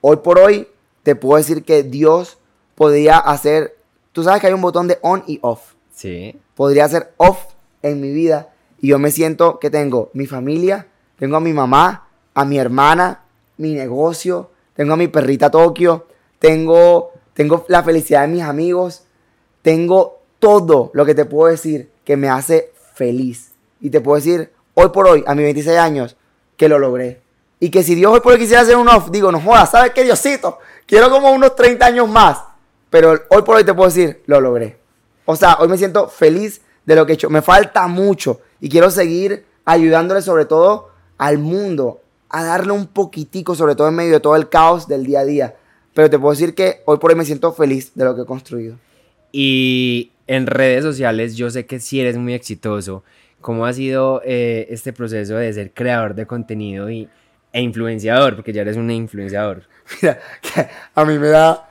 Hoy 0.00 0.16
por 0.16 0.38
hoy 0.38 0.66
te 1.02 1.14
puedo 1.14 1.36
decir 1.36 1.64
que 1.64 1.82
Dios 1.82 2.37
podría 2.78 3.18
hacer, 3.18 3.76
tú 4.12 4.22
sabes 4.22 4.40
que 4.40 4.46
hay 4.46 4.52
un 4.52 4.60
botón 4.60 4.86
de 4.86 4.98
on 5.02 5.24
y 5.26 5.40
off. 5.42 5.72
Sí. 5.92 6.38
Podría 6.54 6.84
hacer 6.84 7.12
off 7.16 7.38
en 7.82 8.00
mi 8.00 8.12
vida 8.12 8.50
y 8.80 8.88
yo 8.88 9.00
me 9.00 9.10
siento 9.10 9.58
que 9.58 9.68
tengo 9.68 10.10
mi 10.12 10.26
familia, 10.26 10.86
tengo 11.18 11.36
a 11.36 11.40
mi 11.40 11.52
mamá, 11.52 12.06
a 12.34 12.44
mi 12.44 12.56
hermana, 12.56 13.24
mi 13.56 13.74
negocio, 13.74 14.52
tengo 14.74 14.92
a 14.94 14.96
mi 14.96 15.08
perrita 15.08 15.50
Tokio, 15.50 16.06
tengo, 16.38 17.10
tengo 17.34 17.64
la 17.66 17.82
felicidad 17.82 18.22
de 18.22 18.28
mis 18.28 18.42
amigos, 18.42 19.02
tengo 19.62 20.20
todo 20.38 20.92
lo 20.94 21.04
que 21.04 21.16
te 21.16 21.24
puedo 21.24 21.50
decir 21.50 21.90
que 22.04 22.16
me 22.16 22.28
hace 22.28 22.70
feliz. 22.94 23.50
Y 23.80 23.90
te 23.90 24.00
puedo 24.00 24.16
decir, 24.16 24.52
hoy 24.74 24.90
por 24.90 25.08
hoy, 25.08 25.24
a 25.26 25.34
mis 25.34 25.46
26 25.46 25.76
años, 25.78 26.16
que 26.56 26.68
lo 26.68 26.78
logré. 26.78 27.22
Y 27.58 27.70
que 27.70 27.82
si 27.82 27.96
Dios 27.96 28.12
hoy 28.12 28.20
por 28.20 28.34
hoy 28.34 28.38
quisiera 28.38 28.62
hacer 28.62 28.76
un 28.76 28.88
off, 28.88 29.10
digo, 29.10 29.32
no 29.32 29.40
jodas, 29.40 29.72
¿sabes 29.72 29.90
qué, 29.90 30.04
Diosito? 30.04 30.60
Quiero 30.86 31.10
como 31.10 31.32
unos 31.32 31.56
30 31.56 31.84
años 31.84 32.08
más. 32.08 32.47
Pero 32.90 33.12
hoy 33.28 33.42
por 33.42 33.56
hoy 33.56 33.64
te 33.64 33.74
puedo 33.74 33.88
decir, 33.88 34.22
lo 34.26 34.40
logré. 34.40 34.78
O 35.24 35.36
sea, 35.36 35.56
hoy 35.60 35.68
me 35.68 35.76
siento 35.76 36.08
feliz 36.08 36.62
de 36.86 36.96
lo 36.96 37.04
que 37.04 37.12
he 37.12 37.14
hecho. 37.14 37.30
Me 37.30 37.42
falta 37.42 37.86
mucho 37.86 38.40
y 38.60 38.68
quiero 38.68 38.90
seguir 38.90 39.44
ayudándole 39.64 40.22
sobre 40.22 40.46
todo 40.46 40.90
al 41.18 41.38
mundo 41.38 42.00
a 42.30 42.44
darle 42.44 42.72
un 42.72 42.86
poquitico, 42.86 43.54
sobre 43.54 43.74
todo 43.74 43.88
en 43.88 43.94
medio 43.94 44.14
de 44.14 44.20
todo 44.20 44.36
el 44.36 44.48
caos 44.48 44.88
del 44.88 45.04
día 45.04 45.20
a 45.20 45.24
día. 45.24 45.56
Pero 45.94 46.08
te 46.08 46.18
puedo 46.18 46.32
decir 46.32 46.54
que 46.54 46.82
hoy 46.86 46.98
por 46.98 47.10
hoy 47.10 47.16
me 47.16 47.24
siento 47.24 47.52
feliz 47.52 47.92
de 47.94 48.04
lo 48.04 48.14
que 48.14 48.22
he 48.22 48.26
construido. 48.26 48.76
Y 49.32 50.12
en 50.26 50.46
redes 50.46 50.84
sociales 50.84 51.36
yo 51.36 51.50
sé 51.50 51.66
que 51.66 51.80
sí 51.80 52.00
eres 52.00 52.16
muy 52.16 52.34
exitoso. 52.34 53.02
¿Cómo 53.40 53.66
ha 53.66 53.72
sido 53.72 54.20
eh, 54.24 54.66
este 54.70 54.92
proceso 54.92 55.36
de 55.36 55.52
ser 55.52 55.72
creador 55.72 56.14
de 56.14 56.26
contenido 56.26 56.90
y, 56.90 57.08
e 57.52 57.60
influenciador? 57.60 58.34
Porque 58.34 58.52
ya 58.52 58.62
eres 58.62 58.76
un 58.76 58.90
influenciador. 58.90 59.64
Mira, 60.02 60.20
a 60.94 61.04
mí 61.04 61.18
me 61.18 61.28
da... 61.28 61.67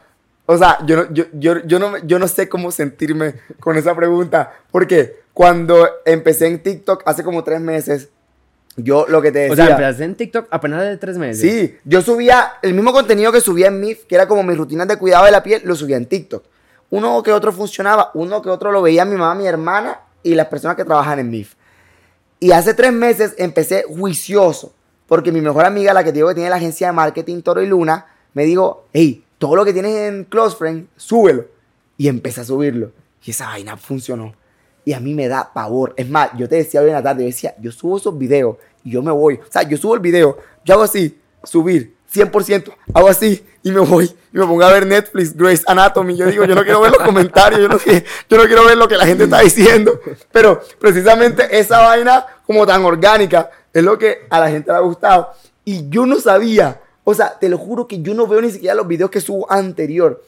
O 0.49 0.57
sea, 0.57 0.79
yo 0.85 0.95
no, 0.95 1.13
yo, 1.13 1.25
yo, 1.33 1.61
yo, 1.65 1.77
no, 1.77 1.97
yo 1.99 2.19
no 2.19 2.27
sé 2.27 2.47
cómo 2.47 2.71
sentirme 2.71 3.35
con 3.59 3.75
esa 3.75 3.93
pregunta. 3.93 4.53
Porque 4.71 5.19
cuando 5.33 5.87
empecé 6.05 6.47
en 6.47 6.63
TikTok 6.63 7.03
hace 7.05 7.23
como 7.23 7.43
tres 7.43 7.59
meses, 7.59 8.09
yo 8.77 9.05
lo 9.09 9.21
que 9.21 9.31
te 9.31 9.39
decía... 9.39 9.53
O 9.53 9.55
sea, 9.57 9.69
empezaste 9.71 10.03
en 10.05 10.15
TikTok 10.15 10.47
apenas 10.49 10.83
de 10.83 10.97
tres 10.97 11.17
meses. 11.17 11.41
Sí, 11.41 11.77
yo 11.83 12.01
subía 12.01 12.53
el 12.61 12.73
mismo 12.73 12.93
contenido 12.93 13.31
que 13.31 13.41
subía 13.41 13.67
en 13.67 13.81
MIF, 13.81 14.05
que 14.05 14.15
era 14.15 14.27
como 14.27 14.41
mis 14.41 14.57
rutinas 14.57 14.87
de 14.87 14.97
cuidado 14.97 15.25
de 15.25 15.31
la 15.31 15.43
piel, 15.43 15.63
lo 15.65 15.75
subía 15.75 15.97
en 15.97 16.05
TikTok. 16.05 16.45
Uno 16.91 17.21
que 17.21 17.33
otro 17.33 17.51
funcionaba, 17.51 18.11
uno 18.13 18.41
que 18.41 18.49
otro 18.49 18.71
lo 18.71 18.81
veía 18.81 19.03
mi 19.03 19.17
mamá, 19.17 19.35
mi 19.35 19.47
hermana 19.47 19.99
y 20.23 20.33
las 20.33 20.47
personas 20.47 20.77
que 20.77 20.85
trabajan 20.85 21.19
en 21.19 21.29
MIF. 21.29 21.55
Y 22.39 22.51
hace 22.51 22.73
tres 22.73 22.93
meses 22.93 23.33
empecé 23.37 23.83
juicioso, 23.83 24.73
porque 25.07 25.31
mi 25.31 25.41
mejor 25.41 25.65
amiga, 25.65 25.93
la 25.93 26.03
que 26.03 26.11
te 26.11 26.19
digo 26.19 26.29
que 26.29 26.35
tiene 26.35 26.49
la 26.49 26.55
agencia 26.55 26.87
de 26.87 26.93
marketing 26.93 27.41
Toro 27.41 27.61
y 27.61 27.65
Luna, 27.67 28.05
me 28.33 28.45
dijo, 28.45 28.85
hey, 28.93 29.25
todo 29.37 29.55
lo 29.55 29.65
que 29.65 29.73
tienes 29.73 29.95
en 29.95 30.23
Close 30.25 30.55
Friend, 30.55 30.87
súbelo. 30.95 31.45
Y 31.97 32.07
empecé 32.07 32.41
a 32.41 32.45
subirlo. 32.45 32.91
Y 33.23 33.31
esa 33.31 33.47
vaina 33.47 33.77
funcionó. 33.77 34.33
Y 34.85 34.93
a 34.93 34.99
mí 34.99 35.13
me 35.13 35.27
da 35.27 35.51
pavor. 35.53 35.93
Es 35.97 36.09
más, 36.09 36.29
yo 36.37 36.47
te 36.47 36.55
decía 36.55 36.81
hoy 36.81 36.87
en 36.87 36.93
la 36.93 37.03
tarde, 37.03 37.23
yo 37.23 37.27
decía, 37.27 37.55
yo 37.59 37.71
subo 37.71 37.97
esos 37.97 38.17
videos 38.17 38.57
y 38.83 38.91
yo 38.91 39.01
me 39.01 39.11
voy. 39.11 39.35
O 39.35 39.51
sea, 39.51 39.63
yo 39.63 39.77
subo 39.77 39.95
el 39.95 39.99
video, 39.99 40.37
yo 40.63 40.75
hago 40.75 40.83
así, 40.83 41.19
subir, 41.43 41.97
100%, 42.13 42.73
hago 42.93 43.09
así 43.09 43.45
y 43.63 43.71
me 43.71 43.81
voy. 43.81 44.05
Y 44.33 44.37
me 44.37 44.45
pongo 44.45 44.63
a 44.63 44.71
ver 44.71 44.85
Netflix, 44.85 45.35
Grace 45.35 45.63
Anatomy. 45.67 46.15
Yo 46.15 46.27
digo, 46.27 46.45
yo 46.45 46.55
no 46.55 46.63
quiero 46.63 46.79
ver 46.79 46.91
los 46.91 47.01
comentarios, 47.01 47.59
yo 47.59 47.67
no, 47.67 47.77
yo 47.77 48.37
no 48.37 48.43
quiero 48.45 48.65
ver 48.65 48.77
lo 48.77 48.87
que 48.87 48.95
la 48.95 49.05
gente 49.05 49.25
está 49.25 49.41
diciendo. 49.41 49.99
Pero 50.31 50.61
precisamente 50.79 51.47
esa 51.59 51.81
vaina 51.81 52.25
como 52.45 52.65
tan 52.65 52.85
orgánica 52.85 53.49
es 53.73 53.83
lo 53.83 53.97
que 53.97 54.25
a 54.29 54.39
la 54.39 54.49
gente 54.49 54.71
le 54.71 54.77
ha 54.77 54.81
gustado. 54.81 55.31
Y 55.65 55.89
yo 55.89 56.05
no 56.05 56.19
sabía, 56.21 56.81
o 57.09 57.13
sea, 57.13 57.39
te 57.39 57.47
lo 57.47 57.57
juro 57.57 57.87
que 57.87 58.01
yo 58.01 58.13
no 58.13 58.27
veo 58.27 58.41
ni 58.41 58.51
siquiera 58.51 58.75
los 58.75 58.85
videos 58.85 59.09
que 59.09 59.21
subo 59.21 59.49
anterior. 59.49 60.21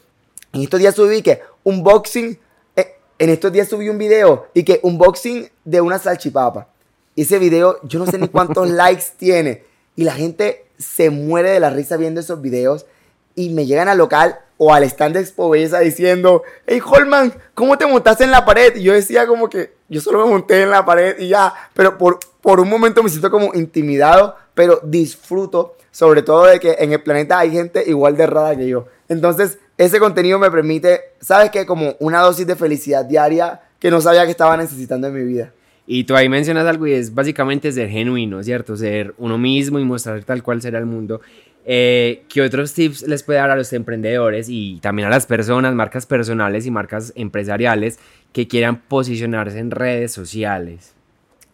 En 0.50 0.62
estos 0.62 0.80
días 0.80 0.94
subí 0.94 1.20
que 1.20 1.42
unboxing, 1.62 2.38
eh, 2.74 2.94
en 3.18 3.28
estos 3.28 3.52
días 3.52 3.68
subí 3.68 3.90
un 3.90 3.98
video 3.98 4.46
y 4.54 4.62
que 4.62 4.80
unboxing 4.82 5.50
de 5.62 5.82
una 5.82 5.98
salchipapa. 5.98 6.68
Ese 7.14 7.38
video, 7.38 7.78
yo 7.82 7.98
no 7.98 8.06
sé 8.06 8.16
ni 8.16 8.28
cuántos 8.28 8.70
likes 8.70 9.04
tiene. 9.18 9.62
Y 9.94 10.04
la 10.04 10.14
gente 10.14 10.64
se 10.78 11.10
muere 11.10 11.50
de 11.50 11.60
la 11.60 11.68
risa 11.68 11.98
viendo 11.98 12.18
esos 12.18 12.40
videos. 12.40 12.86
Y 13.34 13.50
me 13.50 13.66
llegan 13.66 13.88
al 13.88 13.98
local 13.98 14.38
o 14.56 14.72
al 14.72 14.84
stand 14.84 15.16
de 15.16 15.20
Expo 15.20 15.50
Belleza 15.50 15.80
diciendo, 15.80 16.44
hey 16.66 16.80
Holman, 16.82 17.34
¿cómo 17.52 17.76
te 17.76 17.84
montaste 17.84 18.24
en 18.24 18.30
la 18.30 18.46
pared? 18.46 18.74
Y 18.76 18.84
yo 18.84 18.94
decía 18.94 19.26
como 19.26 19.50
que 19.50 19.74
yo 19.90 20.00
solo 20.00 20.24
me 20.24 20.30
monté 20.30 20.62
en 20.62 20.70
la 20.70 20.86
pared 20.86 21.18
y 21.18 21.28
ya. 21.28 21.52
Pero 21.74 21.98
por, 21.98 22.20
por 22.40 22.60
un 22.60 22.68
momento 22.68 23.02
me 23.02 23.10
siento 23.10 23.30
como 23.30 23.54
intimidado, 23.54 24.36
pero 24.54 24.80
disfruto 24.82 25.76
sobre 25.90 26.22
todo 26.22 26.46
de 26.46 26.60
que 26.60 26.76
en 26.78 26.92
el 26.92 27.02
planeta 27.02 27.38
hay 27.38 27.50
gente 27.50 27.82
igual 27.86 28.16
de 28.16 28.26
rara 28.26 28.56
que 28.56 28.68
yo. 28.68 28.86
Entonces, 29.08 29.58
ese 29.76 29.98
contenido 29.98 30.38
me 30.38 30.50
permite, 30.50 31.00
¿sabes 31.20 31.50
qué? 31.50 31.66
Como 31.66 31.96
una 31.98 32.20
dosis 32.20 32.46
de 32.46 32.56
felicidad 32.56 33.04
diaria 33.04 33.60
que 33.78 33.90
no 33.90 34.00
sabía 34.00 34.24
que 34.24 34.30
estaba 34.30 34.56
necesitando 34.56 35.08
en 35.08 35.14
mi 35.14 35.24
vida. 35.24 35.52
Y 35.86 36.04
tú 36.04 36.14
ahí 36.14 36.28
mencionas 36.28 36.66
algo 36.66 36.86
y 36.86 36.92
es 36.92 37.14
básicamente 37.14 37.72
ser 37.72 37.88
genuino, 37.88 38.42
¿cierto? 38.44 38.76
Ser 38.76 39.14
uno 39.18 39.38
mismo 39.38 39.78
y 39.80 39.84
mostrar 39.84 40.22
tal 40.22 40.42
cual 40.42 40.62
será 40.62 40.78
el 40.78 40.86
mundo. 40.86 41.20
Eh, 41.64 42.22
¿Qué 42.28 42.42
otros 42.42 42.72
tips 42.72 43.02
les 43.08 43.22
puede 43.22 43.40
dar 43.40 43.50
a 43.50 43.56
los 43.56 43.72
emprendedores 43.72 44.48
y 44.48 44.78
también 44.80 45.08
a 45.08 45.10
las 45.10 45.26
personas, 45.26 45.74
marcas 45.74 46.06
personales 46.06 46.66
y 46.66 46.70
marcas 46.70 47.12
empresariales 47.16 47.98
que 48.32 48.46
quieran 48.46 48.82
posicionarse 48.82 49.58
en 49.58 49.70
redes 49.72 50.12
sociales? 50.12 50.94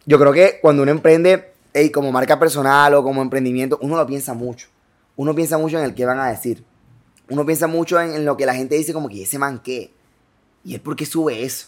Yo 0.07 0.17
creo 0.17 0.33
que 0.33 0.57
cuando 0.59 0.81
uno 0.81 0.91
emprende, 0.91 1.51
hey, 1.73 1.91
como 1.91 2.11
marca 2.11 2.39
personal 2.39 2.95
o 2.95 3.03
como 3.03 3.21
emprendimiento, 3.21 3.77
uno 3.81 3.95
lo 3.95 4.07
piensa 4.07 4.33
mucho. 4.33 4.69
Uno 5.15 5.35
piensa 5.35 5.59
mucho 5.59 5.77
en 5.77 5.83
el 5.83 5.93
que 5.93 6.05
van 6.05 6.19
a 6.19 6.29
decir. 6.29 6.63
Uno 7.29 7.45
piensa 7.45 7.67
mucho 7.67 8.01
en, 8.01 8.25
lo 8.25 8.35
que 8.35 8.47
la 8.47 8.55
gente 8.55 8.75
dice 8.75 8.91
como 8.93 9.09
que 9.09 9.21
ese 9.21 9.37
man 9.37 9.61
qué. 9.63 9.91
Y 10.63 10.73
él 10.73 10.81
por 10.81 10.95
qué 10.95 11.05
sube 11.05 11.43
eso. 11.43 11.67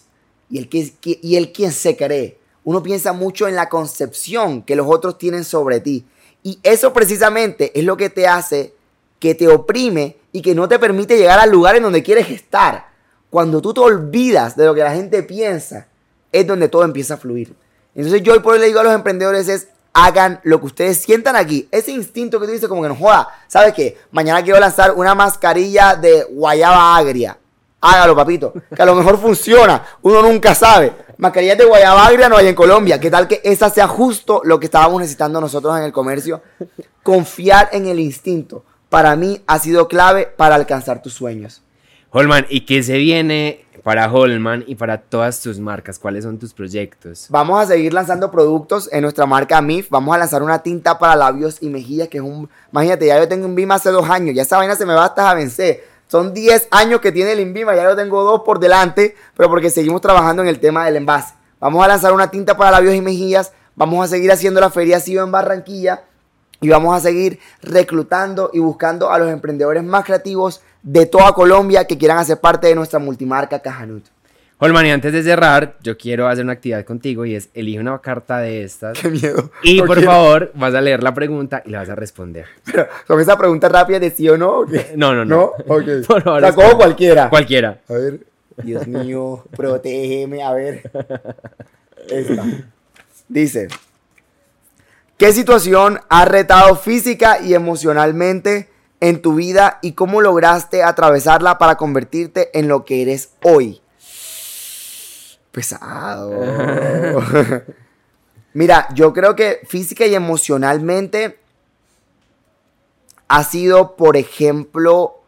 Y 0.50 0.58
él, 0.58 0.68
que, 0.68 0.90
y 1.22 1.36
él 1.36 1.52
quién 1.52 1.72
se 1.72 1.96
cree 1.96 2.40
uno 2.70 2.84
piensa 2.84 3.14
mucho 3.14 3.48
en 3.48 3.56
la 3.56 3.70
concepción 3.70 4.62
que 4.62 4.76
los 4.76 4.88
otros 4.88 5.18
tienen 5.18 5.44
sobre 5.44 5.80
ti. 5.80 6.06
Y 6.44 6.60
eso 6.64 6.94
precisamente 6.94 7.72
es 7.74 7.84
lo 7.84 7.98
que 7.98 8.12
te 8.12 8.28
hace 8.28 8.76
que 9.20 9.36
te 9.36 9.48
oprime 9.48 10.18
y 10.32 10.42
que 10.42 10.56
no 10.56 10.68
te 10.68 10.78
permite 10.80 11.18
llegar 11.18 11.40
al 11.40 11.50
lugar 11.50 11.76
en 11.76 11.82
donde 11.84 12.04
quieres 12.04 12.30
estar. 12.30 12.90
Cuando 13.30 13.60
tú 13.62 13.74
te 13.74 13.82
olvidas 13.82 14.56
de 14.56 14.66
lo 14.66 14.76
que 14.76 14.82
la 14.82 14.94
gente 14.94 15.24
piensa, 15.24 15.88
es 16.32 16.46
donde 16.46 16.70
todo 16.70 16.84
empieza 16.84 17.16
a 17.16 17.18
fluir. 17.18 17.56
Entonces 17.96 18.22
yo 18.24 18.34
hoy 18.34 18.40
por 18.40 18.54
hoy 18.54 18.60
le 18.60 18.68
digo 18.68 18.80
a 18.80 18.84
los 18.84 18.94
emprendedores 18.94 19.48
es, 19.50 19.68
hagan 19.94 20.40
lo 20.44 20.60
que 20.60 20.68
ustedes 20.68 20.98
sientan 21.00 21.36
aquí. 21.36 21.68
Ese 21.72 21.92
instinto 21.92 22.40
que 22.40 22.46
tú 22.46 22.54
dices 22.54 22.70
como 22.70 22.82
que 22.82 22.90
no 22.90 22.96
joda. 22.96 23.28
¿Sabes 23.48 23.74
qué? 23.74 23.98
Mañana 24.12 24.44
quiero 24.44 24.60
lanzar 24.60 24.92
una 24.92 25.16
mascarilla 25.16 25.96
de 25.96 26.24
guayaba 26.30 26.96
agria. 26.96 27.38
Hágalo, 27.82 28.16
papito. 28.16 28.54
Que 28.76 28.82
a 28.82 28.86
lo 28.86 28.96
mejor 28.96 29.20
funciona. 29.20 29.84
Uno 30.02 30.22
nunca 30.22 30.54
sabe. 30.54 30.94
Mascarillas 31.18 31.58
de 31.58 31.66
guayaba 31.66 32.06
agria 32.06 32.30
no 32.30 32.38
hay 32.38 32.48
en 32.48 32.56
Colombia. 32.56 33.00
¿Qué 33.00 33.10
tal 33.10 33.28
que 33.28 33.42
esa 33.44 33.70
sea 33.70 33.88
justo 33.88 34.42
lo 34.44 34.60
que 34.60 34.66
estábamos 34.66 35.00
necesitando 35.00 35.40
nosotros 35.42 35.78
en 35.78 35.84
el 35.84 35.92
comercio? 35.92 36.42
Confiar 37.04 37.70
en 37.72 37.88
el 37.88 38.00
instinto. 38.00 38.64
Para 38.90 39.16
mí 39.16 39.42
ha 39.48 39.60
sido 39.60 39.88
clave 39.88 40.26
para 40.26 40.56
alcanzar 40.56 41.02
tus 41.02 41.14
sueños. 41.14 41.62
Holman, 42.12 42.48
¿y 42.50 42.66
qué 42.66 42.82
se 42.84 42.98
viene 42.98 43.66
para 43.84 44.12
Holman 44.12 44.64
y 44.68 44.76
para 44.76 45.00
todas 45.00 45.42
tus 45.42 45.60
marcas? 45.60 46.00
¿Cuáles 46.00 46.24
son 46.24 46.38
tus 46.38 46.54
proyectos? 46.54 47.28
Vamos 47.30 47.62
a 47.62 47.66
seguir 47.66 47.94
lanzando 47.94 48.32
productos 48.32 48.90
en 48.92 49.02
nuestra 49.02 49.26
marca 49.26 49.62
MIF. 49.62 49.90
Vamos 49.90 50.16
a 50.16 50.20
lanzar 50.20 50.44
una 50.44 50.60
tinta 50.60 50.98
para 51.00 51.16
labios 51.16 51.58
y 51.62 51.70
mejillas, 51.70 52.08
que 52.08 52.18
es 52.18 52.24
un... 52.24 52.50
Imagínate, 52.72 53.08
ya 53.08 53.18
yo 53.18 53.28
tengo 53.28 53.46
un 53.46 53.56
BIM 53.56 53.72
hace 53.72 53.90
dos 53.90 54.10
años. 54.10 54.36
Ya 54.36 54.44
esa 54.44 54.58
vaina 54.58 54.76
se 54.76 54.86
me 54.86 54.94
va 54.94 55.06
hasta 55.06 55.30
a 55.30 55.34
vencer. 55.34 55.84
Son 56.08 56.34
10 56.34 56.70
años 56.72 57.02
que 57.02 57.12
tiene 57.12 57.34
el 57.34 57.40
Inbima, 57.40 57.76
ya 57.76 57.84
yo 57.84 57.96
tengo 57.96 58.24
dos 58.24 58.42
por 58.42 58.60
delante, 58.60 59.16
pero 59.38 59.48
porque 59.48 59.70
seguimos 59.70 60.02
trabajando 60.02 60.42
en 60.42 60.50
el 60.50 60.60
tema 60.60 60.86
del 60.86 60.96
envase. 60.96 61.36
Vamos 61.60 61.86
a 61.86 61.88
lanzar 61.88 62.14
una 62.14 62.32
tinta 62.32 62.58
para 62.58 62.72
labios 62.72 62.96
y 62.96 63.02
mejillas, 63.02 63.52
vamos 63.76 64.04
a 64.04 64.08
seguir 64.08 64.32
haciendo 64.32 64.60
la 64.60 64.72
feria 64.72 65.00
SIO 65.00 65.24
en 65.24 65.32
Barranquilla 65.32 66.06
y 66.62 66.70
vamos 66.70 66.96
a 66.96 67.00
seguir 67.00 67.40
reclutando 67.62 68.50
y 68.54 68.60
buscando 68.60 69.12
a 69.12 69.20
los 69.20 69.30
emprendedores 69.30 69.84
más 69.84 70.04
creativos 70.04 70.62
de 70.82 71.06
toda 71.06 71.34
Colombia 71.34 71.86
que 71.86 71.98
quieran 71.98 72.18
hacer 72.18 72.40
parte 72.40 72.68
de 72.68 72.76
nuestra 72.76 73.00
multimarca 73.00 73.60
Cajanut. 73.60 74.06
Holman, 74.62 74.88
y 74.88 74.92
antes 74.92 75.14
de 75.14 75.24
cerrar, 75.24 75.78
yo 75.82 75.98
quiero 75.98 76.28
hacer 76.28 76.44
una 76.44 76.52
actividad 76.52 76.84
contigo 76.84 77.26
y 77.26 77.34
es 77.34 77.48
elige 77.54 77.80
una 77.80 77.98
carta 78.00 78.40
de 78.40 78.66
estas. 78.66 79.00
Qué 79.00 79.08
miedo. 79.08 79.52
Y 79.64 79.82
por 79.82 80.04
favor, 80.04 80.52
vas 80.54 80.76
a 80.76 80.82
leer 80.82 81.02
la 81.02 81.14
pregunta 81.14 81.64
y 81.66 81.70
la 81.70 81.80
vas 81.80 81.90
a 81.90 81.96
responder. 81.96 82.46
Pero 82.66 82.86
con 83.08 83.22
esa 83.22 83.38
pregunta 83.38 83.70
rápida 83.70 84.00
de 84.00 84.12
sí 84.12 84.28
o 84.28 84.38
no. 84.38 84.60
¿o? 84.60 84.66
No, 84.98 85.16
no, 85.16 85.24
no. 85.24 85.54
¿No? 85.66 85.74
Ok. 85.74 86.06
Por 86.08 86.24
favor, 86.24 86.42
la 86.42 86.54
cojo 86.54 86.76
cualquiera. 86.76 87.30
Cualquiera. 87.30 87.80
A 87.88 87.94
ver. 87.94 88.20
Dios 88.62 88.86
mío, 88.86 89.46
protégeme. 89.56 90.44
A 90.44 90.52
ver. 90.52 90.92
Esta. 92.10 92.46
Dice. 93.30 93.70
¿Qué 95.18 95.32
situación 95.32 96.02
ha 96.10 96.26
retado 96.26 96.76
física 96.76 97.40
y 97.42 97.54
emocionalmente 97.54 98.69
en 99.00 99.22
tu 99.22 99.36
vida 99.36 99.80
y 99.82 99.94
cómo 99.94 100.22
lograste 100.22 100.84
atravesarla 100.84 101.58
para 101.58 101.76
convertirte 101.76 102.58
en 102.58 102.68
lo 102.68 102.86
que 102.86 103.02
eres 103.02 103.32
hoy? 103.44 103.82
Pesado. 105.52 106.32
Mira, 108.54 108.88
yo 108.94 109.14
creo 109.14 109.36
que 109.36 109.62
física 109.68 110.06
y 110.06 110.16
emocionalmente 110.16 111.40
ha 113.28 113.44
sido, 113.44 113.96
por 113.96 114.18
ejemplo, 114.18 115.22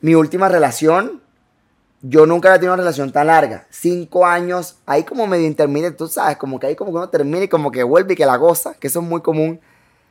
mi 0.00 0.14
última 0.14 0.48
relación. 0.48 1.22
Yo 2.00 2.26
nunca 2.26 2.48
había 2.48 2.60
tenido 2.60 2.74
una 2.74 2.82
relación 2.82 3.12
tan 3.12 3.26
larga. 3.26 3.66
Cinco 3.70 4.24
años, 4.24 4.78
ahí 4.86 5.04
como 5.04 5.26
medio 5.26 5.46
intermedio, 5.46 5.94
tú 5.94 6.08
sabes, 6.08 6.36
como 6.36 6.58
que 6.58 6.68
ahí 6.68 6.76
como 6.76 6.90
que 6.90 6.96
uno 6.96 7.08
termina 7.10 7.44
y 7.44 7.48
como 7.48 7.70
que 7.70 7.82
vuelve 7.82 8.14
y 8.14 8.16
que 8.16 8.24
la 8.24 8.36
goza, 8.36 8.74
que 8.74 8.86
eso 8.86 9.00
es 9.00 9.06
muy 9.06 9.20
común. 9.20 9.60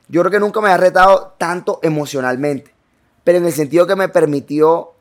Yo 0.10 0.22
creo 0.22 0.32
que 0.32 0.40
nunca 0.40 0.62
me 0.62 0.70
ha 0.70 0.78
retado 0.78 1.36
tanto 1.38 1.80
emocionalmente, 1.82 2.74
pero 3.28 3.40
en 3.40 3.46
el 3.46 3.52
sentido 3.52 3.88
que 3.88 3.98
me 3.98 4.08
permitió 4.08 4.94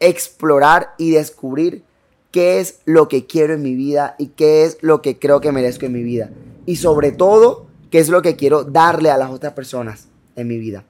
explorar 0.00 0.94
y 0.96 1.10
descubrir 1.10 1.84
qué 2.30 2.58
es 2.58 2.78
lo 2.86 3.08
que 3.08 3.26
quiero 3.26 3.52
en 3.52 3.60
mi 3.60 3.74
vida 3.74 4.14
y 4.18 4.28
qué 4.28 4.64
es 4.64 4.78
lo 4.80 5.02
que 5.02 5.18
creo 5.18 5.42
que 5.42 5.52
merezco 5.52 5.84
en 5.84 5.92
mi 5.92 6.02
vida. 6.02 6.30
Y 6.64 6.76
sobre 6.76 7.12
todo, 7.12 7.66
qué 7.90 7.98
es 7.98 8.08
lo 8.08 8.22
que 8.22 8.36
quiero 8.36 8.64
darle 8.64 9.10
a 9.10 9.18
las 9.18 9.30
otras 9.30 9.52
personas 9.52 10.08
en 10.34 10.48
mi 10.48 10.56
vida. 10.56 10.84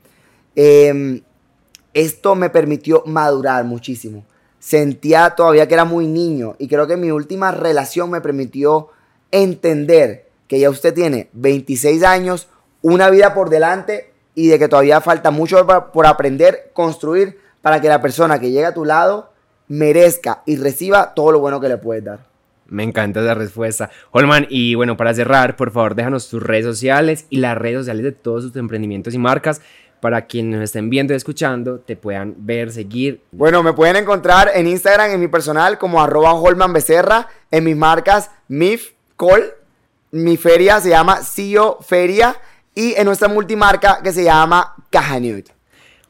Eh, 0.54 1.20
esto 1.94 2.36
me 2.36 2.48
permitió 2.48 3.02
madurar 3.06 3.64
muchísimo. 3.64 4.24
Sentía 4.60 5.30
todavía 5.30 5.66
que 5.66 5.74
era 5.74 5.84
muy 5.84 6.06
niño 6.06 6.54
y 6.60 6.68
creo 6.68 6.86
que 6.86 6.96
mi 6.96 7.10
última 7.10 7.50
relación 7.50 8.08
me 8.08 8.20
permitió 8.20 8.90
entender 9.32 10.28
que 10.46 10.60
ya 10.60 10.70
usted 10.70 10.94
tiene 10.94 11.28
26 11.32 12.04
años, 12.04 12.46
una 12.82 13.10
vida 13.10 13.34
por 13.34 13.50
delante 13.50 14.13
y 14.34 14.48
de 14.48 14.58
que 14.58 14.68
todavía 14.68 15.00
falta 15.00 15.30
mucho 15.30 15.66
por 15.92 16.06
aprender, 16.06 16.70
construir 16.72 17.38
para 17.62 17.80
que 17.80 17.88
la 17.88 18.00
persona 18.02 18.38
que 18.38 18.50
llegue 18.50 18.66
a 18.66 18.74
tu 18.74 18.84
lado 18.84 19.30
merezca 19.68 20.42
y 20.46 20.56
reciba 20.56 21.14
todo 21.14 21.32
lo 21.32 21.40
bueno 21.40 21.60
que 21.60 21.68
le 21.68 21.78
puedes 21.78 22.04
dar. 22.04 22.26
Me 22.66 22.82
encanta 22.82 23.20
esa 23.20 23.34
respuesta. 23.34 23.90
Holman, 24.10 24.46
y 24.48 24.74
bueno, 24.74 24.96
para 24.96 25.14
cerrar, 25.14 25.56
por 25.56 25.70
favor, 25.70 25.94
déjanos 25.94 26.28
tus 26.28 26.42
redes 26.42 26.64
sociales 26.64 27.26
y 27.30 27.38
las 27.38 27.56
redes 27.56 27.78
sociales 27.78 28.04
de 28.04 28.12
todos 28.12 28.44
tus 28.44 28.56
emprendimientos 28.56 29.14
y 29.14 29.18
marcas 29.18 29.60
para 30.00 30.26
quienes 30.26 30.56
nos 30.56 30.64
estén 30.64 30.90
viendo 30.90 31.14
y 31.14 31.16
escuchando, 31.16 31.78
te 31.78 31.96
puedan 31.96 32.34
ver, 32.38 32.70
seguir. 32.72 33.22
Bueno, 33.32 33.62
me 33.62 33.72
pueden 33.72 33.96
encontrar 33.96 34.50
en 34.54 34.66
Instagram, 34.66 35.10
en 35.12 35.20
mi 35.20 35.28
personal, 35.28 35.78
como 35.78 36.02
arroba 36.02 36.34
Holman 36.34 36.74
Becerra, 36.74 37.28
en 37.50 37.64
mis 37.64 37.76
marcas 37.76 38.30
MIF, 38.48 38.92
Col, 39.16 39.54
mi 40.10 40.36
feria 40.36 40.80
se 40.80 40.90
llama 40.90 41.22
CEO 41.22 41.78
Feria 41.80 42.36
y 42.74 42.94
en 42.94 43.04
nuestra 43.04 43.28
multimarca 43.28 44.00
que 44.02 44.12
se 44.12 44.24
llama 44.24 44.74
Caja 44.90 45.20
Nude. 45.20 45.44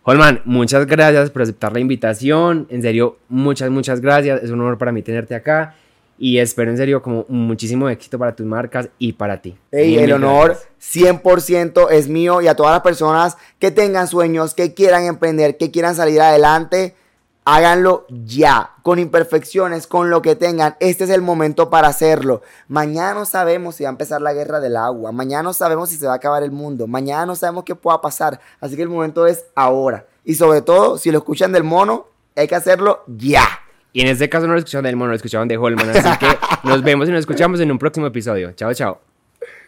Holman, 0.03 0.43
muchas 0.45 0.87
gracias 0.87 1.31
por 1.31 1.43
aceptar 1.43 1.73
la 1.73 1.81
invitación. 1.81 2.67
En 2.69 2.83
serio, 2.83 3.19
muchas, 3.29 3.71
muchas 3.71 4.01
gracias. 4.01 4.43
Es 4.43 4.51
un 4.51 4.61
honor 4.61 4.77
para 4.77 4.93
mí 4.93 5.03
tenerte 5.03 5.35
acá. 5.35 5.75
Y 6.19 6.39
espero 6.39 6.71
en 6.71 6.77
serio 6.77 7.03
como 7.03 7.25
muchísimo 7.29 7.89
éxito 7.89 8.19
para 8.19 8.37
tus 8.37 8.47
marcas 8.47 8.89
y 8.99 9.15
para 9.15 9.41
ti. 9.41 9.57
Hey, 9.73 9.97
el 9.99 10.13
honor 10.13 10.59
100% 10.81 11.91
es 11.91 12.09
mío 12.09 12.41
y 12.41 12.49
a 12.49 12.55
todas 12.55 12.73
las 12.73 12.83
personas 12.83 13.37
que 13.59 13.71
tengan 13.71 14.07
sueños, 14.07 14.55
que 14.55 14.75
quieran 14.75 15.05
emprender, 15.05 15.57
que 15.57 15.71
quieran 15.71 15.97
salir 15.97 16.21
adelante, 16.21 16.95
háganlo 17.45 18.07
ya, 18.09 18.73
con 18.83 18.99
imperfecciones, 18.99 19.87
con 19.87 20.11
lo 20.11 20.23
que 20.23 20.37
tengan. 20.37 20.77
Este 20.81 21.05
es 21.05 21.11
el 21.11 21.23
momento 21.23 21.71
para 21.71 21.89
hacerlo. 21.89 22.43
Mañana 22.69 23.15
no 23.15 23.25
sabemos 23.25 23.77
si 23.77 23.85
va 23.85 23.91
a 23.91 23.93
empezar 23.93 24.23
la 24.23 24.33
guerra 24.33 24.61
del 24.61 24.77
agua, 24.77 25.13
mañana 25.13 25.43
no 25.43 25.53
sabemos 25.53 25.91
si 25.91 25.97
se 25.97 26.07
va 26.07 26.15
a 26.15 26.17
acabar 26.17 26.43
el 26.43 26.51
mundo, 26.51 26.87
mañana 26.87 27.27
no 27.27 27.37
sabemos 27.37 27.65
qué 27.65 27.75
pueda 27.75 28.01
pasar. 28.01 28.41
Así 28.61 28.77
que 28.77 28.83
el 28.83 28.89
momento 28.89 29.27
es 29.27 29.45
ahora. 29.55 30.07
Y 30.25 30.35
sobre 30.35 30.63
todo, 30.63 30.99
si 30.99 31.11
lo 31.11 31.19
escuchan 31.19 31.53
del 31.53 31.65
mono, 31.65 32.07
hay 32.35 32.49
que 32.49 32.55
hacerlo 32.55 33.05
ya. 33.07 33.47
Y 33.93 34.01
en 34.01 34.09
este 34.09 34.29
caso 34.29 34.47
no 34.47 34.55
lo 34.55 34.59
escuchaban 34.59 34.85
del 34.85 34.97
mono, 34.97 35.11
lo 35.11 35.17
escuchaban 35.17 35.47
de 35.47 35.57
Holman. 35.57 35.91
Así 35.91 36.19
que 36.19 36.27
nos 36.65 36.83
vemos 36.83 37.09
y 37.09 37.13
nos 37.13 37.21
escuchamos 37.21 37.61
en 37.61 37.71
un 37.71 37.79
próximo 37.79 38.07
episodio. 38.07 38.53
Chao, 38.53 38.75
chao. 38.75 39.14